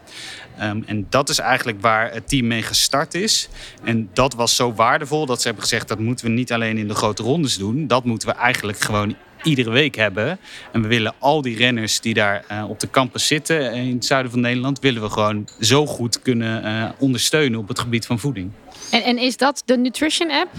Um, 0.62 0.84
en 0.86 1.08
dat 1.10 1.30
is 1.30 1.39
eigenlijk 1.39 1.82
waar 1.82 2.13
het 2.13 2.30
team 2.30 2.48
mee 2.48 2.62
gestart 2.62 3.13
is. 3.13 3.50
En 3.84 4.10
dat 4.13 4.34
was 4.34 4.56
zo 4.56 4.74
waardevol 4.74 5.26
dat 5.26 5.38
ze 5.38 5.46
hebben 5.48 5.63
gezegd 5.63 5.88
dat 5.88 6.00
moeten 6.00 6.26
we 6.26 6.32
niet 6.32 6.54
alleen 6.54 6.78
in 6.78 6.88
de 6.88 6.96
grote 6.96 7.24
rondes 7.24 7.58
doen. 7.58 7.88
Dat 7.88 8.04
moeten 8.06 8.28
we 8.28 8.34
eigenlijk 8.34 8.80
gewoon 8.80 9.15
iedere 9.44 9.70
week 9.70 9.96
hebben. 9.96 10.39
En 10.72 10.82
we 10.82 10.88
willen 10.88 11.13
al 11.20 11.41
die 11.41 11.58
renners 11.58 12.00
die 12.00 12.13
daar 12.13 12.46
uh, 12.52 12.70
op 12.70 12.80
de 12.80 12.89
campus 12.89 13.28
zitten 13.28 13.74
in 13.74 13.94
het 13.94 14.06
zuiden 14.06 14.32
van 14.32 14.39
Nederland, 14.39 14.80
willen 14.80 15.02
we 15.02 15.10
gewoon 15.10 15.48
zo 15.60 15.86
goed 15.86 16.22
kunnen 16.22 16.65
uh, 16.65 16.89
ondersteunen 17.00 17.60
op 17.60 17.68
het 17.68 17.80
gebied 17.80 18.06
van 18.06 18.20
voeding. 18.20 18.52
En, 18.91 19.04
en 19.04 19.18
is 19.18 19.38
dat 19.38 19.62
de 19.65 19.78
Nutrition 19.78 20.32
app? 20.32 20.50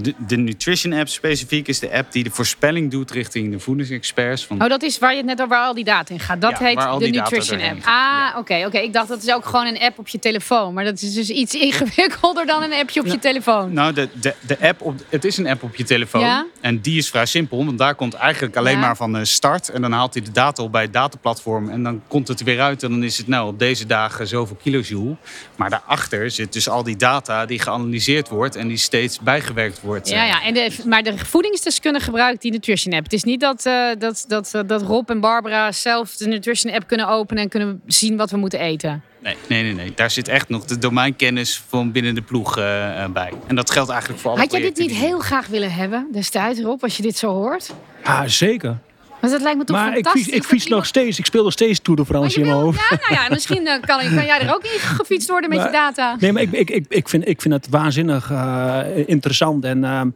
De, 0.00 0.14
de, 0.26 0.36
Nutrition 0.36 0.92
app 0.92 1.08
specifiek 1.08 1.68
is 1.68 1.78
de 1.78 1.92
app 1.92 2.12
die 2.12 2.24
de 2.24 2.30
voorspelling 2.30 2.90
doet 2.90 3.10
richting 3.10 3.50
de 3.50 3.58
voedingsexperts. 3.58 4.46
Van... 4.46 4.62
Oh, 4.62 4.68
dat 4.68 4.82
is 4.82 4.98
waar 4.98 5.10
je 5.10 5.16
het 5.16 5.26
net 5.26 5.40
over 5.40 5.56
waar 5.56 5.66
al 5.66 5.74
die 5.74 5.84
data 5.84 6.14
in 6.14 6.20
gaat. 6.20 6.40
Dat 6.40 6.58
ja, 6.58 6.64
heet 6.64 7.00
de 7.00 7.18
Nutrition 7.18 7.60
app. 7.60 7.80
Ah, 7.84 8.38
oké. 8.38 8.62
oké. 8.66 8.78
Ik 8.78 8.92
dacht 8.92 9.08
dat 9.08 9.22
is 9.22 9.32
ook 9.32 9.44
gewoon 9.44 9.66
een 9.66 9.78
app 9.78 9.98
op 9.98 10.08
je 10.08 10.18
telefoon. 10.18 10.74
Maar 10.74 10.84
dat 10.84 11.02
is 11.02 11.14
dus 11.14 11.30
iets 11.30 11.54
ingewikkelder 11.54 12.46
dan 12.46 12.62
een 12.62 12.72
appje 12.72 13.00
op 13.00 13.06
je 13.06 13.18
telefoon. 13.18 13.72
Nou, 13.72 13.92
de, 13.92 14.08
de, 14.20 14.34
de 14.46 14.60
app 14.60 14.80
op, 14.80 14.94
het 15.08 15.24
is 15.24 15.36
een 15.36 15.46
app 15.46 15.62
op 15.62 15.76
je 15.76 15.84
telefoon. 15.84 16.20
Ja? 16.20 16.46
En 16.60 16.80
die 16.80 16.98
is 16.98 17.08
vrij 17.08 17.26
simpel, 17.26 17.64
want 17.64 17.78
daar 17.78 17.94
komt 17.94 18.14
eigenlijk 18.14 18.56
alleen 18.56 18.78
maar 18.78 18.96
van 18.96 19.16
uh, 19.16 19.24
start. 19.24 19.68
En 19.68 19.82
dan 19.82 19.92
haalt 19.92 20.14
hij 20.14 20.22
de 20.22 20.32
data 20.32 20.62
op 20.62 20.72
bij 20.72 20.82
het 20.82 20.92
dataplatform. 20.92 21.70
En 21.70 21.82
dan 21.82 22.02
komt 22.08 22.28
het 22.28 22.38
er 22.38 22.44
weer 22.44 22.60
uit. 22.60 22.82
En 22.82 22.90
dan 22.90 23.02
is 23.02 23.18
het 23.18 23.26
nou 23.26 23.48
op 23.48 23.58
deze 23.58 23.86
dagen 23.86 24.26
zoveel 24.26 24.56
kilojoule. 24.62 25.16
Maar 25.56 25.70
daarachter 25.70 26.30
zit 26.30 26.52
dus 26.52 26.68
al 26.68 26.82
die 26.82 26.96
data 26.96 27.46
die 27.46 27.58
geanalyseerd 27.58 28.28
wordt. 28.28 28.56
En 28.56 28.68
die 28.68 28.76
steeds 28.76 29.20
bijgewerkt 29.20 29.80
wordt. 29.82 30.08
Ja, 30.08 30.24
ja. 30.24 30.42
En 30.42 30.54
de, 30.54 30.70
maar 30.86 31.02
de 31.02 31.18
voedingsdeskundige 31.18 32.04
gebruikt 32.04 32.42
die 32.42 32.50
Nutrition 32.50 32.94
app. 32.94 33.04
Het 33.04 33.12
is 33.12 33.22
niet 33.22 33.40
dat, 33.40 33.66
eh, 33.66 33.88
dat, 33.98 34.24
dat, 34.28 34.54
eh, 34.54 34.60
dat 34.66 34.82
Rob 34.82 35.10
en 35.10 35.20
Barbara 35.20 35.72
zelf 35.72 36.16
de 36.16 36.26
Nutrition 36.26 36.74
app 36.74 36.86
kunnen 36.86 37.08
openen 37.08 37.42
en 37.42 37.48
kunnen 37.48 37.82
zien 37.86 38.16
wat 38.16 38.30
we 38.30 38.36
moeten 38.36 38.60
eten. 38.60 39.02
Nee, 39.22 39.36
nee, 39.48 39.62
nee, 39.62 39.74
nee. 39.74 39.92
Daar 39.94 40.10
zit 40.10 40.28
echt 40.28 40.48
nog 40.48 40.64
de 40.64 40.78
domeinkennis 40.78 41.62
van 41.68 41.92
binnen 41.92 42.14
de 42.14 42.22
ploeg 42.22 42.58
uh, 42.58 42.64
bij. 43.06 43.32
En 43.46 43.54
dat 43.54 43.70
geldt 43.70 43.90
eigenlijk 43.90 44.20
voor 44.20 44.30
alle 44.30 44.40
Had 44.40 44.52
jij 44.52 44.60
dit 44.60 44.78
niet 44.78 44.90
heel 44.90 45.18
graag 45.18 45.46
willen 45.46 45.72
hebben 45.72 46.08
destijds, 46.12 46.60
Rob, 46.60 46.82
als 46.82 46.96
je 46.96 47.02
dit 47.02 47.16
zo 47.16 47.28
hoort? 47.28 47.72
Ja, 48.04 48.28
zeker. 48.28 48.78
Want 49.22 49.34
dat 49.34 49.42
lijkt 49.42 49.58
me 49.58 49.64
toch 49.64 49.76
Maar 49.76 49.88
ik 49.88 49.94
fantastisch. 49.94 50.22
fiets, 50.22 50.36
ik 50.36 50.42
dat 50.42 50.50
fiets 50.50 50.66
nog 50.66 50.86
steeds. 50.86 51.18
Ik 51.18 51.26
speel 51.26 51.42
nog 51.44 51.52
steeds 51.52 51.80
Tour 51.80 52.00
de 52.00 52.04
Maar 52.08 52.20
France 52.20 52.38
je 52.40 52.44
in 52.44 52.50
mijn 52.50 52.62
hoofd. 52.62 52.78
Ja, 52.90 52.98
nou 53.08 53.22
ja, 53.22 53.28
misschien 53.34 53.66
eh, 53.66 53.80
kan, 53.80 53.98
kan 54.14 54.24
jij 54.24 54.40
er 54.40 54.54
ook 54.54 54.62
in 54.64 54.78
gefietst 54.78 55.28
worden 55.28 55.48
met 55.50 55.58
je 55.58 55.64
Maar- 55.64 55.72
data. 55.72 56.16
Nee, 56.20 56.32
maar 56.32 56.42
ik, 56.42 56.52
ik, 56.52 56.70
ik, 56.70 56.84
ik, 56.88 57.08
vind, 57.08 57.28
ik 57.28 57.40
vind 57.40 57.54
het 57.54 57.68
waanzinnig 57.70 58.30
eh, 58.30 58.80
interessant. 59.06 59.64
En 59.64 59.84
ehm, 59.84 60.08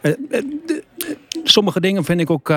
eh, 0.00 0.12
de- 0.66 0.82
sommige 1.44 1.80
dingen 1.80 2.04
vind 2.04 2.20
ik 2.20 2.30
ook. 2.30 2.52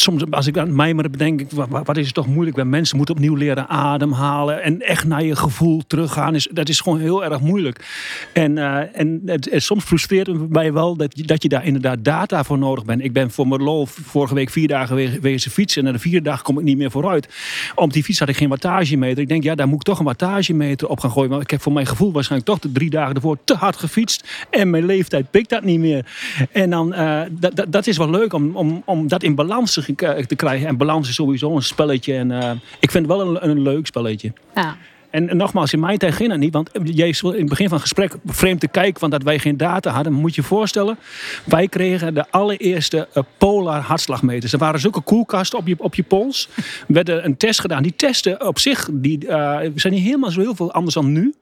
Soms 0.00 0.30
als 0.30 0.46
ik 0.46 0.58
aan 0.58 0.74
mijmeren 0.74 1.10
bedenk, 1.10 1.50
wat, 1.50 1.68
wat 1.84 1.96
is 1.96 2.06
het 2.06 2.14
toch 2.14 2.26
moeilijk 2.26 2.56
bij 2.56 2.64
mensen 2.64 2.96
moeten 2.96 3.14
opnieuw 3.14 3.34
leren 3.34 3.68
ademhalen 3.68 4.62
en 4.62 4.80
echt 4.80 5.04
naar 5.04 5.22
je 5.24 5.36
gevoel 5.36 5.82
teruggaan. 5.86 6.34
Is, 6.34 6.48
dat 6.52 6.68
is 6.68 6.80
gewoon 6.80 7.00
heel 7.00 7.24
erg 7.24 7.40
moeilijk. 7.40 7.84
En, 8.32 8.58
eh, 8.58 9.00
en 9.00 9.22
het, 9.24 9.48
soms 9.56 9.84
frustreert 9.84 10.26
het 10.26 10.48
mij 10.50 10.72
wel 10.72 10.96
dat, 10.96 11.12
dat 11.26 11.42
je 11.42 11.48
daar 11.48 11.66
inderdaad 11.66 12.04
data 12.04 12.44
voor 12.44 12.58
nodig 12.58 12.84
bent. 12.84 13.04
Ik 13.04 13.12
ben 13.12 13.30
voor 13.30 13.48
mijn 13.48 13.62
lol 13.62 13.86
vorige 13.86 14.34
week 14.34 14.50
vier 14.50 14.68
dagen 14.68 14.96
we- 14.96 15.18
wezen 15.20 15.50
fietsen 15.50 15.80
en 15.80 15.86
na 15.86 15.92
de 15.92 16.02
vierde 16.02 16.22
dag 16.22 16.42
kom 16.42 16.58
ik 16.58 16.64
niet 16.64 16.76
meer 16.76 16.90
vooruit. 16.90 17.28
Op 17.74 17.92
die 17.92 18.02
fiets 18.04 18.18
had 18.18 18.28
ik 18.28 18.36
geen 18.36 18.48
wattagemeter. 18.48 19.22
Ik 19.22 19.28
denk, 19.28 19.42
ja, 19.42 19.54
daar 19.54 19.68
moet 19.68 19.76
ik 19.76 19.82
toch 19.82 19.98
een 19.98 20.04
wattagemeter 20.04 20.88
op 20.88 21.00
gaan 21.00 21.10
gooien. 21.10 21.30
Want 21.30 21.42
ik 21.42 21.50
heb 21.50 21.62
voor 21.62 21.72
mijn 21.72 21.86
gevoel 21.86 22.12
waarschijnlijk 22.12 22.50
toch 22.50 22.60
de 22.60 22.72
drie 22.72 22.90
dagen 22.90 23.14
ervoor 23.14 23.38
te 23.44 23.54
hard 23.54 23.76
gefietst. 23.76 24.46
En 24.50 24.70
mijn 24.70 24.86
leeftijd 24.86 25.30
pikt 25.30 25.50
dat 25.50 25.64
niet 25.64 25.80
meer. 25.80 26.06
En 26.52 26.70
dan, 26.70 26.94
dat, 27.30 27.56
dat, 27.56 27.72
dat 27.72 27.86
is 27.86 27.96
wel 27.96 28.10
leuk 28.10 28.32
om, 28.32 28.56
om, 28.56 28.82
om 28.84 29.08
dat 29.08 29.22
in 29.22 29.34
balans 29.34 29.72
te, 29.72 29.89
te 29.96 30.34
krijgen. 30.36 30.68
En 30.68 30.76
balans 30.76 31.08
is 31.08 31.14
sowieso 31.14 31.56
een 31.56 31.62
spelletje. 31.62 32.14
En 32.14 32.30
eh, 32.30 32.50
ik 32.80 32.90
vind 32.90 33.06
het 33.06 33.16
wel 33.16 33.20
een, 33.20 33.50
een 33.50 33.62
leuk 33.62 33.86
spelletje. 33.86 34.32
Ja. 34.54 34.76
En, 35.10 35.36
nogmaals, 35.36 35.72
in 35.72 35.80
mijn 35.80 35.98
tijd 35.98 36.14
ging 36.14 36.28
dat 36.28 36.38
niet. 36.38 36.52
Want 36.52 36.70
is 36.94 37.22
in 37.22 37.32
het 37.32 37.48
begin 37.48 37.68
van 37.68 37.78
het 37.78 37.86
gesprek 37.86 38.16
vreemd 38.26 38.60
te 38.60 38.68
kijken. 38.68 39.00
Want 39.00 39.12
dat 39.12 39.22
wij 39.22 39.38
geen 39.38 39.56
data 39.56 39.90
hadden. 39.90 40.12
Moet 40.12 40.34
je 40.34 40.40
je 40.40 40.46
voorstellen. 40.46 40.98
Wij 41.44 41.68
kregen 41.68 42.14
de 42.14 42.30
allereerste 42.30 43.08
eh, 43.12 43.22
polar 43.38 43.80
hartslagmeters. 43.80 44.52
Er 44.52 44.58
waren 44.58 44.80
zulke 44.80 45.00
koelkasten 45.00 45.58
op 45.58 45.66
je, 45.66 45.74
op 45.78 45.94
je 45.94 46.02
pols. 46.02 46.48
Er 46.56 46.64
werd 46.86 47.08
er 47.08 47.24
een 47.24 47.36
test 47.36 47.60
gedaan. 47.60 47.82
Die 47.82 47.96
testen 47.96 48.46
op 48.46 48.58
zich 48.58 48.88
die, 48.92 49.26
eh, 49.26 49.70
zijn 49.74 49.92
niet 49.92 50.02
helemaal 50.02 50.30
zo 50.30 50.40
heel 50.40 50.54
veel 50.54 50.72
anders 50.72 50.94
dan 50.94 51.12
nu. 51.12 51.34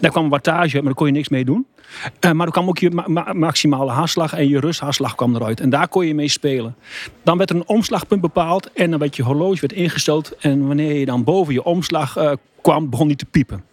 Daar 0.00 0.10
kwam 0.10 0.28
wattage 0.28 0.74
maar 0.74 0.84
daar 0.84 0.94
kon 0.94 1.06
je 1.06 1.12
niks 1.12 1.28
mee 1.28 1.44
doen. 1.44 1.66
Eh, 2.20 2.30
maar 2.32 2.46
er 2.46 2.52
kwam 2.52 2.68
ook 2.68 2.78
je 2.78 2.90
ma- 2.90 3.04
ma- 3.06 3.32
maximale 3.32 3.90
hartslag 3.90 4.32
en 4.32 4.48
je 4.48 4.60
rusthartslag 4.60 5.14
kwam 5.14 5.34
eruit. 5.34 5.60
En 5.60 5.70
daar 5.70 5.88
kon 5.88 6.06
je 6.06 6.14
mee 6.14 6.28
spelen. 6.28 6.74
Dan 7.22 7.38
werd 7.38 7.50
er 7.50 7.56
een 7.56 7.68
omslagpunt 7.68 8.20
bepaald 8.20 8.72
en 8.72 8.90
dan 8.90 8.98
werd 8.98 9.16
je 9.16 9.22
horloge 9.22 9.60
werd 9.60 9.72
ingesteld. 9.72 10.36
En 10.40 10.66
wanneer 10.66 10.98
je 10.98 11.06
dan 11.06 11.24
boven 11.24 11.52
je 11.52 11.64
omslag 11.64 12.16
eh, 12.16 12.32
kwam, 12.62 12.90
begon 12.90 13.06
die 13.08 13.16
te 13.16 13.24
piepen. 13.24 13.64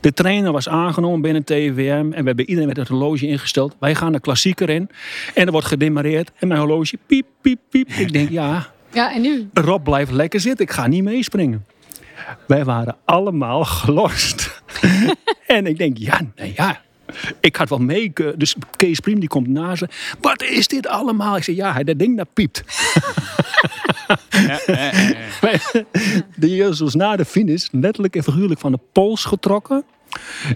De 0.00 0.12
trainer 0.12 0.52
was 0.52 0.68
aangenomen 0.68 1.20
binnen 1.20 1.44
TVM 1.44 1.90
en 1.90 2.20
we 2.20 2.26
hebben 2.26 2.44
iedereen 2.48 2.68
met 2.68 2.76
het 2.76 2.88
horloge 2.88 3.26
ingesteld. 3.26 3.76
Wij 3.78 3.94
gaan 3.94 4.12
de 4.12 4.20
klassieker 4.20 4.70
in 4.70 4.88
en 5.34 5.46
er 5.46 5.52
wordt 5.52 5.66
gedemareerd 5.66 6.30
en 6.38 6.48
mijn 6.48 6.60
horloge 6.60 6.98
piep, 7.06 7.26
piep, 7.40 7.58
piep. 7.70 7.88
Ik 7.88 8.12
denk, 8.12 8.30
ja, 8.30 8.66
ja, 8.92 9.14
en 9.14 9.20
nu? 9.20 9.48
Rob 9.52 9.84
blijft 9.84 10.10
lekker 10.10 10.40
zitten. 10.40 10.64
Ik 10.66 10.72
ga 10.72 10.86
niet 10.86 11.02
meespringen. 11.02 11.64
Wij 12.46 12.64
waren 12.64 12.96
allemaal 13.04 13.64
gelost. 13.80 14.53
en 15.46 15.66
ik 15.66 15.78
denk, 15.78 15.98
ja, 15.98 16.20
nou 16.36 16.52
ja. 16.56 16.82
Ik 17.40 17.56
had 17.56 17.68
wel 17.68 17.78
mee. 17.78 18.10
eh, 18.14 18.26
Dus 18.36 18.54
Kees 18.76 19.00
Priem 19.00 19.20
die 19.20 19.28
komt 19.28 19.48
naast 19.48 19.80
me. 19.82 19.88
Wat 20.20 20.42
is 20.42 20.68
dit 20.68 20.86
allemaal? 20.86 21.36
Ik 21.36 21.42
zeg, 21.44 21.56
ja, 21.56 21.82
dat 21.82 21.98
ding 21.98 22.16
dat 22.16 22.28
piept. 22.34 22.62
Ja, 24.30 24.60
eh, 24.60 25.54
De 26.36 26.54
Jezus 26.54 26.80
was 26.80 26.94
na 26.94 27.16
de 27.16 27.24
finish 27.24 27.66
letterlijk 27.70 28.16
en 28.16 28.22
figuurlijk 28.22 28.60
van 28.60 28.72
de 28.72 28.78
pols 28.92 29.24
getrokken. 29.24 29.84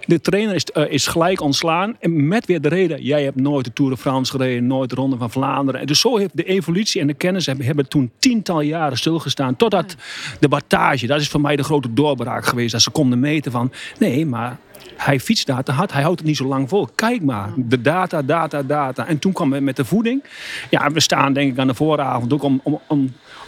De 0.06 0.20
trainer 0.20 0.54
is, 0.54 0.64
eh, 0.64 0.90
is 0.92 1.06
gelijk 1.06 1.40
ontslaan. 1.40 1.96
En 2.00 2.28
met 2.28 2.46
weer 2.46 2.60
de 2.60 2.68
reden, 2.68 3.02
jij 3.02 3.24
hebt 3.24 3.40
nooit 3.40 3.64
de 3.64 3.72
Tour 3.72 3.90
de 3.90 3.96
France 3.96 4.30
gereden, 4.30 4.66
nooit 4.66 4.90
de 4.90 4.96
Ronde 4.96 5.16
van 5.16 5.30
Vlaanderen. 5.30 5.80
En 5.80 5.86
dus 5.86 6.00
zo 6.00 6.16
heeft 6.16 6.36
de 6.36 6.44
evolutie 6.44 7.00
en 7.00 7.06
de 7.06 7.14
kennis 7.14 7.46
hebben, 7.46 7.88
toen 7.88 8.10
tiental 8.18 8.60
jaren 8.60 8.98
stilgestaan. 8.98 9.56
Totdat 9.56 9.96
de 10.40 10.48
wattage, 10.48 11.06
dat 11.06 11.20
is 11.20 11.28
voor 11.28 11.40
mij 11.40 11.56
de 11.56 11.62
grote 11.62 11.92
doorbraak 11.92 12.46
geweest. 12.46 12.72
Dat 12.72 12.82
ze 12.82 12.90
konden 12.90 13.20
meten 13.20 13.52
van, 13.52 13.72
nee, 13.98 14.26
maar 14.26 14.58
hij 14.96 15.20
fietst 15.20 15.46
daar 15.46 15.62
te 15.62 15.72
hard. 15.72 15.92
Hij 15.92 16.02
houdt 16.02 16.18
het 16.18 16.28
niet 16.28 16.36
zo 16.36 16.44
lang 16.44 16.68
vol. 16.68 16.88
Kijk 16.94 17.22
maar, 17.22 17.52
de 17.56 17.80
data, 17.80 18.22
data, 18.22 18.62
data. 18.62 19.06
En 19.06 19.18
toen 19.18 19.32
kwam 19.32 19.50
we 19.50 19.60
met 19.60 19.76
de 19.76 19.84
voeding. 19.84 20.24
Ja, 20.70 20.90
we 20.90 21.00
staan 21.00 21.32
denk 21.32 21.52
ik 21.52 21.58
aan 21.58 21.66
de 21.66 21.74
vooravond 21.74 22.32
ook 22.32 22.42
om, 22.42 22.60
om, 22.62 22.80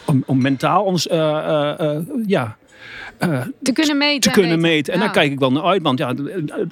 om, 0.05 0.23
om, 0.27 0.43
mentaal 0.43 0.85
ons, 0.85 1.09
eh, 1.09 1.19
eh, 1.19 1.97
eh, 1.97 2.03
ja 3.21 3.51
Te 3.63 3.73
kunnen 3.73 3.97
meten. 3.99 4.21
te 4.21 4.29
en 4.29 4.35
kunnen 4.35 4.61
meten. 4.61 4.93
En 4.93 4.99
Ja. 4.99 5.05
daar 5.05 5.15
kijk 5.15 5.33
ik 5.33 5.39
wel 5.39 5.53
naar 5.53 5.63
uit. 5.63 5.83
Want 5.83 5.99
ja, 5.99 6.15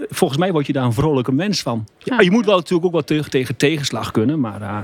volgens 0.08 0.38
mij 0.38 0.52
word 0.52 0.66
je 0.66 0.72
daar 0.72 0.84
een 0.84 0.92
vrolijke 0.92 1.32
mens 1.32 1.62
van. 1.62 1.86
Ja, 1.98 2.20
je 2.20 2.30
moet 2.30 2.44
wel 2.44 2.56
natuurlijk 2.56 2.86
ook 2.86 2.92
wel 2.92 3.04
tegen, 3.04 3.30
tegen 3.30 3.56
tegenslag 3.56 4.10
kunnen. 4.10 4.40
Maar 4.40 4.62
eh, 4.62 4.76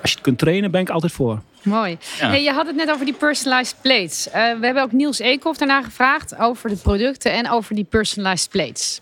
als 0.00 0.10
je 0.10 0.16
het 0.16 0.20
kunt 0.20 0.38
trainen, 0.38 0.70
ben 0.70 0.80
ik 0.80 0.90
altijd 0.90 1.12
voor. 1.12 1.40
Mooi. 1.62 1.98
Ja. 2.18 2.28
Hey, 2.28 2.42
je 2.42 2.50
had 2.52 2.66
het 2.66 2.76
net 2.76 2.90
over 2.90 3.04
die 3.04 3.14
personalized 3.14 3.76
plates. 3.80 4.30
Eh, 4.30 4.32
we 4.60 4.64
hebben 4.66 4.82
ook 4.82 4.92
Niels 4.92 5.18
Eekhoff 5.18 5.58
daarna 5.58 5.82
gevraagd 5.82 6.38
over 6.38 6.68
de 6.68 6.76
producten 6.76 7.32
en 7.32 7.50
over 7.50 7.74
die 7.74 7.84
personalized 7.84 8.50
plates. 8.50 9.00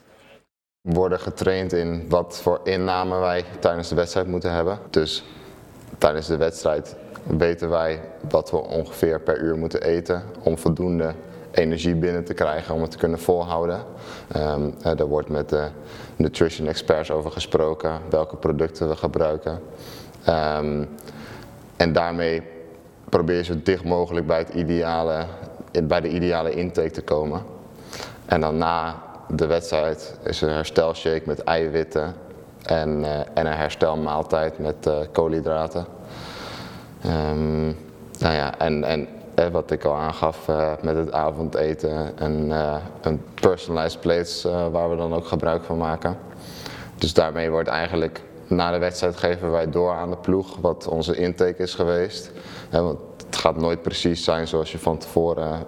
worden 0.82 1.20
getraind 1.20 1.72
in 1.72 2.04
wat 2.08 2.40
voor 2.42 2.60
inname 2.64 3.18
wij 3.18 3.44
tijdens 3.60 3.88
de 3.88 3.94
wedstrijd 3.94 4.26
moeten 4.26 4.52
hebben. 4.52 4.78
Dus 4.90 5.24
tijdens 5.98 6.26
de 6.26 6.36
wedstrijd 6.36 6.96
weten 7.38 7.68
wij 7.70 8.00
wat 8.30 8.50
we 8.50 8.56
ongeveer 8.56 9.20
per 9.20 9.40
uur 9.42 9.56
moeten 9.56 9.82
eten 9.82 10.22
om 10.42 10.58
voldoende 10.58 11.14
energie 11.50 11.94
binnen 11.94 12.24
te 12.24 12.34
krijgen 12.34 12.74
om 12.74 12.82
het 12.82 12.90
te 12.90 12.98
kunnen 12.98 13.18
volhouden. 13.18 13.84
Eh, 14.28 14.56
daar 14.82 15.06
wordt 15.06 15.28
met 15.28 15.48
de 15.48 15.68
nutrition 16.16 16.68
experts 16.68 17.10
over 17.10 17.30
gesproken, 17.30 18.00
welke 18.10 18.36
producten 18.36 18.88
we 18.88 18.96
gebruiken. 18.96 19.60
Ehm, 20.24 20.84
en 21.76 21.92
daarmee 21.92 22.42
probeer 23.08 23.36
je 23.36 23.44
zo 23.44 23.54
dicht 23.62 23.84
mogelijk 23.84 24.26
bij, 24.26 24.38
het 24.38 24.54
ideale, 24.54 25.24
bij 25.82 26.00
de 26.00 26.08
ideale 26.08 26.50
intake 26.50 26.90
te 26.90 27.02
komen. 27.02 27.42
En 28.26 28.40
dan 28.40 28.56
na 28.56 29.02
de 29.28 29.46
wedstrijd 29.46 30.18
is 30.22 30.42
er 30.42 30.48
een 30.48 30.54
herstelshake 30.54 31.22
met 31.24 31.42
eiwitten 31.42 32.14
en, 32.62 33.04
eh, 33.04 33.18
en 33.18 33.46
een 33.46 33.56
herstelmaaltijd 33.56 34.58
met 34.58 34.86
eh, 34.86 34.98
koolhydraten. 35.12 35.86
Ehm, 37.02 37.64
nou 38.18 38.34
ja, 38.34 38.58
en 38.58 39.08
wat 39.48 39.70
ik 39.70 39.84
al 39.84 39.94
aangaf 39.94 40.48
eh, 40.48 40.72
met 40.82 40.96
het 40.96 41.12
avondeten 41.12 42.18
en 42.18 42.52
eh, 42.52 42.76
een 43.00 43.22
personalized 43.34 44.00
plates 44.00 44.44
eh, 44.44 44.68
waar 44.68 44.90
we 44.90 44.96
dan 44.96 45.14
ook 45.14 45.26
gebruik 45.26 45.62
van 45.62 45.78
maken. 45.78 46.16
Dus 46.98 47.14
daarmee 47.14 47.50
wordt 47.50 47.68
eigenlijk 47.68 48.22
na 48.46 48.70
de 48.70 48.78
wedstrijd 48.78 49.16
geven 49.16 49.50
wij 49.50 49.70
door 49.70 49.92
aan 49.92 50.10
de 50.10 50.16
ploeg 50.16 50.56
wat 50.60 50.88
onze 50.88 51.16
intake 51.16 51.62
is 51.62 51.74
geweest. 51.74 52.30
Hè, 52.68 52.82
want 52.82 52.98
het 53.26 53.36
gaat 53.36 53.56
nooit 53.56 53.82
precies 53.82 54.24
zijn 54.24 54.48
zoals 54.48 54.72
je 54.72 54.78
van 54.78 54.98
tevoren 54.98 55.64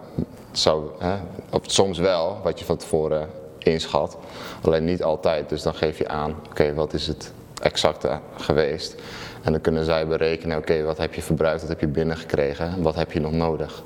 zou, 0.52 0.90
hè, 0.98 1.14
of 1.50 1.60
soms 1.62 1.98
wel 1.98 2.40
wat 2.42 2.58
je 2.58 2.64
van 2.64 2.76
tevoren 2.76 3.28
inschat. 3.58 4.16
Alleen 4.62 4.84
niet 4.84 5.02
altijd. 5.02 5.48
Dus 5.48 5.62
dan 5.62 5.74
geef 5.74 5.98
je 5.98 6.08
aan, 6.08 6.36
oké, 6.50 6.74
wat 6.74 6.92
is 6.92 7.06
het 7.06 7.32
exacte 7.62 8.18
geweest? 8.36 8.94
En 9.42 9.52
dan 9.52 9.60
kunnen 9.60 9.84
zij 9.84 10.06
berekenen, 10.06 10.58
oké, 10.58 10.82
wat 10.82 10.98
heb 10.98 11.14
je 11.14 11.22
verbruikt, 11.22 11.60
wat 11.60 11.68
heb 11.68 11.80
je 11.80 11.86
binnengekregen, 11.86 12.66
en 12.66 12.82
wat 12.82 12.94
heb 12.94 13.12
je 13.12 13.20
nog 13.20 13.32
nodig? 13.32 13.82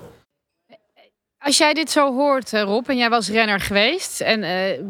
Als 1.39 1.59
jij 1.59 1.75
dit 1.75 1.91
zo 1.91 2.15
hoort, 2.15 2.53
eh, 2.53 2.63
Rob, 2.63 2.89
en 2.89 2.97
jij 2.97 3.09
was 3.09 3.31
renner 3.31 3.61
geweest. 3.61 4.21
En, 4.21 4.43
eh, 4.43 4.81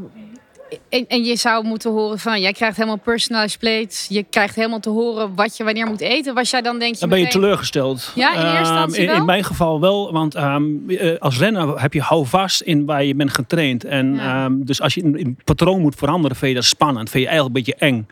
en, 0.89 1.05
en 1.09 1.25
je 1.25 1.37
zou 1.37 1.65
moeten 1.65 1.91
horen 1.91 2.19
van, 2.19 2.41
jij 2.41 2.53
krijgt 2.53 2.77
helemaal 2.77 2.99
personalized 2.99 3.59
plates. 3.59 4.07
Je 4.09 4.23
krijgt 4.31 4.55
helemaal 4.55 4.81
te 4.81 4.91
horen 4.91 5.35
wat 5.35 5.57
je 5.57 5.65
wanneer 5.65 5.87
moet 5.87 6.01
eten. 6.01 6.35
Was 6.35 6.51
jij 6.51 6.63
dan 6.63 6.79
denk 6.79 6.95
je 6.95 7.01
Dan 7.01 7.09
ben 7.09 7.19
je 7.19 7.27
teleurgesteld. 7.29 8.13
Ja, 8.15 8.29
in 8.31 8.41
eerste 8.41 8.49
Ehm, 8.53 8.59
instantie 8.59 9.01
in, 9.01 9.07
wel? 9.07 9.17
in 9.17 9.25
mijn 9.25 9.45
geval 9.45 9.81
wel, 9.81 10.13
want 10.13 10.35
ehm, 10.35 10.65
eh, 10.89 11.19
als 11.19 11.39
renner 11.39 11.81
heb 11.81 11.93
je 11.93 12.01
houvast 12.01 12.61
in 12.61 12.85
waar 12.85 13.05
je 13.05 13.15
bent 13.15 13.31
getraind. 13.35 13.85
En, 13.85 14.15
Ja. 14.15 14.45
ehm, 14.45 14.53
dus 14.59 14.81
als 14.81 14.95
je 14.95 15.03
het 15.13 15.45
patroon 15.45 15.81
moet 15.81 15.95
veranderen, 15.95 16.37
vind 16.37 16.51
je 16.51 16.57
dat 16.57 16.65
spannend. 16.67 17.11
Vind 17.11 17.23
je 17.25 17.29
eigenlijk 17.31 17.59
een 17.59 17.65
beetje 17.65 17.87
eng. 17.87 18.07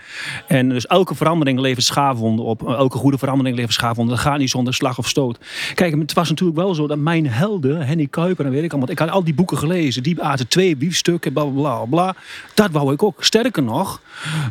En 0.49 0.69
dus 0.69 0.87
elke 0.87 1.15
verandering 1.15 1.61
levert 1.61 1.85
schaafwonden 1.87 2.45
op. 2.45 2.69
Elke 2.69 2.99
goede 2.99 3.19
verandering 3.19 3.57
levert 3.57 3.75
schaafwonden. 3.75 4.15
Dat 4.15 4.25
gaat 4.25 4.39
niet 4.39 4.51
zonder 4.51 4.75
slag 4.75 4.99
of 4.99 5.09
stoot. 5.09 5.39
Kijk, 5.75 5.95
het 5.99 6.13
was 6.13 6.29
natuurlijk 6.29 6.59
wel 6.59 6.75
zo 6.75 6.87
dat 6.87 6.99
mijn 6.99 7.27
helden, 7.29 7.81
Henny 7.87 8.07
Kuiper 8.07 8.45
en 8.45 8.51
weet 8.51 8.63
ik 8.65 8.71
allemaal. 8.71 8.91
Ik 8.91 8.99
had 8.99 9.11
al 9.11 9.25
die 9.25 9.35
boeken 9.35 9.59
gelezen. 9.59 10.03
Die 10.03 10.23
aten 10.23 10.49
twee 10.49 10.77
biefstukken, 10.77 11.33
bla 11.33 11.45
bla 11.45 11.85
bla. 11.85 12.15
Dat 12.55 12.71
wou 12.71 12.93
ik 12.93 13.03
ook. 13.03 13.25
Sterker 13.25 13.63
nog, 13.63 14.01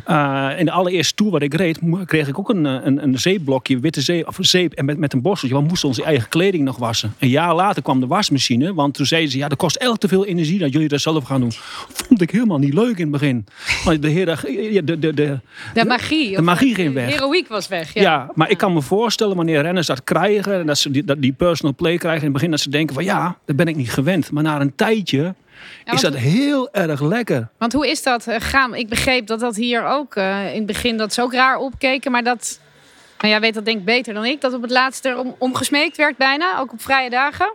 eh, 0.04 0.50
in 0.58 0.64
de 0.64 0.70
allereerste 0.70 1.14
tour 1.14 1.32
waar 1.32 1.42
ik 1.42 1.54
reed, 1.54 1.78
kreeg 2.06 2.28
ik 2.28 2.38
ook 2.38 2.48
een, 2.48 2.66
eh, 2.66 2.76
een, 2.82 3.02
een 3.02 3.18
zeepblokje, 3.18 3.78
witte 3.78 4.00
zeep, 4.00 4.28
of 4.28 4.36
zeep 4.40 4.72
en 4.72 4.84
met, 4.84 4.98
met 4.98 5.12
een 5.12 5.22
borsteltje. 5.22 5.58
We 5.58 5.64
moesten 5.64 5.88
onze 5.88 6.04
eigen 6.04 6.28
kleding 6.28 6.64
nog 6.64 6.76
wassen. 6.76 7.14
Een 7.18 7.28
jaar 7.28 7.54
later 7.54 7.82
kwam 7.82 8.00
de 8.00 8.06
wasmachine, 8.06 8.74
want 8.74 8.94
toen 8.94 9.06
zeiden 9.06 9.30
ze, 9.30 9.38
ja, 9.38 9.48
dat 9.48 9.58
kost 9.58 9.76
echt 9.76 10.00
te 10.00 10.08
veel 10.08 10.26
energie 10.26 10.58
dat 10.58 10.72
jullie 10.72 10.88
dat 10.88 11.00
zelf 11.00 11.24
gaan 11.24 11.40
doen. 11.40 11.52
Vond 11.88 12.20
ik 12.20 12.30
helemaal 12.30 12.58
niet 12.58 12.74
leuk 12.74 12.96
in 12.96 13.02
het 13.02 13.10
begin. 13.10 13.46
Maar 13.84 14.00
de, 14.00 14.08
heer, 14.08 14.26
de, 14.26 14.84
de, 14.84 14.98
de, 14.98 15.14
de, 15.14 15.38
De 15.74 15.84
magie. 15.84 16.36
de 16.36 16.42
magie 16.42 16.74
ging 16.74 16.94
weg. 16.94 17.10
Heroïek 17.10 17.48
was 17.48 17.68
weg. 17.68 17.94
ja. 17.94 18.02
Ja. 18.02 18.30
maar 18.34 18.50
ik 18.50 18.58
kan 18.58 18.72
me 18.72 18.82
voorstellen 18.82 19.36
wanneer 19.36 19.62
renners 19.62 19.86
dat 19.86 20.04
krijgen, 20.04 20.60
en 20.60 20.66
dat 20.66 20.78
ze 20.78 20.90
die, 20.90 21.04
dat 21.04 21.22
die 21.22 21.32
personal 21.32 21.74
play 21.74 21.96
krijgen 21.96 22.20
in 22.20 22.24
het 22.24 22.32
begin, 22.32 22.50
dat 22.50 22.60
ze 22.60 22.70
denken 22.70 22.94
van 22.94 23.04
ja, 23.04 23.36
dat 23.44 23.56
ben 23.56 23.66
ik 23.66 23.76
niet 23.76 23.90
gewend. 23.90 24.30
Maar 24.30 24.42
na 24.42 24.60
een 24.60 24.74
tijdje 24.74 25.34
Ja, 25.84 25.92
is 25.92 26.00
dat 26.00 26.14
heel 26.14 26.72
erg 26.72 27.00
lekker. 27.00 27.48
Want 27.58 27.72
hoe 27.72 27.90
is 27.90 28.02
dat 28.02 28.26
eh, 28.26 28.40
gaan? 28.40 28.74
Ik 28.74 28.88
begreep 28.88 29.26
dat 29.26 29.40
dat 29.40 29.56
hier 29.56 29.86
ook 29.86 30.16
eh, 30.16 30.48
in 30.50 30.56
het 30.56 30.66
begin 30.66 30.96
dat 30.96 31.12
ze 31.14 31.22
ook 31.22 31.32
raar 31.32 31.56
opkeken, 31.56 32.12
maar 32.12 32.24
dat. 32.24 32.60
Nou, 33.18 33.32
jij 33.32 33.40
weet 33.40 33.54
dat 33.54 33.64
denk 33.64 33.78
ik 33.78 33.84
beter 33.84 34.14
dan 34.14 34.24
ik. 34.24 34.40
Dat 34.40 34.54
op 34.54 34.62
het 34.62 34.70
laatste 34.70 35.08
er 35.08 35.18
om, 35.18 35.34
om 35.38 35.54
gesmeekt 35.54 35.96
werd 35.96 36.16
bijna, 36.16 36.58
ook 36.58 36.72
op 36.72 36.82
vrije 36.82 37.10
dagen. 37.10 37.52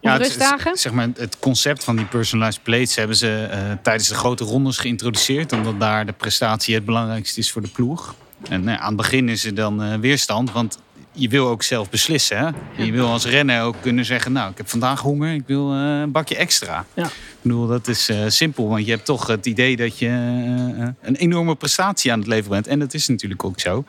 Of 0.00 0.10
het- 0.10 0.22
rustdagen. 0.22 0.76
Zeg 0.76 0.92
maar, 0.92 1.08
het 1.16 1.38
concept 1.38 1.84
van 1.84 1.96
die 1.96 2.04
personalized 2.04 2.62
plates 2.62 2.96
hebben 2.96 3.16
ze 3.16 3.48
eh, 3.50 3.58
tijdens 3.82 4.08
de 4.08 4.14
grote 4.14 4.44
rondes 4.44 4.78
geïntroduceerd. 4.78 5.52
Omdat 5.52 5.80
daar 5.80 6.06
de 6.06 6.12
prestatie 6.12 6.74
het 6.74 6.84
belangrijkste 6.84 7.40
is 7.40 7.52
voor 7.52 7.62
de 7.62 7.68
ploeg. 7.68 8.14
En 8.48 8.64
nou 8.64 8.76
ja, 8.76 8.82
aan 8.82 8.88
het 8.88 8.96
begin 8.96 9.28
is 9.28 9.44
er 9.44 9.54
dan 9.54 9.82
eh, 9.82 9.94
weerstand, 9.94 10.52
want 10.52 10.78
je 11.18 11.28
wil 11.28 11.48
ook 11.48 11.62
zelf 11.62 11.90
beslissen. 11.90 12.38
Hè? 12.38 12.50
Je 12.84 12.92
wil 12.92 13.06
als 13.06 13.26
renner 13.26 13.62
ook 13.62 13.76
kunnen 13.80 14.04
zeggen, 14.04 14.32
nou, 14.32 14.50
ik 14.50 14.56
heb 14.56 14.68
vandaag 14.68 15.00
honger, 15.00 15.32
ik 15.32 15.42
wil 15.46 15.72
eh, 15.72 15.78
een 15.78 16.12
bakje 16.12 16.36
extra. 16.36 16.86
Ja. 16.94 17.04
Ik 17.04 17.42
bedoel, 17.42 17.66
dat 17.66 17.88
is 17.88 18.08
eh, 18.08 18.24
simpel, 18.26 18.68
want 18.68 18.84
je 18.84 18.90
hebt 18.90 19.04
toch 19.04 19.26
het 19.26 19.46
idee 19.46 19.76
dat 19.76 19.98
je 19.98 20.06
eh, 20.06 20.88
een 21.02 21.16
enorme 21.16 21.54
prestatie 21.54 22.12
aan 22.12 22.18
het 22.18 22.28
leveren 22.28 22.50
bent. 22.50 22.66
En 22.66 22.78
dat 22.78 22.94
is 22.94 23.08
natuurlijk 23.08 23.44
ook 23.44 23.60
zo. 23.60 23.84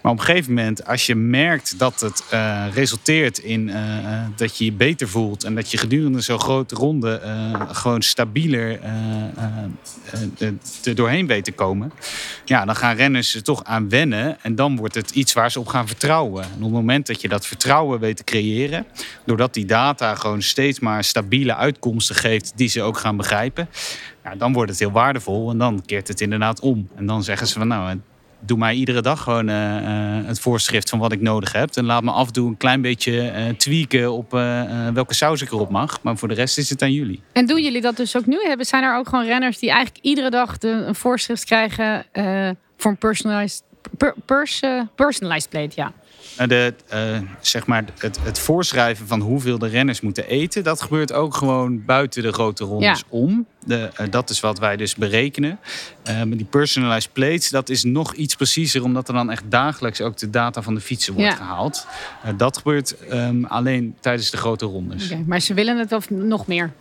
Maar 0.00 0.12
op 0.12 0.18
een 0.18 0.24
gegeven 0.24 0.54
moment, 0.54 0.86
als 0.86 1.06
je 1.06 1.14
merkt 1.14 1.78
dat 1.78 2.00
het 2.00 2.24
eh, 2.30 2.64
resulteert 2.72 3.38
in 3.38 3.68
eh, 3.68 3.98
eh, 3.98 4.24
dat 4.36 4.58
je 4.58 4.64
je 4.64 4.72
beter 4.72 5.08
voelt 5.08 5.44
en 5.44 5.54
dat 5.54 5.70
je 5.70 5.78
gedurende 5.78 6.20
zo'n 6.20 6.40
grote 6.40 6.74
ronde 6.74 7.20
gewoon 7.72 8.02
stabieler 8.02 8.80
er 10.84 10.94
doorheen 10.94 11.26
weet 11.26 11.44
te 11.44 11.52
komen, 11.52 11.92
ja, 12.44 12.64
dan 12.64 12.76
gaan 12.76 12.96
renners 12.96 13.34
er 13.34 13.42
toch 13.42 13.64
aan 13.64 13.88
wennen 13.88 14.42
en 14.42 14.54
dan 14.54 14.76
wordt 14.76 14.94
het 14.94 15.10
iets 15.10 15.32
waar 15.32 15.50
ze 15.50 15.60
op 15.60 15.66
gaan 15.66 15.86
vertrouwen. 15.86 16.42
En 16.42 16.56
op 16.56 16.62
het 16.62 16.70
moment 16.70 17.06
dat 17.06 17.20
je 17.20 17.28
dat 17.28 17.46
vertrouwen 17.46 18.00
weet 18.00 18.16
te 18.16 18.24
creëren, 18.24 18.86
doordat 19.26 19.54
die 19.54 19.64
data 19.64 20.14
gewoon 20.14 20.42
steeds 20.42 20.80
maar 20.80 21.04
stabiele 21.04 21.54
uitkomsten 21.54 22.16
geeft 22.16 22.52
die 22.56 22.68
ze 22.68 22.82
ook 22.82 22.98
gaan 22.98 23.16
begrijpen, 23.16 23.68
ja, 24.24 24.34
dan 24.34 24.52
wordt 24.52 24.70
het 24.70 24.78
heel 24.78 24.90
waardevol 24.90 25.50
en 25.50 25.58
dan 25.58 25.82
keert 25.86 26.08
het 26.08 26.20
inderdaad 26.20 26.60
om. 26.60 26.88
En 26.96 27.06
dan 27.06 27.24
zeggen 27.24 27.46
ze 27.46 27.58
van 27.58 27.68
nou, 27.68 27.98
doe 28.40 28.58
mij 28.58 28.74
iedere 28.74 29.02
dag 29.02 29.22
gewoon 29.22 29.48
eh, 29.48 29.76
eh, 29.76 30.26
het 30.26 30.40
voorschrift 30.40 30.88
van 30.88 30.98
wat 30.98 31.12
ik 31.12 31.20
nodig 31.20 31.52
heb. 31.52 31.76
En 31.76 31.84
laat 31.84 32.02
me 32.02 32.10
af 32.10 32.26
en 32.26 32.32
toe 32.32 32.48
een 32.48 32.56
klein 32.56 32.80
beetje 32.80 33.20
eh, 33.20 33.48
tweaken 33.48 34.12
op 34.12 34.30
welke 34.92 35.14
saus 35.14 35.42
ik 35.42 35.52
erop 35.52 35.70
mag. 35.70 36.02
Maar 36.02 36.16
voor 36.16 36.28
de 36.28 36.34
rest 36.34 36.58
is 36.58 36.70
het 36.70 36.82
aan 36.82 36.92
jullie. 36.92 37.22
En 37.32 37.46
doen 37.46 37.62
jullie 37.62 37.80
dat 37.80 37.96
dus 37.96 38.16
ook 38.16 38.26
nu? 38.26 38.38
Hebben, 38.42 38.66
zijn 38.66 38.82
er 38.82 38.96
ook 38.96 39.08
gewoon 39.08 39.24
renners 39.24 39.58
die 39.58 39.70
eigenlijk 39.70 40.04
iedere 40.04 40.30
dag 40.30 40.58
de, 40.58 40.68
een 40.68 40.94
voorschrift 40.94 41.44
krijgen 41.44 42.06
voor 42.76 42.90
een 42.90 42.96
personalized, 42.96 43.62
per, 43.96 44.14
pers, 44.24 44.60
personalized 44.94 45.50
plate? 45.50 45.72
Ja. 45.74 45.92
De, 46.46 46.74
zeg 47.40 47.66
maar 47.66 47.84
het, 47.98 48.18
het 48.22 48.38
voorschrijven 48.38 49.06
van 49.06 49.20
hoeveel 49.20 49.58
de 49.58 49.68
renners 49.68 50.00
moeten 50.00 50.26
eten, 50.26 50.64
dat 50.64 50.82
gebeurt 50.82 51.12
ook 51.12 51.34
gewoon 51.34 51.84
buiten 51.84 52.22
de 52.22 52.32
grote 52.32 52.64
rondes 52.64 52.98
Ja. 52.98 53.04
om. 53.08 53.46
De, 53.68 53.90
eh, 53.94 54.06
dat 54.10 54.30
is 54.30 54.40
wat 54.40 54.58
wij 54.58 54.76
dus 54.76 54.94
berekenen. 54.94 55.58
Eh, 56.02 56.16
maar 56.16 56.36
die 56.36 56.44
personalized 56.50 57.12
plates, 57.12 57.48
dat 57.48 57.68
is 57.68 57.84
nog 57.84 58.14
iets 58.14 58.34
preciezer, 58.34 58.82
omdat 58.82 59.08
er 59.08 59.14
dan 59.14 59.30
echt 59.30 59.42
dagelijks 59.48 60.00
ook 60.00 60.16
de 60.18 60.30
data 60.30 60.62
van 60.62 60.74
de 60.74 60.80
fietsen 60.80 61.14
wordt 61.14 61.28
Ja. 61.30 61.36
gehaald. 61.36 61.86
Eh, 62.22 62.30
dat 62.36 62.56
gebeurt 62.56 62.96
ehm, 63.08 63.44
alleen 63.44 63.96
tijdens 64.00 64.30
de 64.30 64.36
grote 64.36 64.64
rondes. 64.66 65.04
Oké, 65.12 65.22
Maar 65.26 65.40
ze 65.40 65.54
willen 65.54 65.78
het 65.78 65.92
of 65.92 66.10
nog 66.10 66.46
meer? 66.46 66.72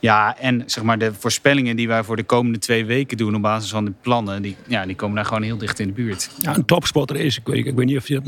Ja, 0.00 0.38
en 0.38 0.62
zeg 0.66 0.84
maar 0.84 0.98
de 0.98 1.12
voorspellingen 1.18 1.76
die 1.76 1.88
wij 1.88 2.04
voor 2.04 2.16
de 2.16 2.22
komende 2.24 2.58
twee 2.58 2.84
weken 2.84 3.16
doen 3.16 3.34
op 3.34 3.42
basis 3.42 3.70
van 3.70 3.84
de 3.84 3.92
plannen, 4.00 4.42
die, 4.42 4.56
ja, 4.66 4.86
die 4.86 4.96
komen 4.96 5.16
daar 5.16 5.24
gewoon 5.24 5.42
heel 5.42 5.58
dicht 5.58 5.78
in 5.78 5.86
de 5.86 5.92
buurt. 5.92 6.30
Ja, 6.42 6.54
een 6.56 6.64
topsporter 6.64 7.16
is, 7.16 7.38
ik 7.38 7.46
weet, 7.46 7.66
ik 7.66 7.74
weet 7.74 7.86
niet 7.86 7.96
of 7.96 8.08
je, 8.08 8.22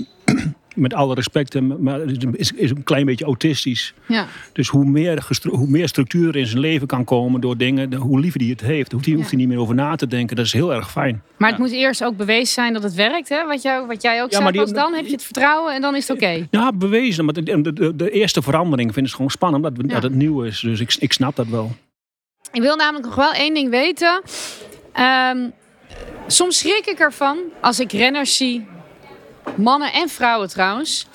met 0.75 0.95
alle 0.95 1.14
respect, 1.14 1.61
maar 1.61 2.01
is, 2.33 2.53
is 2.53 2.70
een 2.70 2.83
klein 2.83 3.07
beetje 3.07 3.25
autistisch. 3.25 3.95
Ja. 4.07 4.27
Dus 4.53 4.68
hoe 4.68 4.85
meer, 4.85 5.29
hoe 5.49 5.68
meer 5.68 5.89
structuur 5.89 6.29
er 6.29 6.37
in 6.37 6.47
zijn 6.47 6.61
leven 6.61 6.87
kan 6.87 7.05
komen 7.05 7.41
door 7.41 7.57
dingen, 7.57 7.95
hoe 7.95 8.20
liever 8.20 8.41
hij 8.41 8.49
het 8.49 8.61
heeft. 8.61 8.93
Hoeft 8.93 9.07
hij, 9.07 9.14
hoeft 9.14 9.29
hij 9.29 9.39
niet 9.39 9.49
meer 9.49 9.59
over 9.59 9.75
na 9.75 9.95
te 9.95 10.07
denken. 10.07 10.37
Dat 10.37 10.45
is 10.45 10.53
heel 10.53 10.75
erg 10.75 10.91
fijn. 10.91 11.23
Maar 11.37 11.51
het 11.51 11.59
moet 11.59 11.70
eerst 11.70 12.05
ook 12.05 12.16
bewezen 12.16 12.53
zijn 12.53 12.73
dat 12.73 12.83
het 12.83 12.95
werkt, 12.95 13.29
hè? 13.29 13.47
Wat, 13.47 13.62
jou, 13.62 13.87
wat 13.87 14.03
jij 14.03 14.23
ook 14.23 14.31
Ja, 14.31 14.39
zei. 14.39 14.53
Pas 14.53 14.73
dan 14.73 14.95
heb 14.95 15.07
je 15.07 15.12
het 15.12 15.23
vertrouwen 15.23 15.75
en 15.75 15.81
dan 15.81 15.97
is 15.97 16.09
het 16.09 16.16
oké. 16.16 16.47
Ja, 16.51 16.73
bewezen. 16.73 17.25
Maar 17.25 17.35
de, 17.35 17.73
de, 17.73 17.97
de, 17.97 18.11
eerste 18.11 18.43
verandering 18.43 18.95
vind 18.95 19.07
ik 19.07 19.12
gewoon 19.12 19.31
spannend, 19.31 19.64
omdat 19.64 19.91
dat 19.91 20.03
het 20.03 20.14
nieuw 20.14 20.43
is. 20.43 20.61
Dus 20.61 20.81
ik, 20.81 20.95
ik 20.99 21.12
snap 21.12 21.37
dat 21.37 21.47
wel. 21.47 21.73
Ik 22.53 22.62
wil 22.62 22.77
namelijk 22.77 23.05
nog 23.05 23.14
wel 23.14 23.33
één 23.33 23.55
ding 23.55 23.70
weten. 23.70 24.23
Ehm, 24.93 25.49
soms 26.27 26.59
schrik 26.59 26.87
ik 26.87 26.99
ervan 26.99 27.39
als 27.61 27.81
ik 27.81 27.93
renners 27.93 28.37
zie, 28.37 28.66
mannen 29.57 29.93
en 29.93 30.09
vrouwen 30.09 30.49
trouwens, 30.49 31.07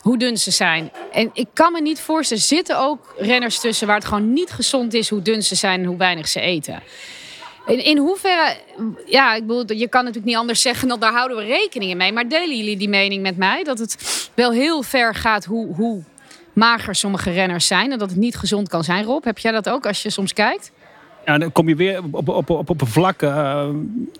hoe 0.00 0.18
dun 0.18 0.36
ze 0.36 0.50
zijn. 0.50 0.92
En 1.12 1.30
ik 1.32 1.46
kan 1.52 1.72
me 1.72 1.80
niet 1.80 2.00
voorstellen, 2.00 2.42
er 2.42 2.48
zitten 2.48 2.78
ook 2.78 3.14
renners 3.18 3.60
tussen 3.60 3.86
waar 3.86 3.96
het 3.96 4.04
gewoon 4.04 4.32
niet 4.32 4.50
gezond 4.50 4.94
is 4.94 5.08
hoe 5.08 5.22
dun 5.22 5.42
ze 5.42 5.54
zijn 5.54 5.80
en 5.80 5.86
hoe 5.86 5.96
weinig 5.96 6.28
ze 6.28 6.40
eten. 6.40 6.82
In, 7.66 7.84
in 7.84 7.98
hoeverre, 7.98 8.56
ja, 9.06 9.34
ik 9.34 9.46
bedoel, 9.46 9.76
je 9.76 9.88
kan 9.88 10.00
natuurlijk 10.04 10.32
niet 10.32 10.36
anders 10.36 10.60
zeggen 10.60 10.88
dan 10.88 11.00
daar 11.00 11.12
houden 11.12 11.36
we 11.36 11.44
rekening 11.44 11.94
mee. 11.94 12.12
Maar 12.12 12.28
delen 12.28 12.56
jullie 12.56 12.76
die 12.76 12.88
mening 12.88 13.22
met 13.22 13.36
mij 13.36 13.64
dat 13.64 13.78
het 13.78 14.30
wel 14.34 14.52
heel 14.52 14.82
ver 14.82 15.14
gaat 15.14 15.44
hoe, 15.44 15.74
hoe 15.74 16.02
mager 16.52 16.94
sommige 16.94 17.30
renners 17.30 17.66
zijn 17.66 17.92
en 17.92 17.98
dat 17.98 18.10
het 18.10 18.18
niet 18.18 18.36
gezond 18.36 18.68
kan 18.68 18.84
zijn, 18.84 19.04
Rob? 19.04 19.24
Heb 19.24 19.38
jij 19.38 19.52
dat 19.52 19.68
ook 19.68 19.86
als 19.86 20.02
je 20.02 20.10
soms 20.10 20.32
kijkt? 20.32 20.72
Ja, 21.24 21.38
dan 21.38 21.52
kom 21.52 21.68
je 21.68 21.76
weer 21.76 22.00
op, 22.10 22.28
op, 22.28 22.50
op, 22.50 22.70
op 22.70 22.80
een 22.80 22.86
vlak 22.86 23.22
eh, 23.22 23.64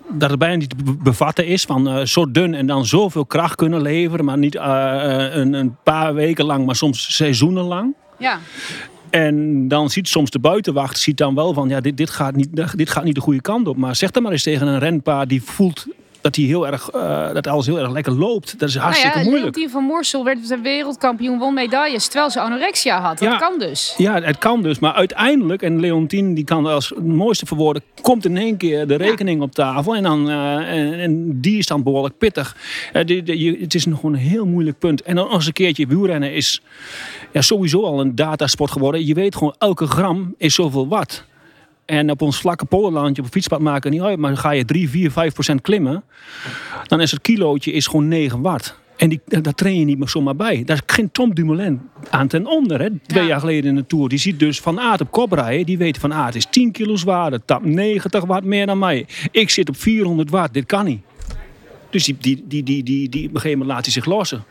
dat 0.09 0.29
het 0.29 0.39
bijna 0.39 0.55
niet 0.55 0.69
te 0.69 0.75
be- 0.83 0.95
bevatten 1.03 1.45
is. 1.45 1.63
Van 1.63 1.87
eh, 1.87 2.05
zo 2.05 2.31
dun 2.31 2.53
en 2.53 2.65
dan 2.67 2.85
zoveel 2.85 3.25
kracht 3.25 3.55
kunnen 3.55 3.81
leveren. 3.81 4.25
Maar 4.25 4.37
niet 4.37 4.55
eh, 4.55 5.27
een, 5.31 5.53
een 5.53 5.75
paar 5.83 6.13
weken 6.13 6.45
lang, 6.45 6.65
maar 6.65 6.75
soms 6.75 7.15
seizoenen 7.15 7.63
lang. 7.63 7.93
Ja. 8.17 8.39
En 9.09 9.67
dan 9.67 9.89
ziet 9.89 10.07
soms 10.07 10.29
de 10.29 10.39
buitenwacht 10.39 10.97
ziet 10.99 11.17
dan 11.17 11.35
wel 11.35 11.53
van, 11.53 11.69
ja, 11.69 11.81
dit, 11.81 11.97
dit, 11.97 12.09
gaat 12.09 12.35
niet, 12.35 12.49
dit 12.75 12.89
gaat 12.89 13.03
niet 13.03 13.15
de 13.15 13.21
goede 13.21 13.41
kant 13.41 13.67
op. 13.67 13.77
Maar 13.77 13.95
zeg 13.95 14.11
dan 14.11 14.23
maar 14.23 14.31
eens 14.31 14.43
tegen 14.43 14.67
een 14.67 14.79
renpaar 14.79 15.27
die 15.27 15.43
voelt 15.43 15.87
dat, 16.23 16.35
hij 16.35 16.45
heel 16.45 16.67
erg, 16.67 16.89
eh, 16.89 17.33
dat 17.33 17.47
alles 17.47 17.65
heel 17.65 17.79
erg 17.79 17.91
lekker 17.91 18.13
loopt. 18.13 18.59
Dat 18.59 18.69
is 18.69 18.75
hartstikke 18.75 19.15
nou 19.15 19.23
ja, 19.29 19.31
moeilijk. 19.31 19.55
Leontien 19.55 19.73
van 19.73 19.83
Moorsel 19.83 20.23
werd 20.23 20.61
wereldkampioen, 20.61 21.39
won 21.39 21.53
medailles, 21.53 22.07
terwijl 22.07 22.29
ze 22.31 22.39
anorexia 22.39 23.01
had. 23.01 23.19
Dat 23.19 23.31
Ja. 23.31 23.37
kan 23.37 23.59
dus. 23.59 23.93
Ja, 23.97 24.21
het 24.21 24.37
kan 24.37 24.61
dus. 24.63 24.79
Maar 24.79 24.93
uiteindelijk, 24.93 25.61
en 25.61 25.79
Leontien 25.79 26.33
die 26.33 26.43
kan 26.43 26.65
als 26.65 26.89
het 26.89 27.05
mooiste 27.05 27.45
verwoorden, 27.45 27.83
komt 28.01 28.25
in 28.25 28.37
één 28.37 28.57
keer 28.57 28.87
de 28.87 28.95
rekening 28.95 29.41
op 29.41 29.51
tafel. 29.51 29.95
En, 29.95 30.03
dan, 30.03 30.29
eh, 30.29 30.55
en, 30.55 30.93
en 30.99 31.41
die 31.41 31.57
is 31.57 31.65
dan 31.65 31.83
behoorlijk 31.83 32.17
pittig. 32.17 32.55
Eh, 32.93 33.05
die- 33.05 33.57
het 33.61 33.73
is 33.75 33.85
nog 33.85 34.03
een 34.03 34.13
heel 34.15 34.45
moeilijk 34.45 34.79
punt. 34.79 35.01
En 35.01 35.15
dan 35.15 35.29
als 35.29 35.45
een 35.45 35.53
keertje 35.53 35.87
wielrennen 35.87 36.33
is 36.33 36.61
ja, 37.31 37.41
sowieso 37.41 37.83
al 37.83 37.99
een 37.99 38.15
datasport 38.15 38.71
geworden. 38.71 39.05
Je 39.05 39.13
weet 39.13 39.35
gewoon, 39.35 39.55
elke 39.57 39.85
gram 39.87 40.33
is 40.37 40.53
zoveel 40.53 40.87
watt. 40.87 41.25
En 41.85 42.11
op 42.11 42.21
ons 42.21 42.37
vlakke 42.39 42.65
polderlandje 42.65 43.21
op 43.21 43.27
een 43.27 43.33
fietspad 43.33 43.59
maken 43.59 43.91
niet 43.91 44.01
uit. 44.01 44.17
Maar 44.19 44.37
ga 44.37 44.51
je 44.51 44.65
3, 44.65 44.89
4, 44.89 45.11
5 45.11 45.33
procent 45.33 45.61
klimmen. 45.61 46.03
Dan 46.87 47.01
is 47.01 47.11
het 47.11 47.21
kilootje 47.21 47.71
is 47.71 47.87
gewoon 47.87 48.07
9 48.07 48.41
watt. 48.41 48.81
En 48.97 49.09
die, 49.09 49.21
daar 49.25 49.53
train 49.53 49.79
je 49.79 49.85
niet 49.85 49.97
meer 49.97 50.09
zomaar 50.09 50.35
bij. 50.35 50.63
Daar 50.63 50.75
is 50.75 50.93
geen 50.95 51.11
Tom 51.11 51.33
Dumoulin 51.35 51.81
aan 52.09 52.27
ten 52.27 52.45
onder. 52.47 52.81
Hè? 52.81 52.89
Twee 53.05 53.23
Ja. 53.23 53.29
jaar 53.29 53.39
geleden 53.39 53.69
in 53.69 53.75
de 53.75 53.85
Tour. 53.85 54.09
Die 54.09 54.17
ziet 54.19 54.39
dus 54.39 54.59
Van 54.59 54.79
Aert 54.79 55.01
op 55.01 55.11
kop 55.11 55.31
rijden. 55.31 55.65
Die 55.65 55.77
weet 55.77 55.97
Van 55.97 56.13
Aert 56.13 56.35
is 56.35 56.45
10 56.49 56.71
kilo 56.71 56.95
zwaarder. 56.95 57.45
Tap 57.45 57.63
90 57.65 58.25
watt 58.25 58.45
meer 58.45 58.65
dan 58.65 58.79
mij. 58.79 59.05
Ik 59.31 59.49
zit 59.49 59.69
op 59.69 59.77
400 59.77 60.29
watt. 60.29 60.53
Dit 60.53 60.65
kan 60.65 60.85
niet. 60.85 61.01
Dus 61.89 62.03
die, 62.05 62.17
die, 62.19 62.43
die, 62.47 62.63
die, 62.63 62.83
die, 62.83 63.09
die, 63.09 63.21
op 63.27 63.33
een 63.35 63.41
gegeven 63.41 63.57
moment 63.57 63.69
laat 63.75 63.83
hij 63.83 63.93
zich 63.93 64.05
lossen. 64.05 64.43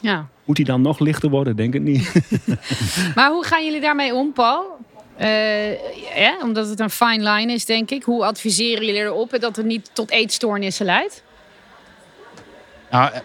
Ja. 0.00 0.28
Moet 0.44 0.56
hij 0.56 0.66
dan 0.66 0.82
nog 0.82 0.98
lichter 0.98 1.30
worden? 1.30 1.56
Denk 1.56 1.74
ik 1.74 1.82
niet. 1.82 2.12
Maar 3.14 3.30
hoe 3.30 3.44
gaan 3.44 3.64
jullie 3.64 3.80
daarmee 3.80 4.14
om, 4.14 4.32
Paul? 4.32 4.76
Eh, 5.18 5.70
ja, 6.16 6.36
omdat 6.42 6.68
het 6.68 6.80
een 6.80 6.90
fine 6.90 7.30
line 7.30 7.52
is, 7.52 7.64
denk 7.64 7.90
ik. 7.90 8.02
Hoe 8.02 8.24
adviseren 8.24 8.84
jullie 8.86 9.00
erop 9.00 9.36
dat 9.40 9.56
het 9.56 9.66
niet 9.66 9.90
tot 9.92 10.10
eetstoornissen 10.10 10.86
leidt? 10.86 11.22
Nou, 12.90 13.12
eh, 13.12 13.20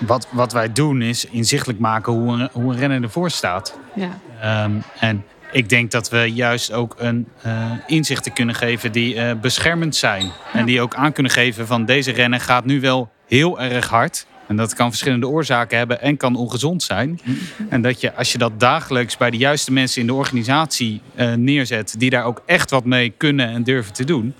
wat, 0.00 0.26
wat 0.30 0.52
wij 0.52 0.72
doen 0.72 1.02
is 1.02 1.24
inzichtelijk 1.24 1.78
maken 1.78 2.12
hoe 2.12 2.32
een, 2.32 2.48
hoe 2.52 2.72
een 2.72 2.78
renner 2.78 3.02
ervoor 3.02 3.30
staat. 3.30 3.78
Ja. 3.94 4.18
Ehm, 4.40 4.74
en 5.00 5.24
ik 5.52 5.68
denk 5.68 5.90
dat 5.90 6.08
we 6.08 6.32
juist 6.32 6.72
ook 6.72 6.94
een 6.98 7.28
eh, 7.42 7.72
inzichten 7.86 8.32
kunnen 8.32 8.54
geven 8.54 8.92
die 8.92 9.34
beschermend 9.34 9.96
zijn. 9.96 10.30
En 10.52 10.64
die 10.64 10.80
ook 10.80 10.94
aan 10.94 11.12
kunnen 11.12 11.32
geven 11.32 11.66
van 11.66 11.84
deze 11.84 12.12
renner 12.12 12.40
gaat 12.40 12.64
nu 12.64 12.80
wel 12.80 13.10
heel 13.26 13.60
erg 13.60 13.88
hard. 13.88 14.26
En 14.48 14.56
dat 14.56 14.74
kan 14.74 14.88
verschillende 14.88 15.28
oorzaken 15.28 15.78
hebben 15.78 16.00
en 16.00 16.16
kan 16.16 16.36
ongezond 16.36 16.82
zijn. 16.82 17.20
En 17.68 17.82
dat 17.82 18.00
je, 18.00 18.14
als 18.14 18.32
je 18.32 18.38
dat 18.38 18.60
dagelijks 18.60 19.16
bij 19.16 19.30
de 19.30 19.36
juiste 19.36 19.72
mensen 19.72 20.00
in 20.00 20.06
de 20.06 20.14
organisatie 20.14 21.00
eh, 21.14 21.32
neerzet, 21.32 21.94
die 21.98 22.10
daar 22.10 22.24
ook 22.24 22.42
echt 22.46 22.70
wat 22.70 22.84
mee 22.84 23.10
kunnen 23.16 23.48
en 23.48 23.62
durven 23.62 23.92
te 23.92 24.04
doen, 24.04 24.34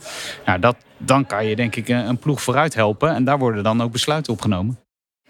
nou, 0.47 0.59
dat, 0.59 0.77
dan 0.99 1.27
kan 1.27 1.47
je 1.47 1.57
denk 1.57 1.77
ik 1.77 1.89
een, 1.89 2.09
een 2.09 2.19
ploeg 2.19 2.43
vooruit 2.43 2.75
helpen. 2.75 3.15
En 3.15 3.25
daar 3.25 3.39
worden 3.39 3.63
dan 3.63 3.83
ook 3.83 3.93
besluiten 3.93 4.33
opgenomen. 4.33 4.79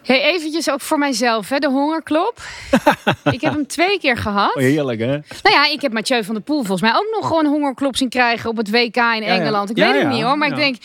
Hey, 0.06 0.22
eventjes 0.22 0.70
ook 0.70 0.80
voor 0.80 0.98
mijzelf, 0.98 1.48
hè, 1.48 1.58
de 1.58 1.68
hongerklop. 1.68 2.42
ik 3.36 3.40
heb 3.40 3.52
hem 3.52 3.66
twee 3.66 3.98
keer 3.98 4.16
gehad. 4.16 4.54
Oh, 4.54 4.62
heerlijk 4.62 5.00
hè? 5.00 5.06
Nou 5.06 5.54
ja, 5.54 5.66
ik 5.66 5.80
heb 5.80 5.92
Mathieu 5.92 6.24
van 6.24 6.34
der 6.34 6.42
Poel 6.42 6.56
volgens 6.56 6.80
mij 6.80 6.94
ook 6.94 7.08
nog 7.20 7.26
gewoon 7.26 7.46
hongerklop 7.46 7.96
zien 7.96 8.08
krijgen 8.08 8.50
op 8.50 8.56
het 8.56 8.70
WK 8.70 8.96
in 8.96 9.02
ja. 9.02 9.20
Engeland. 9.20 9.70
Ik 9.70 9.76
Ja, 9.76 9.92
weet 9.92 10.02
het 10.02 10.12
niet 10.12 10.22
hoor, 10.22 10.38
maar 10.38 10.48
ik 10.48 10.56
denk, 10.56 10.76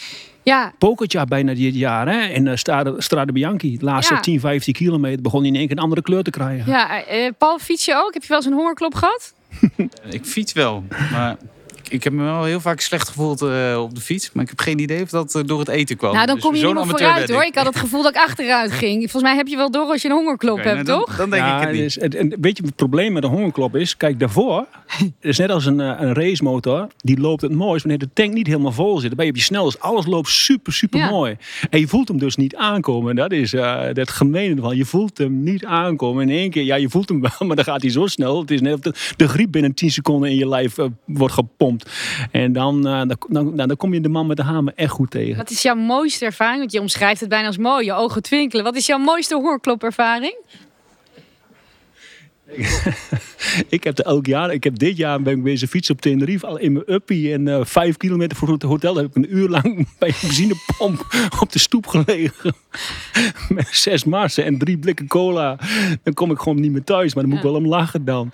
ja, 0.44 0.74
Pokertje 0.78 1.26
bijna 1.26 1.54
dit 1.54 1.76
jaar 1.76 2.08
hè? 2.08 2.26
in 2.26 2.46
uh, 2.46 2.56
Strade, 2.56 2.94
Strade 2.98 3.32
Bianchi. 3.32 3.78
De 3.78 3.86
laatste 3.86 4.14
Ja. 4.14 4.20
10, 4.20 4.39
15 4.39 4.74
kilometer 4.74 5.22
begon 5.22 5.39
hij 5.39 5.50
in 5.50 5.56
één 5.56 5.68
keer 5.68 5.78
een 5.78 5.84
andere 5.84 6.02
kleur 6.02 6.24
te 6.24 6.30
krijgen. 6.32 6.72
ja 6.72 7.06
eh, 7.06 7.32
Paul, 7.38 7.60
fiets 7.60 7.86
je 7.86 7.96
ook? 7.96 8.14
Heb 8.14 8.22
je 8.22 8.28
wel 8.28 8.38
eens 8.38 8.46
een 8.48 8.54
hongerklop 8.54 8.96
gehad? 8.96 9.34
Ik 10.10 10.26
fiets 10.26 10.54
wel, 10.54 10.84
maar 11.12 11.38
ik, 11.92 12.04
heb 12.04 12.14
me 12.14 12.24
wel 12.24 12.44
heel 12.44 12.60
vaak 12.60 12.80
slecht 12.80 13.08
gevoeld 13.08 13.42
eh, 13.42 13.80
op 13.82 13.96
de 13.96 14.02
fiets. 14.02 14.32
Maar 14.32 14.44
ik 14.44 14.50
heb 14.50 14.60
geen 14.60 14.80
idee 14.80 15.02
of 15.02 15.10
dat 15.10 15.36
eh, 15.36 15.42
door 15.46 15.60
het 15.60 15.68
eten 15.68 15.98
kwam. 15.98 16.14
Nou, 16.14 16.26
dan 16.26 16.36
Dus 16.36 16.44
kom 16.44 16.56
je 16.56 16.66
niet 16.66 16.74
meer 16.76 16.86
vooruit 16.88 17.30
hoor. 17.30 17.44
Ik 17.44 17.56
had 17.56 17.66
het 17.66 17.76
gevoel 17.76 18.04
dat 18.04 18.16
ik 18.16 18.22
achteruit 18.22 18.72
ging. 18.72 19.00
Volgens 19.00 19.24
mij 19.24 19.36
heb 19.36 19.48
je 19.48 19.56
wel 19.56 19.72
door 19.72 19.86
als 19.86 20.02
je 20.02 20.08
een 20.10 20.14
hongerklop 20.16 20.58
hebt, 20.58 20.74
nou, 20.74 20.84
dan- 20.84 21.00
toch? 21.06 21.16
Dan 21.18 21.30
denk 21.30 21.46
ik 21.46 21.60
het 21.60 21.72
niet. 21.72 21.82
dus, 21.82 21.98
en, 21.98 22.10
en 22.10 22.36
weet 22.42 22.58
je, 22.58 22.64
het 22.66 22.76
probleem 22.76 23.14
met 23.14 23.24
een 23.24 23.30
hongerklop 23.30 23.76
is, 23.76 23.98
kijk, 23.98 24.20
daarvoor 24.20 24.66
is 25.20 25.38
net 25.38 25.50
als 25.50 25.66
een, 25.66 25.80
eh, 25.80 25.94
een 25.98 26.14
racemotor, 26.14 26.88
die 26.98 27.20
loopt 27.20 27.42
het 27.42 27.52
mooist 27.52 27.84
wanneer 27.86 28.00
de 28.08 28.14
tank 28.14 28.34
niet 28.34 28.48
helemaal 28.48 28.72
vol 28.72 29.00
zit. 29.00 29.08
Dan 29.08 29.16
ben 29.18 29.26
je 29.26 29.32
op 29.32 29.38
je 29.38 29.44
snel, 29.44 29.64
dus 29.66 29.80
alles 29.80 30.06
loopt 30.06 30.30
super, 30.30 30.74
super 30.74 31.00
Ja. 31.00 31.10
mooi. 31.10 31.38
En 31.70 31.80
je 31.80 31.88
voelt 31.88 32.08
hem 32.08 32.18
dus 32.20 32.36
niet 32.36 32.56
aankomen. 32.56 33.10
En 33.10 33.16
dat 33.16 33.32
is 33.32 33.54
eh 33.54 33.80
het 33.82 34.10
gemene 34.10 34.56
ervan. 34.56 34.76
Je 34.78 34.86
voelt 34.86 35.18
hem 35.18 35.44
niet 35.44 35.66
aankomen. 35.66 36.30
In 36.30 36.36
één 36.36 36.50
keer, 36.50 36.64
ja, 36.64 36.76
je 36.76 36.89
voelt 36.89 37.10
hem 37.10 37.22
wel, 37.22 37.32
maar 37.48 37.56
dan 37.56 37.66
gaat 37.66 37.82
hij 37.82 37.92
zo 37.92 38.08
snel. 38.08 38.39
Het 38.39 38.52
is 38.52 38.62
net 38.62 38.74
of 38.74 38.80
de, 38.80 38.94
de 39.18 39.28
griep 39.28 39.52
binnen 39.52 39.74
10 39.74 39.92
seconden 39.92 40.30
in 40.30 40.36
je 40.36 40.48
lijf 40.48 40.76
wordt 41.06 41.34
gepompt. 41.34 41.81
En 42.32 42.54
dan, 42.54 42.88
eh, 42.88 43.02
dan, 43.08 43.18
dan, 43.28 43.56
dan 43.56 43.78
kom 43.78 43.94
je 43.94 44.02
de 44.02 44.10
man 44.10 44.28
met 44.28 44.38
de 44.38 44.44
hamer 44.44 44.74
echt 44.76 44.92
goed 44.92 45.12
tegen. 45.12 45.38
Wat 45.38 45.50
is 45.50 45.62
jouw 45.62 45.76
mooiste 45.76 46.26
ervaring? 46.26 46.60
Want 46.60 46.72
je 46.72 46.80
omschrijft 46.80 47.20
het 47.20 47.30
bijna 47.30 47.48
als 47.48 47.58
mooi, 47.58 47.86
je 47.86 47.94
ogen 47.94 48.22
twinkelen. 48.22 48.64
Wat 48.64 48.76
is 48.76 48.86
jouw 48.86 48.98
mooiste 48.98 49.36
hongerklopervaring? 49.36 50.36
Ik 53.70 53.84
heb 53.84 53.98
er 53.98 54.06
elk 54.06 54.26
jaar, 54.26 54.54
ik 54.54 54.64
heb 54.64 54.80
dit 54.80 54.98
jaar 54.98 55.22
ben 55.22 55.38
ik 55.38 55.44
bezig 55.44 55.70
fietsen 55.70 55.96
op 55.96 56.02
Tenerife 56.02 56.48
al 56.48 56.58
in 56.58 56.72
mijn 56.72 56.94
uppie 56.94 57.34
en 57.34 57.48
eh, 57.48 57.60
vijf 57.64 57.98
kilometer 57.98 58.38
voor 58.38 58.52
het 58.52 58.64
hotel 58.64 58.96
heb 58.96 59.06
ik 59.06 59.16
een 59.16 59.36
uur 59.36 59.50
lang 59.50 59.88
bij 60.00 60.10
een 60.10 60.16
benzinepomp 60.22 61.30
op 61.40 61.52
de 61.52 61.60
stoep 61.60 61.88
gelegen 61.88 62.54
met 63.50 63.68
zes 63.72 64.04
marsen 64.04 64.46
en 64.46 64.58
drie 64.58 64.78
blikken 64.78 65.08
cola. 65.08 65.60
Dan 66.04 66.14
kom 66.14 66.32
ik 66.32 66.40
gewoon 66.40 66.60
niet 66.60 66.72
meer 66.72 66.84
thuis, 66.84 67.14
maar 67.14 67.24
dan 67.24 67.32
moet 67.32 67.42
ik 67.42 67.50
wel 67.50 67.56
om 67.56 67.68
lachen 67.68 68.06
dan. 68.06 68.32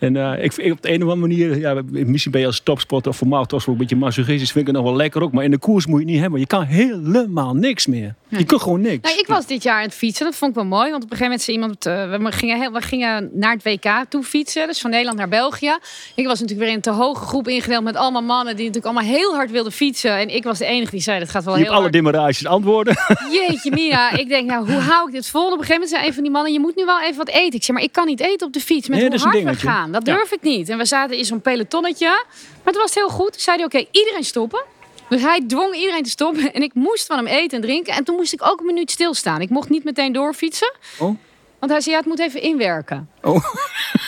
En 0.00 0.16
eh, 0.16 0.44
ik, 0.44 0.56
ik 0.56 0.72
op 0.72 0.82
de 0.82 0.88
een 0.88 1.02
of 1.02 1.10
andere 1.10 1.28
manier, 1.28 1.58
ja, 1.58 1.82
misschien 1.90 2.32
ben 2.32 2.40
je 2.40 2.46
als 2.46 2.60
topsporter 2.60 3.10
of 3.10 3.16
formaal 3.16 3.46
topsporter 3.46 3.72
een 3.72 3.88
beetje 3.88 4.04
masochistisch, 4.04 4.52
vind 4.52 4.68
ik 4.68 4.74
het 4.74 4.82
nog 4.82 4.90
wel 4.90 4.96
lekker 4.96 5.22
ook. 5.22 5.32
Maar 5.32 5.44
in 5.44 5.50
de 5.50 5.58
koers 5.58 5.86
moet 5.86 5.98
je 5.98 6.04
het 6.04 6.12
niet 6.12 6.20
hebben. 6.22 6.40
Je 6.40 6.46
kan 6.46 6.62
helemaal 6.62 7.54
niks 7.54 7.86
meer. 7.86 8.14
Je 8.28 8.44
kunt 8.44 8.62
gewoon 8.62 8.80
niks. 8.80 9.08
Nou, 9.08 9.20
ik 9.20 9.26
was 9.26 9.46
dit 9.46 9.62
jaar 9.62 9.76
aan 9.76 9.82
het 9.82 9.94
fietsen. 9.94 10.24
Dat 10.24 10.34
vond 10.34 10.50
ik 10.50 10.56
wel 10.56 10.66
mooi. 10.66 10.90
Want 10.90 11.04
op 11.04 11.10
een 11.10 11.16
gegeven 11.16 11.24
moment 11.24 11.42
zei 11.42 11.56
iemand... 11.56 11.86
eh, 11.86 12.24
we, 12.24 12.32
gingen 12.32 12.60
heel, 12.60 12.72
we 12.72 12.80
gingen 12.80 13.30
naar 13.32 13.52
het 13.52 13.62
WK 13.62 14.04
toe 14.08 14.22
fietsen. 14.22 14.66
Dus 14.66 14.80
van 14.80 14.90
Nederland 14.90 15.18
naar 15.18 15.28
België. 15.28 15.76
Ik 16.14 16.26
was 16.26 16.40
natuurlijk 16.40 16.58
weer 16.58 16.68
in 16.68 16.74
een 16.74 16.80
te 16.80 16.90
hoge 16.90 17.24
groep 17.24 17.48
ingedeeld... 17.48 17.84
met 17.84 17.96
allemaal 17.96 18.22
mannen 18.22 18.56
die 18.56 18.66
natuurlijk 18.66 18.94
allemaal 18.94 19.14
heel 19.14 19.34
hard 19.34 19.50
wilden 19.50 19.72
fietsen. 19.72 20.18
En 20.18 20.34
ik 20.34 20.44
was 20.44 20.58
de 20.58 20.64
enige 20.64 20.90
die 20.90 21.00
zei... 21.00 21.18
dat 21.18 21.28
gaat 21.28 21.44
wel 21.44 21.56
je 21.56 21.62
heel 21.62 21.72
hebt 21.72 21.82
alle 21.82 21.90
hard. 21.90 22.04
demarages 22.04 22.46
antwoorden. 22.46 22.96
Jeetje 23.48 23.70
Mina. 23.70 24.12
Ik 24.12 24.28
denk, 24.28 24.48
nou, 24.48 24.72
hoe 24.72 24.80
hou 24.80 25.06
ik 25.08 25.14
dit 25.14 25.26
vol? 25.26 25.46
Op 25.46 25.52
een 25.52 25.58
gegeven 25.58 25.74
moment 25.74 25.90
zei 25.90 26.06
een 26.06 26.14
van 26.14 26.22
die 26.22 26.32
mannen... 26.32 26.52
je 26.52 26.60
moet 26.60 26.76
nu 26.76 26.84
wel 26.84 27.00
even 27.02 27.16
wat 27.16 27.28
eten. 27.28 27.54
Ik 27.54 27.62
zei, 27.64 27.76
maar 27.76 27.86
ik 27.86 27.92
kan 27.92 28.06
niet 28.06 28.20
eten 28.20 28.46
op 28.46 28.52
de 28.52 28.60
fiets. 28.60 28.88
Met 28.88 28.98
Nee, 28.98 29.08
hoe 29.08 29.18
hard 29.18 29.32
we 29.32 29.38
dingetje. 29.38 29.68
Dat 29.92 30.06
Ja. 30.06 30.14
durf 30.14 30.32
ik 30.32 30.42
niet. 30.42 30.68
En 30.68 30.78
we 30.78 30.84
zaten 30.84 31.16
in 31.16 31.24
zo'n 31.24 31.40
pelotonnetje. 31.40 32.06
Maar 32.08 32.72
het 32.72 32.76
was 32.76 32.94
heel 32.94 33.08
goed. 33.08 33.32
Toen 33.32 33.40
zei 33.40 33.56
hij, 33.56 33.64
oké, 33.66 33.84
iedereen 33.90 34.24
stoppen. 34.24 34.62
Dus 35.08 35.22
hij 35.22 35.40
dwong 35.46 35.74
iedereen 35.74 36.02
te 36.02 36.10
stoppen. 36.10 36.52
En 36.54 36.62
ik 36.62 36.74
moest 36.74 37.06
van 37.06 37.16
hem 37.16 37.26
eten 37.26 37.56
en 37.56 37.62
drinken. 37.64 37.94
En 37.94 38.04
toen 38.04 38.16
moest 38.16 38.32
ik 38.32 38.42
ook 38.46 38.60
een 38.60 38.66
minuut 38.66 38.90
stilstaan. 38.90 39.40
Ik 39.40 39.50
mocht 39.50 39.68
niet 39.68 39.84
meteen 39.84 40.12
doorfietsen. 40.12 40.72
Oh. 40.98 41.16
Want 41.58 41.72
hij 41.72 41.80
zei, 41.80 41.94
ja, 41.94 42.00
het 42.00 42.08
moet 42.10 42.18
even 42.18 42.42
inwerken. 42.42 43.10
Oh. 43.22 43.44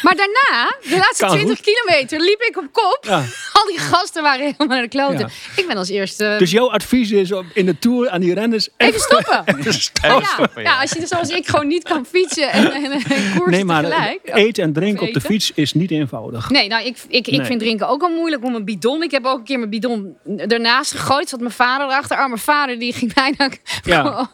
Maar 0.03 0.17
daarna, 0.17 0.77
de 0.83 0.97
laatste 0.97 1.25
Kan 1.27 1.35
20 1.35 1.61
kilometer, 1.61 2.21
liep 2.21 2.41
ik 2.43 2.57
op 2.57 2.65
kop. 2.73 2.99
Ja. 3.01 3.17
Al 3.61 3.67
die 3.67 3.79
gasten 3.79 4.23
waren 4.23 4.41
helemaal 4.45 4.67
naar 4.67 4.83
de 4.83 4.89
kloten. 4.89 5.19
Ja. 5.19 5.29
Ik 5.57 5.67
ben 5.67 5.77
als 5.77 5.89
eerste... 5.89 6.35
Dus 6.39 6.51
jouw 6.51 6.71
advies 6.71 7.11
is 7.11 7.33
om 7.33 7.51
in 7.55 7.67
de 7.67 7.79
Tour 7.79 8.11
aan 8.11 8.21
die 8.21 8.35
renners 8.35 8.69
Even 8.77 9.01
stoppen. 9.01 9.43
even 9.59 9.75
stoppen. 9.75 10.11
Ja, 10.21 10.25
stoppen, 10.25 10.63
ja. 10.63 10.71
ja, 10.71 10.81
als 10.81 10.91
je 10.93 11.07
zoals 11.07 11.29
ik 11.29 11.47
gewoon 11.49 11.67
niet 11.67 11.83
kan 11.85 12.07
fietsen 12.07 12.51
en, 12.51 12.73
en, 12.73 12.93
en 12.93 13.01
koersen 13.03 13.51
Nee, 13.51 13.65
maar 13.65 13.83
tegelijk. 13.85 14.21
eten 14.25 14.65
en 14.65 14.73
drinken 14.73 15.07
op 15.07 15.13
de 15.15 15.21
fiets 15.21 15.53
is 15.55 15.73
niet 15.73 15.91
eenvoudig. 15.91 16.51
Nee, 16.51 16.69
nou, 16.69 16.85
ik, 16.87 16.97
ik, 17.09 17.27
ik 17.27 17.37
Nee. 17.37 17.47
vind 17.47 17.61
drinken 17.61 17.89
ook 17.89 18.03
al 18.03 18.09
moeilijk 18.11 18.45
om 18.45 18.55
een 18.55 18.65
bidon. 18.65 19.03
Ik 19.03 19.11
heb 19.11 19.25
ook 19.27 19.39
een 19.39 19.45
keer 19.45 19.59
mijn 19.59 19.71
bidon 19.71 20.17
ernaast 20.37 20.93
gegooid. 20.93 21.29
Zat 21.29 21.41
mijn 21.41 21.53
vader 21.53 21.87
erachter. 21.87 22.17
Arme 22.17 22.39
vader, 22.39 22.79
die 22.79 22.93
ging 22.93 23.15
bijna 23.15 23.51
Ja. 23.85 24.31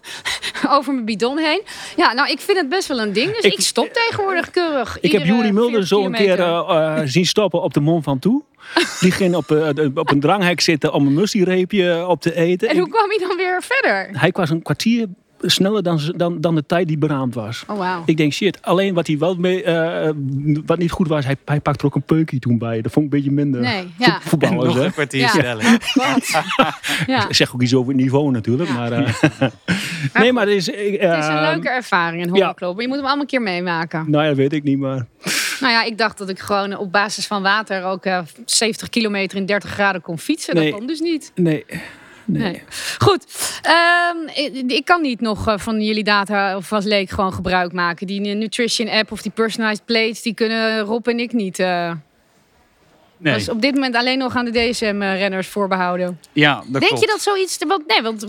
over 0.68 0.92
mijn 0.92 1.04
bidon 1.04 1.38
heen. 1.38 1.62
Ja, 1.96 2.12
nou, 2.12 2.30
ik 2.30 2.40
vind 2.40 2.58
het 2.58 2.68
best 2.68 2.88
wel 2.88 3.00
een 3.00 3.12
ding. 3.12 3.34
Dus 3.34 3.44
ik, 3.44 3.52
Ik- 3.52 3.60
stop 3.60 3.92
tegenwoordig 3.92 4.50
keurig. 4.50 4.66
Ik 5.00 5.12
heb 5.12 5.24
Juri 5.24 5.52
Mulder 5.52 5.86
40 5.86 5.86
zo 5.86 6.04
een 6.04 6.12
keer 6.12 6.40
eh, 6.40 6.98
eh, 6.98 7.00
zien 7.04 7.26
stoppen 7.26 7.62
op 7.62 7.74
de 7.74 7.80
Mont 7.80 8.04
Ventoux. 8.04 8.44
Die 9.00 9.10
ging 9.10 9.34
op, 9.34 9.50
eh, 9.50 9.86
op 9.94 10.10
een 10.10 10.20
dranghek 10.20 10.60
zitten 10.60 10.92
om 10.92 11.06
een 11.06 11.14
mussiereepje 11.14 12.06
op 12.06 12.20
te 12.20 12.34
eten. 12.34 12.68
En 12.68 12.78
hoe 12.78 12.88
kwam 12.88 13.08
hij 13.08 13.18
dan 13.28 13.36
weer 13.36 13.62
verder? 13.62 14.20
Hij 14.20 14.30
was 14.32 14.50
een 14.50 14.62
kwartier 14.62 15.06
sneller 15.40 15.82
dan, 15.82 16.00
dan, 16.16 16.40
dan 16.40 16.54
de 16.54 16.66
tijd 16.66 16.88
die 16.88 16.98
beraamd 16.98 17.34
was. 17.34 17.64
Oh, 17.66 17.78
wauw. 17.78 18.02
Ik 18.04 18.16
denk, 18.16 18.32
shit, 18.32 18.62
alleen 18.62 18.94
wat 18.94 19.06
hij 19.06 19.18
wel 19.18 19.34
mee, 19.34 19.62
eh, 19.62 20.10
wat 20.66 20.78
niet 20.78 20.90
goed 20.90 21.08
was, 21.08 21.24
hij, 21.24 21.36
hij 21.44 21.60
pakte 21.60 21.80
er 21.80 21.86
ook 21.86 21.94
een 21.94 22.02
peukje 22.02 22.38
toen 22.38 22.58
bij. 22.58 22.80
Dat 22.80 22.92
vond 22.92 23.06
ik 23.06 23.12
een 23.12 23.18
beetje 23.18 23.34
minder. 23.34 23.60
Nee, 23.60 23.88
ja. 23.98 24.20
Vo- 24.20 24.28
voetballers, 24.28 24.74
hè? 24.74 24.84
een 24.84 24.92
kwartier 24.92 25.20
Ja. 25.20 25.28
sneller. 25.28 25.90
Wat? 25.94 26.30
Ja. 27.06 27.28
Ik 27.28 27.34
zeg 27.34 27.54
ook 27.54 27.62
iets 27.62 27.74
over 27.74 27.92
het 27.92 28.00
niveau 28.00 28.30
natuurlijk. 28.30 28.68
Ja. 28.68 28.74
Maar, 28.74 28.92
eh, 28.92 29.12
nee, 30.22 30.32
maar 30.32 30.46
het 30.46 30.54
is... 30.54 30.68
ik, 30.68 31.00
Het 31.00 31.18
is 31.18 31.26
een 31.26 31.36
eh, 31.36 31.50
leuke 31.52 31.68
ervaring, 31.68 32.22
een 32.24 32.28
hongerklop. 32.30 32.72
Maar 32.72 32.82
je 32.82 32.88
moet 32.88 32.96
hem 32.96 33.06
allemaal 33.06 33.22
een 33.22 33.30
keer 33.30 33.42
meemaken. 33.42 34.10
Nou 34.10 34.24
ja, 34.24 34.34
weet 34.34 34.52
ik 34.52 34.62
niet, 34.62 34.78
maar... 34.78 35.06
Nou 35.60 35.72
ja, 35.72 35.82
ik 35.84 35.98
dacht 35.98 36.18
dat 36.18 36.28
ik 36.28 36.38
gewoon 36.38 36.76
op 36.76 36.92
basis 36.92 37.26
van 37.26 37.42
water 37.42 37.84
ook 37.84 38.04
eh, 38.04 38.20
70 38.44 38.88
kilometer 38.88 39.38
in 39.38 39.46
30 39.46 39.70
graden 39.70 40.00
kon 40.00 40.18
fietsen. 40.18 40.54
Nee. 40.54 40.70
Dat 40.70 40.78
kon 40.78 40.86
dus 40.86 41.00
niet. 41.00 41.32
Nee. 41.34 41.64
Nee. 42.32 42.62
Goed. 42.98 43.24
Ehm, 43.62 44.16
ik, 44.44 44.72
ik 44.72 44.84
kan 44.84 45.02
niet 45.02 45.20
nog 45.20 45.48
eh, 45.48 45.58
van 45.58 45.80
jullie 45.80 46.04
data 46.04 46.56
of 46.56 46.72
als 46.72 46.84
leek 46.84 47.10
gewoon 47.10 47.32
gebruik 47.32 47.72
maken. 47.72 48.06
Die 48.06 48.20
nutrition 48.20 48.88
app 48.88 49.12
of 49.12 49.22
die 49.22 49.32
personalized 49.32 49.84
plates, 49.84 50.22
die 50.22 50.34
kunnen 50.34 50.80
Rob 50.80 51.06
en 51.08 51.18
ik 51.18 51.32
niet. 51.32 51.58
eh 51.58 51.92
Nee. 53.18 53.32
Dat 53.32 53.42
is 53.42 53.48
op 53.48 53.60
dit 53.62 53.74
moment 53.74 53.94
alleen 53.94 54.18
nog 54.18 54.36
aan 54.36 54.44
de 54.44 54.50
DSM-renners 54.70 55.48
voorbehouden. 55.48 56.18
Ja, 56.32 56.54
dat 56.54 56.64
denk 56.72 56.84
klopt. 56.84 57.00
je 57.00 57.06
dat 57.06 57.20
zoiets... 57.20 57.58
Want, 57.68 57.86
nee, 57.86 58.02
want 58.02 58.26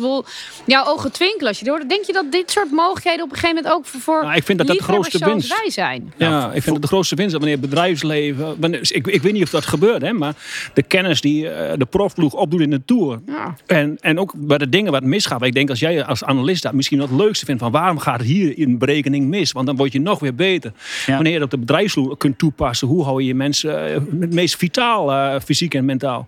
jouw 0.66 0.86
ogen 0.86 1.12
twinkelen 1.12 1.48
als 1.48 1.60
je 1.60 1.66
door. 1.66 1.82
Denk 1.88 2.06
je 2.06 2.14
dat 2.14 2.32
dit 2.32 2.52
soort 2.52 2.72
mogelijkheden 2.72 3.24
op 3.24 3.32
een 3.32 3.38
gegeven 3.38 3.56
moment 3.56 3.74
ook 3.76 3.86
voor, 3.86 4.00
voor 4.00 4.22
Nou, 4.24 4.36
ik 4.36 4.44
vind 4.44 4.58
dat 4.58 4.68
dat 4.68 4.78
de 4.78 4.84
grootste 4.84 5.26
winst. 5.26 5.48
wij 5.62 5.70
zijn? 5.70 6.14
Ja, 6.18 6.46
ik 6.54 6.62
vind 6.64 6.74
het 6.76 6.82
de 6.82 6.88
grootste 6.88 7.16
winst 7.16 7.32
dat 7.32 7.42
wanneer 7.42 7.60
het 7.60 7.70
bedrijfsleven. 7.70 8.56
wanneer- 8.60 8.94
ik, 8.94 9.08
ik 9.08 9.22
weet 9.22 9.34
niet 9.34 9.44
of 9.44 9.50
dat 9.50 9.66
gebeurt, 9.66 10.02
hè, 10.02 10.14
maar 10.14 10.34
de 10.74 10.84
kennis 10.84 11.22
die 11.22 11.50
eh, 11.50 11.74
de 11.78 11.86
profploeg 11.86 12.34
opdoet 12.34 12.62
in 12.62 12.70
de 12.70 12.82
tour. 12.86 13.20
Ja. 13.26 13.56
En, 13.66 13.98
en 14.02 14.20
ook 14.20 14.34
bij 14.38 14.58
de 14.58 14.70
dingen 14.70 14.92
wat 14.92 15.04
misgaat. 15.04 15.44
Ik 15.44 15.54
denk 15.54 15.70
als 15.70 15.80
jij 15.80 16.04
als 16.06 16.24
analist 16.24 16.64
dat 16.64 16.74
misschien 16.74 17.00
wat 17.00 17.10
het 17.10 17.18
leukste 17.20 17.46
vindt 17.46 17.62
van 17.62 17.72
waarom 17.72 17.98
gaat 18.00 18.22
hier 18.22 18.58
in 18.58 18.78
berekening 18.78 19.28
mis? 19.28 19.52
Want 19.52 19.66
dan 19.66 19.76
word 19.76 19.92
je 19.92 20.00
nog 20.02 20.20
weer 20.20 20.36
beter. 20.36 20.72
Ja. 21.06 21.14
Wanneer 21.14 21.34
je 21.34 21.40
dat 21.40 21.54
op 21.54 21.60
de 21.60 21.66
bedrijfsvloer 21.66 22.18
kunt 22.18 22.38
toepassen, 22.38 22.88
hoe 22.88 23.04
hou 23.04 23.22
je 23.22 23.28
je 23.28 23.36
mensen 23.36 23.86
eh, 23.94 23.94
het 24.20 24.34
meest 24.34 24.56
vitaal, 24.56 24.78
eh, 24.82 25.36
fysiek 25.42 25.74
en 25.74 25.86
mentaal? 25.86 26.28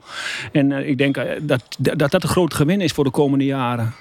En 0.52 0.72
eh, 0.72 0.88
ik 0.88 0.98
denk 0.98 1.18
eh, 1.18 1.40
dat, 1.42 1.64
dat 1.78 2.12
dat 2.12 2.24
een 2.24 2.30
groot 2.30 2.54
gewin 2.54 2.82
is 2.82 2.92
voor 2.92 3.04
de 3.04 3.10
komende 3.10 3.46
jaren. 3.46 3.94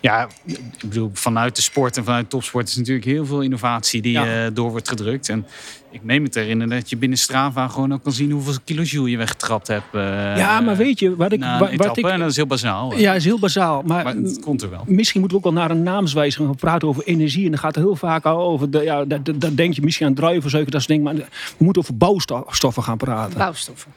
Ja, 0.00 0.28
ik 0.46 0.58
bedoel, 0.88 1.10
vanuit 1.12 1.56
de 1.56 1.62
sport 1.62 1.96
en 1.96 2.04
vanuit 2.04 2.30
topsport 2.30 2.68
is 2.68 2.76
natuurlijk 2.76 3.06
heel 3.06 3.26
veel 3.26 3.40
innovatie 3.40 4.02
die 4.02 4.12
Ja. 4.12 4.44
eh, 4.44 4.50
door 4.54 4.70
wordt 4.70 4.88
gedrukt. 4.88 5.28
En 5.28 5.46
ik 5.90 6.02
meen 6.02 6.22
me 6.22 6.28
te 6.28 6.38
herinneren 6.40 6.78
dat 6.78 6.90
je 6.90 6.96
binnen 6.96 7.18
Strava 7.18 7.68
gewoon 7.68 7.92
ook 7.92 8.02
kan 8.02 8.12
zien 8.12 8.30
hoeveel 8.30 8.54
kilojoule 8.64 9.10
je 9.10 9.16
weggetrapt 9.16 9.66
hebt. 9.66 9.84
eh, 9.92 10.36
ja, 10.36 10.60
maar 10.60 10.76
weet 10.76 10.98
je 10.98 11.16
wat 11.16 11.32
ik. 11.32 11.40
Wat, 11.58 11.68
etappe. 11.68 12.00
ik 12.00 12.06
En 12.06 12.18
dat 12.18 12.30
is 12.30 12.36
heel 12.36 12.46
bazaal. 12.46 12.96
ja, 12.96 13.14
is 13.14 13.24
heel 13.24 13.38
bazaal. 13.38 13.82
Maar, 13.82 14.04
Maar 14.04 14.14
het 14.14 14.40
komt 14.40 14.62
er 14.62 14.70
wel. 14.70 14.84
Misschien 14.86 15.20
moeten 15.20 15.38
we 15.40 15.46
ook 15.46 15.52
wel 15.54 15.62
naar 15.62 15.70
een 15.70 15.82
naamswijziging 15.82 16.48
gaan 16.48 16.56
praten 16.56 16.88
over 16.88 17.04
energie. 17.04 17.44
En 17.44 17.50
dan 17.50 17.58
gaat 17.60 17.74
het 17.74 17.84
heel 17.84 17.96
vaak 17.96 18.24
al 18.24 18.40
over. 18.40 18.70
De, 18.70 18.82
ja, 18.82 19.04
dat, 19.04 19.24
dat, 19.24 19.40
dat 19.40 19.56
denk 19.56 19.74
je 19.74 19.82
misschien 19.82 20.06
aan 20.06 20.14
druivenzuiker, 20.14 20.72
dat 20.72 20.82
soort 20.82 20.92
dingen. 20.98 21.14
Maar 21.16 21.26
we 21.58 21.64
moeten 21.64 21.82
over 21.82 21.96
bouwstoffen 21.96 22.82
gaan 22.82 22.96
praten. 22.96 23.38
Bouwstoffen. 23.38 23.92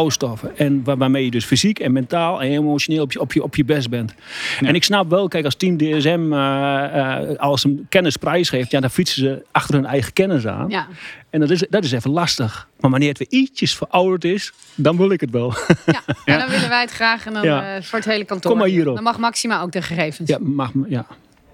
Bouwstoffen. 0.00 0.56
En 0.58 0.84
waar- 0.84 0.96
waarmee 0.96 1.24
je 1.24 1.30
dus 1.30 1.44
fysiek 1.44 1.78
en 1.78 1.92
mentaal 1.92 2.42
en 2.42 2.50
emotioneel 2.50 3.02
op 3.02 3.12
je, 3.12 3.20
op 3.20 3.32
je, 3.32 3.42
op 3.42 3.56
je 3.56 3.64
best 3.64 3.90
bent. 3.90 4.14
En 4.60 4.74
ik 4.74 4.84
snap 4.84 5.10
wel, 5.10 5.28
kijk, 5.28 5.44
als 5.44 5.54
team 5.54 5.76
DSM 5.76 6.32
eh, 6.32 7.30
eh, 7.30 7.38
als 7.38 7.64
een 7.64 7.86
kennis 7.88 8.16
prijsgeeft, 8.16 8.70
ja, 8.70 8.80
dan 8.80 8.90
fietsen 8.90 9.20
ze 9.22 9.44
achter 9.52 9.74
hun 9.74 9.86
eigen 9.86 10.12
kennis 10.12 10.46
aan. 10.46 10.68
Ja. 10.68 10.86
En 11.30 11.40
dat 11.40 11.50
is, 11.50 11.64
dat 11.70 11.84
is 11.84 11.92
even 11.92 12.10
lastig. 12.10 12.68
Maar 12.80 12.90
wanneer 12.90 13.08
het 13.08 13.18
weer 13.18 13.40
ietsjes 13.40 13.76
verouderd 13.76 14.24
is, 14.24 14.52
dan 14.74 14.96
wil 14.96 15.10
ik 15.10 15.20
het 15.20 15.30
wel. 15.30 15.54
Ja. 15.86 16.00
en 16.24 16.38
dan 16.40 16.48
willen 16.48 16.68
wij 16.68 16.80
het 16.80 16.90
graag 16.90 17.26
en 17.26 17.32
dan 17.32 17.42
Ja. 17.42 17.76
eh, 17.76 17.82
voor 17.82 17.98
het 17.98 18.08
hele 18.08 18.24
kantoor. 18.24 18.50
Kom 18.50 18.60
maar 18.60 18.68
hierop. 18.70 18.94
Dan 18.94 19.04
mag 19.04 19.18
Maxima 19.18 19.60
ook 19.60 19.72
de 19.72 19.82
gegevens. 19.82 20.28
ja, 20.28 20.38
mag, 20.40 20.74
me- 20.74 20.86
ja. 20.88 21.06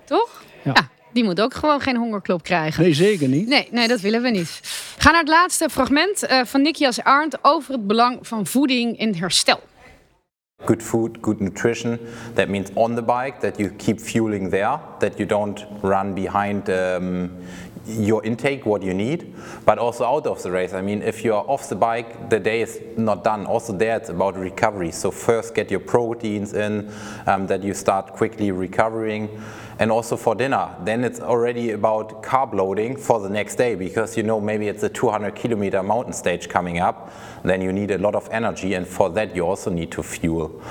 Toch? 0.05 0.43
Ja. 0.65 0.75
Die 1.13 1.25
moet 1.25 1.41
ook 1.41 1.55
gewoon 1.55 1.81
geen 1.81 1.97
hongerklop 1.97 2.43
krijgen. 2.43 2.83
Nee, 2.83 2.95
zeker 2.95 3.29
niet. 3.29 3.49
Nee, 3.49 3.69
nee, 3.71 3.89
dat 3.89 4.01
willen 4.01 4.23
we 4.23 4.31
niet. 4.31 4.61
Ga 4.99 5.11
naar 5.11 5.21
het 5.21 5.29
laatste 5.29 5.69
fragment 5.71 6.23
eh, 6.23 6.41
van 6.45 6.63
Nikias 6.63 7.03
Arndt 7.03 7.39
over 7.43 7.73
het 7.73 7.87
belang 7.87 8.19
van 8.23 8.47
voeding 8.47 8.99
in 8.99 9.15
herstel. 9.15 9.61
Good 10.65 10.83
food, 10.83 11.19
good 11.21 11.41
nutrition. 11.41 11.99
That 12.35 12.49
means 12.49 12.69
on 12.75 12.95
the 12.95 13.03
bike 13.03 13.35
that 13.41 13.57
you 13.57 13.71
keep 13.77 14.01
fueling 14.01 14.51
there, 14.51 14.79
that 14.99 15.17
you 15.17 15.29
don't 15.29 15.67
run 15.81 16.15
behind 16.15 16.69
um, 16.69 17.31
your 17.87 18.25
intake, 18.25 18.65
what 18.65 18.83
you 18.83 18.95
need, 18.95 19.35
but 19.65 19.79
also 19.79 20.05
out 20.05 20.27
of 20.27 20.43
the 20.43 20.51
race. 20.51 20.73
I 20.73 20.83
mean, 20.83 21.03
if 21.03 21.25
you're 21.25 21.45
off 21.51 21.69
the 21.69 21.75
bike, 21.75 22.31
the 22.31 22.39
day 22.39 22.63
is 22.63 22.81
not 22.97 23.25
done. 23.25 23.47
Also, 23.47 23.73
there 23.73 23.97
it's 23.97 24.09
about 24.09 24.37
recovery. 24.37 24.91
So, 24.91 25.11
first 25.11 25.55
get 25.55 25.71
your 25.71 25.81
proteins 25.81 26.55
in, 26.55 26.93
um, 27.27 27.47
that 27.47 27.63
you 27.63 27.75
start 27.75 28.13
quickly 28.13 28.51
recovering. 28.51 29.29
and 29.79 29.91
also 29.91 30.17
for 30.17 30.37
dinner. 30.37 30.77
Then 30.85 31.03
it's 31.03 31.19
already 31.19 31.73
about 31.73 32.23
carb 32.23 32.55
loading 32.55 32.97
for 32.97 33.19
the 33.19 33.29
next 33.29 33.57
day 33.57 33.75
because 33.75 34.17
you 34.17 34.23
know 34.23 34.41
maybe 34.41 34.69
it's 34.69 34.85
a 34.85 34.89
200 34.89 35.35
kilometer 35.35 35.83
mountain 35.83 36.13
stage 36.13 36.49
coming 36.49 36.79
up. 36.79 37.13
Then 37.43 37.61
you 37.61 37.73
need 37.73 37.91
a 37.91 37.99
lot 37.99 38.15
of 38.15 38.29
energy, 38.31 38.75
and 38.75 38.87
for 38.87 39.11
that 39.11 39.35
you 39.35 39.45
also 39.45 39.71
need 39.71 39.91
to 39.93 40.03
fuel. 40.05 40.63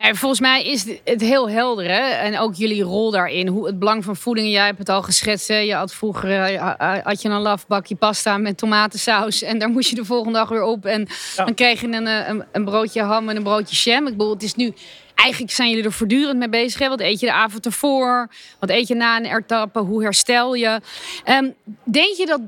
En 0.00 0.16
volgens 0.16 0.40
mij 0.40 0.64
is 0.64 0.86
het 1.04 1.20
heel 1.20 1.50
helder, 1.50 1.84
hè? 1.84 2.08
En 2.08 2.38
ook 2.38 2.54
jullie 2.54 2.82
rol 2.82 3.10
daarin. 3.10 3.46
Hoe 3.48 3.66
het 3.66 3.78
belang 3.78 4.04
van 4.04 4.16
voeding. 4.16 4.52
Jij 4.52 4.64
hebt 4.64 4.78
het 4.78 4.88
al 4.88 5.02
geschetst. 5.02 5.48
Hè? 5.48 5.56
Je 5.56 5.74
had 5.74 5.94
vroeger 5.94 6.30
eh, 6.30 6.96
had 7.02 7.22
je 7.22 7.28
een 7.28 7.40
lafbakje 7.40 7.94
pasta 7.94 8.38
met 8.38 8.56
tomatensaus. 8.56 9.42
En 9.42 9.58
daar 9.58 9.68
moest 9.68 9.90
je 9.90 9.94
de 9.94 10.04
volgende 10.04 10.38
dag 10.38 10.48
weer 10.48 10.62
op. 10.62 10.84
En 10.84 11.08
dan 11.36 11.54
kreeg 11.54 11.80
je 11.80 11.86
een, 11.86 12.06
eh, 12.06 12.28
een, 12.28 12.44
een, 12.52 12.64
broodje 12.64 13.02
ham 13.02 13.28
en 13.28 13.36
een 13.36 13.42
broodje 13.42 13.90
jam. 13.90 14.06
Ik 14.06 14.16
bedoel, 14.16 14.32
het 14.32 14.42
is 14.42 14.54
nu... 14.54 14.74
Eigenlijk 15.14 15.52
zijn 15.52 15.68
jullie 15.68 15.84
er 15.84 15.92
voortdurend 15.92 16.38
mee 16.38 16.48
bezig. 16.48 16.80
Hè? 16.80 16.88
Wat 16.88 17.00
eet 17.00 17.20
je 17.20 17.26
de 17.26 17.32
avond 17.32 17.66
ervoor? 17.66 18.30
Wat 18.60 18.70
eet 18.70 18.88
je 18.88 18.94
na 18.94 19.16
een 19.16 19.26
ertappe? 19.26 19.78
Hoe 19.78 20.02
herstel 20.02 20.54
je? 20.54 20.80
Um, 21.28 21.54
denk 21.84 22.16
je 22.16 22.26
dat 22.26 22.40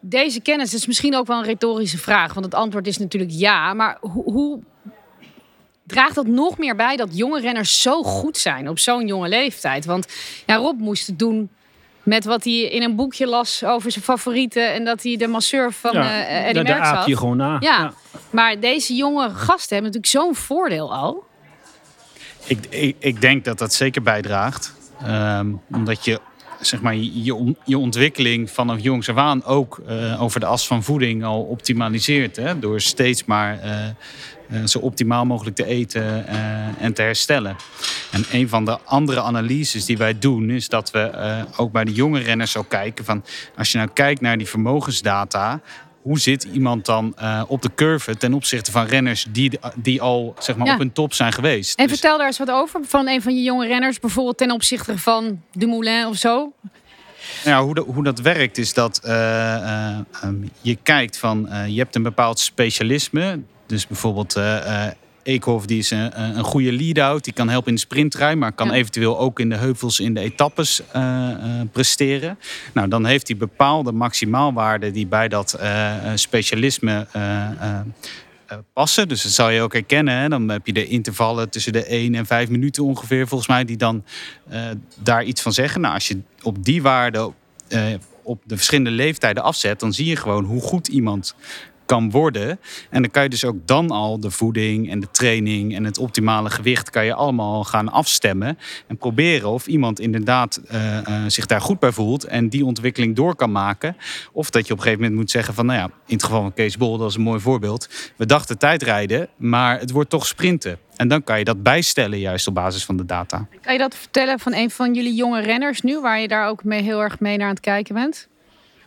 deze 0.00 0.40
kennis... 0.40 0.74
is 0.74 0.86
misschien 0.86 1.16
ook 1.16 1.26
wel 1.26 1.38
een 1.38 1.44
retorische 1.44 1.98
vraag. 1.98 2.34
Want 2.34 2.46
het 2.46 2.54
antwoord 2.54 2.86
is 2.86 2.98
natuurlijk 2.98 3.32
ja. 3.32 3.74
Maar 3.74 3.98
hoe... 4.00 4.32
hoe 4.32 4.60
draagt 5.88 6.14
dat 6.14 6.26
nog 6.26 6.58
meer 6.58 6.76
bij 6.76 6.96
dat 6.96 7.08
jonge 7.16 7.40
renners 7.40 7.82
zo 7.82 8.02
goed 8.02 8.38
zijn 8.38 8.68
op 8.68 8.78
zo'n 8.78 9.06
jonge 9.06 9.28
leeftijd? 9.28 9.84
Want 9.84 10.06
ja, 10.46 10.56
Rob 10.56 10.80
moest 10.80 11.06
het 11.06 11.18
doen 11.18 11.50
met 12.02 12.24
wat 12.24 12.44
hij 12.44 12.60
in 12.60 12.82
een 12.82 12.96
boekje 12.96 13.26
las 13.26 13.64
over 13.64 13.90
zijn 13.90 14.04
favorieten 14.04 14.72
en 14.72 14.84
dat 14.84 15.02
hij 15.02 15.16
de 15.16 15.26
masseur 15.26 15.72
van 15.72 15.92
ja, 15.92 16.02
uh, 16.02 16.46
Eddie 16.48 16.62
Merckx 16.62 16.88
had. 16.88 17.06
je 17.06 17.16
gewoon 17.16 17.36
na. 17.36 17.56
Ja, 17.60 17.92
maar 18.30 18.60
deze 18.60 18.94
jonge 18.94 19.30
gasten 19.30 19.76
hebben 19.76 19.92
natuurlijk 19.92 20.06
zo'n 20.06 20.34
voordeel 20.34 20.94
al. 20.94 21.26
Ik, 22.44 22.58
ik, 22.68 22.96
ik, 22.98 23.20
denk 23.20 23.44
dat 23.44 23.58
dat 23.58 23.74
zeker 23.74 24.02
bijdraagt. 24.02 24.74
Um, 25.06 25.60
omdat 25.70 26.04
je 26.04 26.20
zeg 26.60 26.80
maar, 26.80 26.96
je, 26.96 27.54
je 27.64 27.78
ontwikkeling 27.78 28.50
vanaf 28.50 28.80
jongs 28.80 29.08
af 29.08 29.16
aan 29.16 29.44
ook 29.44 29.80
uh, 29.88 30.22
over 30.22 30.40
de 30.40 30.46
as 30.46 30.66
van 30.66 30.82
voeding 30.82 31.24
al 31.24 31.42
optimaliseert. 31.42 32.36
Hè? 32.36 32.58
Door 32.58 32.80
steeds 32.80 33.24
maar 33.24 33.64
uh, 33.64 33.86
zo 34.64 34.78
optimaal 34.78 35.24
mogelijk 35.24 35.56
te 35.56 35.66
eten 35.66 36.26
en 36.78 36.92
te 36.92 37.02
herstellen. 37.02 37.56
En 38.10 38.24
een 38.32 38.48
van 38.48 38.64
de 38.64 38.78
andere 38.84 39.20
analyses 39.20 39.84
die 39.84 39.96
wij 39.96 40.18
doen 40.18 40.50
is 40.50 40.68
dat 40.68 40.90
we 40.90 41.44
ook 41.56 41.72
bij 41.72 41.84
de 41.84 41.92
jonge 41.92 42.20
renners 42.20 42.56
ook 42.56 42.68
kijken 42.68 43.04
van 43.04 43.24
als 43.56 43.72
je 43.72 43.78
nou 43.78 43.90
kijkt 43.92 44.20
naar 44.20 44.38
die 44.38 44.48
vermogensdata, 44.48 45.60
hoe 46.02 46.18
zit 46.18 46.44
iemand 46.44 46.86
dan 46.86 47.14
uh, 47.22 47.42
op 47.46 47.62
de 47.62 47.70
curve 47.74 48.16
ten 48.16 48.34
opzichte 48.34 48.70
van 48.70 48.84
renners 48.84 49.26
die, 49.30 49.58
die 49.74 50.02
al 50.02 50.34
zeg 50.38 50.56
maar, 50.56 50.72
op 50.72 50.78
hun 50.78 50.92
top 50.92 51.14
zijn 51.14 51.32
geweest? 51.32 51.78
En 51.78 51.86
dus... 51.86 51.92
vertel 51.92 52.18
daar 52.18 52.26
eens 52.26 52.38
wat 52.38 52.50
over 52.50 52.80
van 52.84 53.08
een 53.08 53.22
van 53.22 53.36
je 53.36 53.42
jonge 53.42 53.66
renners, 53.66 54.00
bijvoorbeeld 54.00 54.38
ten 54.38 54.50
opzichte 54.50 54.98
van 54.98 55.42
Dumoulin 55.52 56.06
of 56.06 56.16
zo. 56.16 56.52
Ja, 57.44 57.62
hoe, 57.62 57.74
de, 57.74 57.80
hoe 57.80 58.04
dat 58.04 58.20
werkt 58.20 58.58
is 58.58 58.74
dat 58.74 59.00
uh, 59.04 59.12
uh, 59.12 59.98
um, 60.24 60.50
je 60.60 60.78
kijkt 60.82 61.18
van 61.18 61.48
je 61.68 61.78
hebt 61.78 61.94
een 61.94 62.02
bepaald 62.02 62.38
specialisme. 62.38 63.40
Dus 63.68 63.86
bijvoorbeeld 63.86 64.36
Eekhoff 65.28 65.66
die 65.66 65.78
is 65.78 65.90
een, 65.90 66.20
een 66.38 66.44
goede 66.44 66.72
lead-out. 66.72 67.24
Die 67.24 67.32
kan 67.32 67.48
helpen 67.48 67.68
in 67.68 67.74
de 67.74 67.80
sprintrij, 67.80 68.36
maar 68.36 68.52
kan 68.52 68.70
eventueel 68.70 69.18
ook 69.18 69.40
in 69.40 69.48
de 69.48 69.56
heuvels 69.56 70.00
in 70.00 70.14
de 70.14 70.20
etappes 70.20 70.80
uh, 70.96 71.02
uh, 71.02 71.60
presteren. 71.72 72.38
Nou, 72.74 72.88
dan 72.88 73.04
heeft 73.04 73.28
hij 73.28 73.36
bepaalde 73.36 73.92
maximaalwaarden 73.92 74.92
die 74.92 75.06
bij 75.06 75.28
dat 75.28 75.58
uh, 75.60 75.94
specialisme 76.14 77.06
passen. 78.72 79.08
Dus 79.08 79.22
dat 79.22 79.32
zal 79.32 79.50
je 79.50 79.60
ook 79.60 79.72
herkennen. 79.72 80.14
Hè? 80.14 80.28
Dan 80.28 80.48
heb 80.48 80.66
je 80.66 80.72
de 80.72 80.86
intervallen 80.86 81.50
tussen 81.50 81.72
de 81.72 81.84
1 81.84 82.14
en 82.14 82.26
5 82.26 82.48
minuten 82.48 82.84
ongeveer, 82.84 83.28
volgens 83.28 83.48
mij, 83.48 83.64
die 83.64 83.76
dan 83.76 84.04
daar 85.02 85.24
iets 85.24 85.42
van 85.42 85.52
zeggen. 85.52 85.80
Nou, 85.80 85.94
als 85.94 86.08
je 86.08 86.20
op 86.42 86.64
die 86.64 86.82
waarden 86.82 87.34
op 88.22 88.42
de 88.44 88.56
verschillende 88.56 88.90
leeftijden 88.90 89.42
afzet, 89.42 89.80
dan 89.80 89.92
zie 89.92 90.06
je 90.06 90.16
gewoon 90.16 90.44
hoe 90.44 90.60
goed 90.60 90.88
iemand 90.88 91.34
kan 91.88 92.10
worden. 92.10 92.60
En 92.90 93.02
dan 93.02 93.10
kan 93.10 93.22
je 93.22 93.28
dus 93.28 93.44
ook 93.44 93.56
dan 93.64 93.90
al 93.90 94.20
de 94.20 94.30
voeding 94.30 94.90
en 94.90 95.00
de 95.00 95.10
training 95.10 95.74
en 95.74 95.84
het 95.84 95.98
optimale 95.98 96.50
gewicht 96.50 96.90
kan 96.90 97.04
je 97.04 97.14
allemaal 97.14 97.64
gaan 97.64 97.88
afstemmen. 97.88 98.58
En 98.86 98.96
proberen 98.96 99.48
of 99.48 99.66
iemand 99.66 100.00
inderdaad 100.00 100.60
uh, 100.72 100.98
uh, 101.08 101.24
zich 101.26 101.46
daar 101.46 101.60
goed 101.60 101.78
bij 101.78 101.92
voelt 101.92 102.24
en 102.24 102.48
die 102.48 102.64
ontwikkeling 102.64 103.16
door 103.16 103.34
kan 103.34 103.52
maken. 103.52 103.96
Of 104.32 104.50
dat 104.50 104.66
je 104.66 104.72
op 104.72 104.78
een 104.78 104.84
gegeven 104.84 105.02
moment 105.02 105.20
moet 105.20 105.30
zeggen 105.30 105.54
van 105.54 105.66
nou 105.66 105.78
ja, 105.78 105.84
in 105.84 106.14
het 106.14 106.24
geval 106.24 106.40
van 106.40 106.54
Kees 106.54 106.76
Bol, 106.76 106.98
dat 106.98 107.10
is 107.10 107.16
een 107.16 107.22
mooi 107.22 107.40
voorbeeld. 107.40 107.88
We 108.16 108.26
dachten 108.26 108.58
tijdrijden, 108.58 109.28
maar 109.36 109.78
het 109.78 109.90
wordt 109.90 110.10
toch 110.10 110.26
sprinten. 110.26 110.78
En 110.96 111.08
dan 111.08 111.24
kan 111.24 111.38
je 111.38 111.44
dat 111.44 111.62
bijstellen 111.62 112.18
juist 112.18 112.46
op 112.46 112.54
basis 112.54 112.84
van 112.84 112.96
de 112.96 113.04
data. 113.04 113.46
Kan 113.60 113.72
je 113.72 113.78
dat 113.78 113.94
vertellen 113.94 114.38
van 114.38 114.54
een 114.54 114.70
van 114.70 114.94
jullie 114.94 115.14
jonge 115.14 115.40
renners 115.40 115.80
nu, 115.80 116.00
waar 116.00 116.20
je 116.20 116.28
daar 116.28 116.48
ook 116.48 116.64
mee 116.64 116.82
heel 116.82 117.02
erg 117.02 117.20
mee 117.20 117.36
naar 117.36 117.46
aan 117.46 117.52
het 117.52 117.62
kijken 117.62 117.94
bent? 117.94 118.28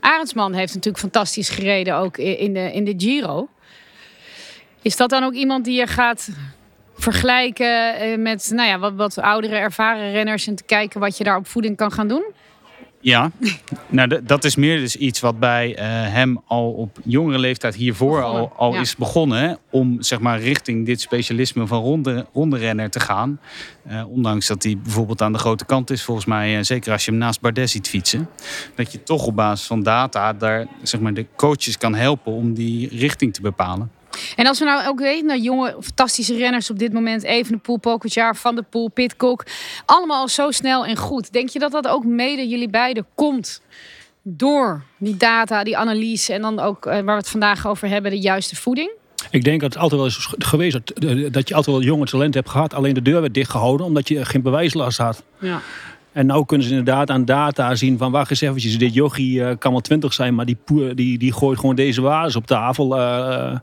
Arendsman 0.02 0.54
heeft 0.54 0.74
natuurlijk 0.74 1.04
fantastisch 1.04 1.50
gereden 1.50 1.96
ook 1.96 2.18
in 2.18 2.54
de, 2.54 2.74
in 2.74 2.84
de 2.84 2.94
Giro. 2.98 3.48
Is 4.82 4.98
dat 4.98 5.10
dan 5.10 5.24
ook 5.24 5.34
iemand 5.34 5.66
die 5.66 5.80
je 5.80 5.88
gaat 5.88 6.30
vergelijken 6.96 7.96
eh, 7.96 8.18
met 8.18 8.52
nou 8.54 8.70
ja, 8.70 8.80
wat, 8.80 8.94
wat 8.94 9.18
oudere, 9.18 9.56
ervaren 9.56 10.12
renners 10.12 10.48
en 10.48 10.56
te 10.56 10.64
kijken 10.64 11.00
wat 11.00 11.18
je 11.18 11.24
daar 11.24 11.38
op 11.38 11.48
voeding 11.48 11.76
kan 11.76 11.92
gaan 11.92 12.08
doen? 12.08 12.24
Ja, 13.02 13.32
nou, 13.88 14.24
dat 14.24 14.44
is 14.44 14.56
meer 14.56 14.80
dus 14.80 14.96
iets 14.96 15.20
wat 15.20 15.40
bij 15.40 15.70
uh, 15.70 15.76
hem 16.14 16.42
al 16.46 16.72
op 16.72 17.00
jongere 17.04 17.40
leeftijd 17.40 17.76
hiervoor 17.76 18.24
al, 18.24 18.54
al 18.56 18.74
ja. 18.74 18.80
is 18.80 18.96
begonnen. 18.96 19.58
Om 19.70 20.02
zeg 20.02 20.20
maar 20.20 20.40
richting 20.40 20.86
dit 20.86 21.02
specialisme 21.02 21.68
van 21.68 21.82
ronde, 21.82 22.90
te 22.90 23.00
gaan. 23.00 23.40
Uh, 23.88 24.04
ondanks 24.08 24.48
dat 24.48 24.64
hij 24.64 24.78
bijvoorbeeld 24.78 25.22
aan 25.22 25.34
de 25.34 25.40
grote 25.40 25.66
kant 25.66 25.90
is, 25.90 26.04
volgens 26.04 26.26
mij, 26.26 26.58
uh, 26.58 26.64
zeker 26.64 26.92
als 26.92 27.06
je 27.06 27.12
hem 27.12 27.20
naast 27.20 27.42
Bardet 27.42 27.70
ziet 27.70 27.88
fietsen. 27.88 28.30
Dat 28.76 28.92
je 28.92 29.04
toch 29.04 29.26
op 29.26 29.36
basis 29.36 29.68
van 29.68 29.84
data 29.84 30.34
daar 30.34 30.68
zeg 30.82 31.00
maar, 31.00 31.14
de 31.14 31.26
coaches 31.36 31.78
kan 31.78 31.96
helpen 31.96 32.32
om 32.32 32.54
die 32.54 32.90
richting 32.98 33.34
te 33.34 33.42
bepalen. 33.42 33.92
En 34.36 34.48
als 34.48 34.60
we 34.60 34.66
nou 34.66 34.88
ook 34.88 35.00
weten, 35.00 35.26
nou, 35.26 35.40
jonge, 35.40 35.76
fantastische 35.82 36.36
renners 36.36 36.70
op 36.70 36.80
dit 36.80 36.94
moment, 36.94 37.24
even 37.24 37.52
de 37.52 37.58
Poel, 37.58 37.78
Pogacar, 37.78 38.36
Van 38.36 38.56
der 38.56 38.64
Poel, 38.64 38.90
Pitcock, 38.90 39.46
allemaal 39.86 40.28
zo 40.28 40.52
snel 40.52 40.86
en 40.86 40.98
goed. 40.98 41.34
Denk 41.34 41.50
je 41.50 41.60
dat 41.60 41.72
dat 41.72 41.88
ook 41.88 42.06
mede 42.06 42.48
jullie 42.48 42.70
beiden 42.70 43.06
komt 43.16 43.62
door 44.24 44.84
die 44.98 45.18
data, 45.18 45.64
die 45.64 45.78
analyse 45.78 46.34
en 46.34 46.42
dan 46.42 46.60
ook 46.60 46.84
waar 46.84 47.06
we 47.06 47.12
het 47.12 47.30
vandaag 47.30 47.68
over 47.68 47.88
hebben, 47.88 48.12
de 48.12 48.20
juiste 48.20 48.56
voeding? 48.56 48.92
Ik 49.32 49.44
denk 49.44 49.62
dat 49.62 49.74
het 49.74 49.82
altijd 49.82 50.02
wel 50.02 50.10
is 50.10 50.34
geweest 50.38 50.74
dat, 50.74 51.02
dat 51.34 51.48
je 51.48 51.56
altijd 51.56 51.76
wel 51.76 51.82
jonge 51.86 52.06
talent 52.06 52.34
hebt 52.34 52.50
gehad. 52.50 52.74
Alleen 52.74 52.94
de 52.94 53.02
deur 53.02 53.22
werd 53.22 53.34
dichtgehouden 53.34 53.86
omdat 53.86 54.08
je 54.08 54.26
geen 54.26 54.42
bewijslast 54.42 54.98
had. 54.98 55.24
Ja. 55.40 55.62
En 56.12 56.26
nu 56.26 56.46
kunnen 56.46 56.68
ze 56.68 56.76
inderdaad 56.76 57.10
aan 57.10 57.26
data 57.26 57.76
zien 57.76 57.98
van 57.98 58.12
wacht 58.12 58.30
eens 58.30 58.42
eventjes, 58.42 58.78
dit 58.78 58.94
yogi 58.94 59.42
uh, 59.42 59.52
kan 59.60 59.72
wel 59.72 59.82
20 59.82 60.14
zijn, 60.14 60.36
maar 60.36 60.46
die, 60.46 60.58
die, 60.96 61.18
die 61.18 61.34
gooit 61.34 61.60
gewoon 61.60 61.76
deze 61.76 62.02
waardes 62.02 62.36
op 62.36 62.46
tafel. 62.46 62.98
Uh, 62.98 63.58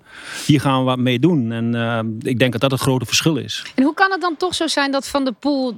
hier 0.46 0.60
gaan 0.60 0.78
we 0.78 0.84
wat 0.84 0.98
mee 0.98 1.18
doen. 1.18 1.52
En 1.52 1.74
uh, 1.74 2.00
ik 2.30 2.38
denk 2.38 2.52
dat 2.52 2.60
dat 2.60 2.70
het 2.70 2.80
grote 2.80 3.06
verschil 3.06 3.36
is. 3.36 3.64
En 3.74 3.82
hoe 3.82 3.94
kan 3.94 4.10
het 4.10 4.20
dan 4.20 4.36
toch 4.36 4.54
zo 4.54 4.66
zijn 4.66 4.90
dat 4.90 5.08
Van 5.08 5.24
de 5.24 5.32
Poel 5.32 5.76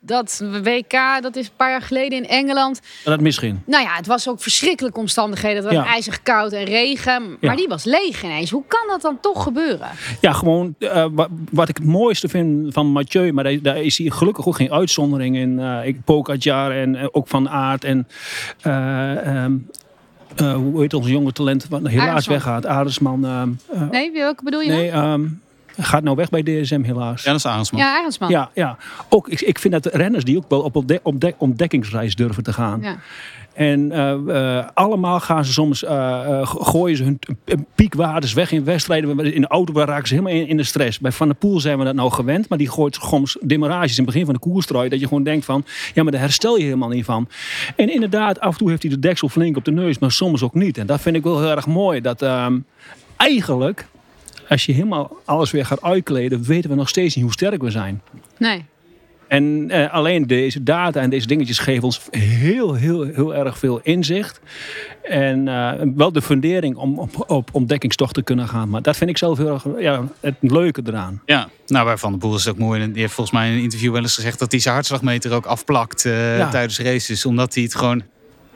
dat 0.00 0.44
WK, 0.62 1.20
dat 1.20 1.36
is 1.36 1.46
een 1.46 1.52
paar 1.56 1.70
jaar 1.70 1.82
geleden 1.82 2.18
in 2.18 2.28
Engeland. 2.28 2.80
Dat 3.04 3.20
misschien. 3.20 3.62
Nou 3.66 3.82
ja, 3.82 3.94
het 3.94 4.06
was 4.06 4.28
ook 4.28 4.40
verschrikkelijke 4.40 4.98
omstandigheden. 4.98 5.56
Het 5.56 5.64
was 5.64 5.84
ja. 5.84 5.86
ijzig 5.86 6.22
koud 6.22 6.52
en 6.52 6.64
regen. 6.64 7.22
Maar 7.28 7.50
ja. 7.50 7.56
die 7.56 7.68
was 7.68 7.84
leeg 7.84 8.24
ineens. 8.24 8.50
Hoe 8.50 8.64
kan 8.68 8.88
dat 8.88 9.00
dan 9.00 9.20
toch 9.20 9.42
gebeuren? 9.42 9.88
Ja, 10.20 10.32
gewoon 10.32 10.74
uh, 10.78 11.06
wat, 11.10 11.28
wat, 11.50 11.68
ik 11.68 11.76
het 11.76 11.86
mooiste 11.86 12.28
vind 12.28 12.72
van 12.72 12.86
Mathieu. 12.86 13.32
Maar 13.32 13.44
daar, 13.44 13.62
daar 13.62 13.82
is 13.82 13.98
hij 13.98 14.10
gelukkig 14.10 14.46
ook 14.46 14.56
geen 14.56 14.72
uitzondering 14.72 15.36
in. 15.36 15.58
Uh, 15.58 15.86
ik 15.86 16.04
Pogacar 16.04 16.70
en 16.70 16.94
uh, 16.94 17.06
ook 17.10 17.28
Van 17.28 17.48
Aert 17.48 17.84
en... 17.84 18.08
Um, 18.66 19.68
uh, 20.42 20.54
hoe 20.54 20.80
heet 20.80 20.94
onze 20.94 21.10
jonge 21.10 21.32
talent 21.32 21.68
wat 21.68 21.88
helaas 21.88 22.26
weggaat? 22.26 22.66
Aardesman. 22.66 23.24
Uh, 23.24 23.90
nee, 23.90 24.12
welke 24.12 24.44
bedoel 24.44 24.60
je 24.60 24.70
nee, 24.70 24.90
nou? 24.90 25.12
Um, 25.12 25.40
gaat 25.78 26.02
nou 26.02 26.16
weg 26.16 26.28
bij 26.28 26.42
DSM 26.42 26.82
helaas. 26.82 27.22
Ja, 27.22 27.30
dat 27.30 27.38
is 27.38 27.46
Arendsman. 27.46 27.80
Ja, 27.80 27.98
Arendsman. 27.98 28.30
Ja, 28.30 28.50
ja. 28.54 28.76
Ook, 29.08 29.28
ik, 29.28 29.40
ik 29.40 29.58
vind 29.58 29.82
dat 29.82 29.94
renners 29.94 30.24
die 30.24 30.36
ook 30.36 30.48
wel 30.48 30.60
op 30.60 30.76
ontdek 31.02 31.34
ontdekkingsreis 31.38 32.14
durven 32.14 32.42
te 32.42 32.52
gaan. 32.52 32.80
Ja. 32.82 32.96
En 33.58 33.92
uh, 33.92 34.14
uh, 34.26 34.64
allemaal 34.74 35.20
gaan 35.20 35.44
ze 35.44 35.52
soms, 35.52 35.82
uh, 35.82 36.46
gooien 36.46 36.96
ze 36.96 37.02
hun 37.02 37.18
piekwaardes 37.74 38.32
weg 38.32 38.52
in 38.52 38.64
wedstrijden. 38.64 39.34
In 39.34 39.40
de 39.40 39.46
auto 39.46 39.72
raken 39.72 40.08
ze 40.08 40.14
helemaal 40.14 40.36
in, 40.36 40.48
in, 40.48 40.56
de 40.56 40.62
stress. 40.62 40.98
Bij 40.98 41.12
Van 41.12 41.26
der 41.26 41.36
Poel 41.36 41.60
zijn 41.60 41.78
we 41.78 41.84
dat 41.84 41.94
nou 41.94 42.10
gewend. 42.10 42.48
Maar 42.48 42.58
die 42.58 42.70
gooit 42.70 42.98
soms 43.00 43.36
demarages 43.40 43.90
in 43.90 44.04
het 44.04 44.12
begin 44.12 44.24
van 44.24 44.34
de 44.34 44.40
koerstrooi. 44.40 44.88
Dat 44.88 45.00
je 45.00 45.08
gewoon 45.08 45.22
denkt 45.22 45.44
van, 45.44 45.64
ja 45.94 46.02
maar 46.02 46.12
daar 46.12 46.20
herstel 46.20 46.56
je 46.56 46.64
helemaal 46.64 46.88
niet 46.88 47.04
van. 47.04 47.28
En 47.76 47.92
inderdaad, 47.92 48.40
af 48.40 48.52
en 48.52 48.58
toe 48.58 48.68
heeft 48.70 48.82
hij 48.82 48.90
de 48.90 48.98
deksel 48.98 49.28
flink 49.28 49.56
op 49.56 49.64
de 49.64 49.70
neus. 49.70 49.98
Maar 49.98 50.12
soms 50.12 50.42
ook 50.42 50.54
niet. 50.54 50.78
En 50.78 50.86
dat 50.86 51.00
vind 51.00 51.16
ik 51.16 51.22
wel 51.22 51.40
heel 51.40 51.50
erg 51.50 51.66
mooi. 51.66 52.00
Dat 52.00 52.22
ehm, 52.22 52.58
eigenlijk 53.16 53.86
als 54.48 54.66
je 54.66 54.72
helemaal 54.72 55.16
alles 55.24 55.50
weer 55.50 55.66
gaat 55.66 55.82
uitkleden, 55.82 56.42
weten 56.42 56.70
we 56.70 56.76
nog 56.76 56.88
steeds 56.88 57.14
niet 57.14 57.24
hoe 57.24 57.32
sterk 57.32 57.62
we 57.62 57.70
zijn. 57.70 58.02
Nee. 58.38 58.64
En 59.28 59.70
eh, 59.70 59.92
alleen 59.92 60.26
deze 60.26 60.62
data 60.62 61.00
en 61.00 61.10
deze 61.10 61.26
dingetjes 61.26 61.58
geven 61.58 61.82
ons 61.82 62.00
heel, 62.10 62.74
heel, 62.74 63.02
heel 63.02 63.34
erg 63.34 63.58
veel 63.58 63.80
inzicht. 63.82 64.40
En 65.02 65.48
eh, 65.48 65.72
wel 65.94 66.12
de 66.12 66.22
fundering 66.22 66.76
om 66.76 66.98
op, 66.98 67.24
op 67.30 67.48
ontdekkingstocht 67.52 68.14
te 68.14 68.22
kunnen 68.22 68.48
gaan. 68.48 68.68
Maar 68.68 68.82
dat 68.82 68.96
vind 68.96 69.10
ik 69.10 69.18
zelf 69.18 69.38
heel 69.38 69.52
erg 69.52 69.66
ja, 69.78 70.04
het 70.20 70.34
leuke 70.40 70.82
eraan. 70.86 71.22
Ja, 71.26 71.48
nou 71.66 71.84
bij 71.84 71.96
Van 71.96 72.10
der 72.10 72.20
Poel 72.20 72.34
is 72.34 72.44
het 72.44 72.54
ook 72.54 72.60
mooi. 72.60 72.92
Die 72.92 73.00
heeft 73.00 73.14
volgens 73.14 73.36
mij 73.36 73.48
in 73.50 73.56
een 73.56 73.62
interview 73.62 73.92
wel 73.92 74.02
eens 74.02 74.14
gezegd 74.14 74.38
dat 74.38 74.50
hij 74.50 74.60
zijn 74.60 74.74
hartslagmeter 74.74 75.32
ook 75.32 75.46
afplakt 75.46 76.04
eh, 76.04 76.38
Ja. 76.38 76.48
tijdens 76.48 76.78
races. 76.78 77.26
Omdat 77.26 77.54
hij 77.54 77.62
het 77.62 77.74
gewoon 77.74 78.02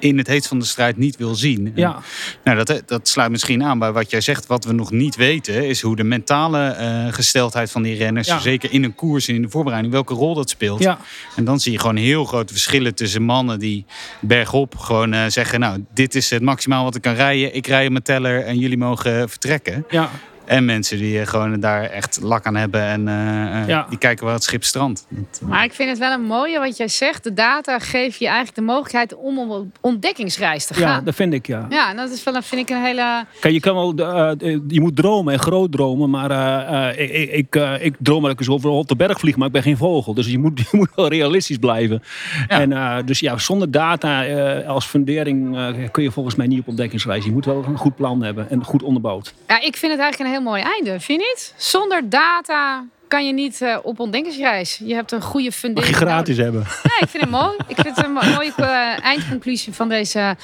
in 0.03 0.19
het 0.19 0.27
heet 0.27 0.47
van 0.47 0.59
de 0.59 0.65
strijd 0.65 0.97
niet 0.97 1.17
wil 1.17 1.35
zien. 1.35 1.67
En, 1.67 1.73
Ja. 1.75 1.99
Nou, 2.45 2.65
dat, 2.65 2.83
dat 2.87 3.09
sluit 3.09 3.31
misschien 3.31 3.63
aan 3.65 3.79
bij 3.79 3.93
wat 3.93 4.11
jij 4.11 4.21
zegt. 4.21 4.47
Wat 4.47 4.65
we 4.65 4.73
nog 4.73 4.91
niet 4.91 5.17
weten 5.17 5.69
is 5.69 5.81
hoe 5.81 5.97
de 5.97 6.05
mentale 6.05 6.67
eh, 6.69 7.07
gesteldheid 7.11 7.71
van 7.71 7.83
die 7.83 7.97
renners, 7.97 8.27
Ja. 8.29 8.39
zeker 8.39 8.73
in 8.73 8.85
een 8.85 8.95
koers 8.95 9.29
en 9.29 9.35
in 9.35 9.43
de 9.43 9.49
voorbereiding, 9.49 9.93
welke 9.95 10.15
rol 10.15 10.35
dat 10.35 10.51
speelt. 10.51 10.83
Ja. 10.83 10.99
En 11.37 11.45
dan 11.45 11.61
zie 11.61 11.73
je 11.73 11.79
gewoon 11.79 11.97
heel 11.97 12.25
grote 12.25 12.53
verschillen 12.53 12.95
tussen 12.95 13.23
mannen 13.23 13.59
die 13.59 13.85
bergop 14.21 14.77
gewoon 14.79 15.13
eh, 15.13 15.25
zeggen: 15.29 15.61
Nou, 15.61 15.85
dit 15.95 16.15
is 16.15 16.31
het 16.31 16.43
maximaal 16.43 16.85
wat 16.85 16.95
ik 16.95 17.03
kan 17.03 17.15
rijden. 17.15 17.55
Ik 17.55 17.67
rij 17.67 17.85
op 17.85 17.91
mijn 17.93 18.03
teller 18.05 18.45
en 18.45 18.59
jullie 18.59 18.79
mogen 18.79 19.29
vertrekken. 19.29 19.85
Ja. 19.91 20.11
En 20.45 20.65
mensen 20.65 20.99
die 20.99 21.21
eh, 21.21 21.27
gewoon 21.27 21.61
daar 21.61 21.83
echt 21.83 22.19
lak 22.23 22.47
aan 22.47 22.57
hebben 22.57 22.81
en 22.83 23.09
eh, 23.09 23.61
eh, 23.63 23.69
Ja. 23.69 23.87
die 23.89 23.99
kijken 23.99 24.25
waar 24.25 24.35
het 24.35 24.43
schip 24.45 24.65
strandt. 24.65 25.07
Dat- 25.09 25.41
Maar 25.49 25.65
ik 25.65 25.73
vind 25.73 25.89
het 25.89 25.99
wel 25.99 26.13
een 26.13 26.25
mooie 26.25 26.59
wat 26.59 26.77
jij 26.77 26.89
zegt. 26.89 27.25
De 27.25 27.33
data 27.33 27.79
geeft 27.79 28.19
je 28.19 28.27
eigenlijk 28.27 28.57
de 28.57 28.63
mogelijkheid 28.63 29.15
om 29.15 29.39
op 29.51 29.67
ontdekkingsreis 29.81 30.67
te 30.67 30.81
ja, 30.81 30.87
gaan. 30.89 31.05
dat 31.05 31.15
vind 31.15 31.33
ik 31.33 31.47
ja. 31.47 31.67
Ja, 31.71 31.91
en 31.91 31.97
dat 31.97 32.11
is 32.11 32.25
wel, 32.25 32.43
vind 32.43 32.61
ik 32.71 32.77
een 32.77 32.83
hele... 32.83 33.25
Kijk, 33.41 33.55
je 33.55 33.61
kan 33.61 33.75
wel, 33.75 33.95
eh, 33.95 34.59
je 34.69 34.81
moet 34.81 34.97
dromen 34.97 35.33
en 35.33 35.39
groot 35.39 35.73
dromen, 35.73 36.11
maar 36.11 36.31
eh, 36.31 36.89
eh, 36.89 37.13
ik, 37.39 37.55
ik, 37.55 37.81
ik 37.83 37.95
droom 37.99 38.23
dat 38.23 38.31
ik 38.31 38.39
eens 38.39 38.49
over 38.49 38.71
op 38.71 38.89
de 38.89 38.97
berg 38.97 39.19
vlieg, 39.19 39.37
maar 39.37 39.47
ik 39.47 39.53
ben 39.53 39.63
geen 39.63 39.77
vogel. 39.77 40.15
Dus 40.15 40.27
je 40.27 40.39
moet, 40.39 40.59
je 40.61 40.67
moet 40.71 40.91
wel 40.95 41.09
realistisch 41.09 41.57
blijven. 41.59 42.03
Ja. 42.49 42.61
En, 42.61 42.73
eh, 42.73 42.97
dus 43.05 43.21
ja, 43.21 43.39
zonder 43.39 43.71
data 43.71 44.25
eh, 44.27 44.69
als 44.69 44.85
fundering 44.87 45.57
eh, 45.57 45.91
kun 45.91 46.03
je 46.03 46.11
volgens 46.11 46.35
mij 46.35 46.47
niet 46.47 46.61
op 46.61 46.69
ontdekkingsreis. 46.69 47.25
Je 47.25 47.33
moet 47.33 47.45
wel 47.45 47.65
een 47.67 47.77
goed 47.77 47.97
plan 47.97 48.23
hebben 48.23 48.51
en 48.51 48.65
goed 48.65 48.83
onderbouwd. 48.83 49.35
Ja, 49.49 49.61
ik 49.61 49.77
vind 49.77 49.93
het 49.93 50.01
eigenlijk 50.01 50.19
een 50.19 50.27
heel 50.33 50.43
mooi 50.43 50.63
einde, 50.63 51.01
vind 51.01 51.21
je 51.21 51.27
niet? 51.29 51.55
Zonder 51.57 52.09
data 52.09 52.85
kan 53.09 53.27
je 53.27 53.33
niet 53.33 53.61
eh, 53.63 53.79
op 53.83 54.01
ontdekkingsreis. 54.01 54.81
Je 54.85 54.95
hebt 54.95 55.13
een 55.13 55.23
goede 55.23 55.45
Mag 55.47 55.55
fundering. 55.55 55.97
je 55.99 56.05
gratis 56.05 56.37
hebben. 56.37 56.61
Ja, 56.83 57.01
ik 57.01 57.09
vind 57.09 57.23
het 57.23 57.31
mooi. 57.33 57.57
Ik 57.67 57.77
vind 57.81 57.97
het 57.97 58.05
een 58.05 58.13
mo- 58.13 58.21
mooie 58.35 58.53
eh, 58.57 59.05
eindconclusie 59.05 59.73
van 59.73 59.89
deze 59.89 60.37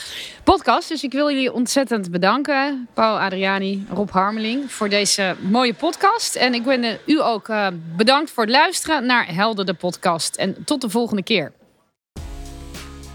podcast. 0.44 0.88
Dus 0.88 1.02
ik 1.02 1.12
wil 1.12 1.30
jullie 1.30 1.52
ontzettend 1.52 2.10
bedanken. 2.10 2.88
Paul 2.94 3.20
Adriani, 3.20 3.86
Rob 3.92 4.10
Harmeling, 4.10 4.72
voor 4.72 4.88
deze 4.88 5.36
mooie 5.40 5.74
podcast. 5.74 6.34
En 6.34 6.54
ik 6.54 6.62
ben 6.64 6.84
eh, 6.84 6.92
u 7.06 7.22
ook 7.22 7.48
eh, 7.48 7.66
bedankt 7.96 8.30
voor 8.30 8.42
het 8.44 8.52
luisteren 8.52 9.06
naar 9.06 9.26
Helder 9.34 9.66
de 9.66 9.74
podcast. 9.74 10.36
En 10.36 10.56
tot 10.64 10.80
de 10.80 10.90
volgende 10.90 11.22
keer. 11.22 11.52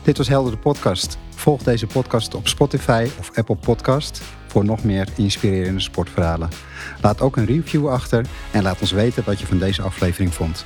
Dit 0.03 0.17
was 0.17 0.27
Helder 0.27 0.51
de 0.51 0.57
Podcast. 0.57 1.17
Volg 1.35 1.63
deze 1.63 1.87
podcast 1.87 2.33
op 2.33 2.47
Spotify 2.47 3.07
of 3.19 3.37
Apple 3.37 3.55
Podcast 3.55 4.21
voor 4.53 4.65
nog 4.65 4.83
meer 4.83 5.07
inspirerende 5.15 5.79
sportverhalen. 5.79 6.49
Laat 7.01 7.21
ook 7.21 7.37
een 7.37 7.45
review 7.45 7.89
achter 7.89 8.25
en 8.51 8.63
laat 8.63 8.81
ons 8.81 8.91
weten 8.91 9.23
wat 9.25 9.39
je 9.39 9.45
van 9.45 9.57
deze 9.57 9.81
aflevering 9.81 10.33
vond. 10.33 10.65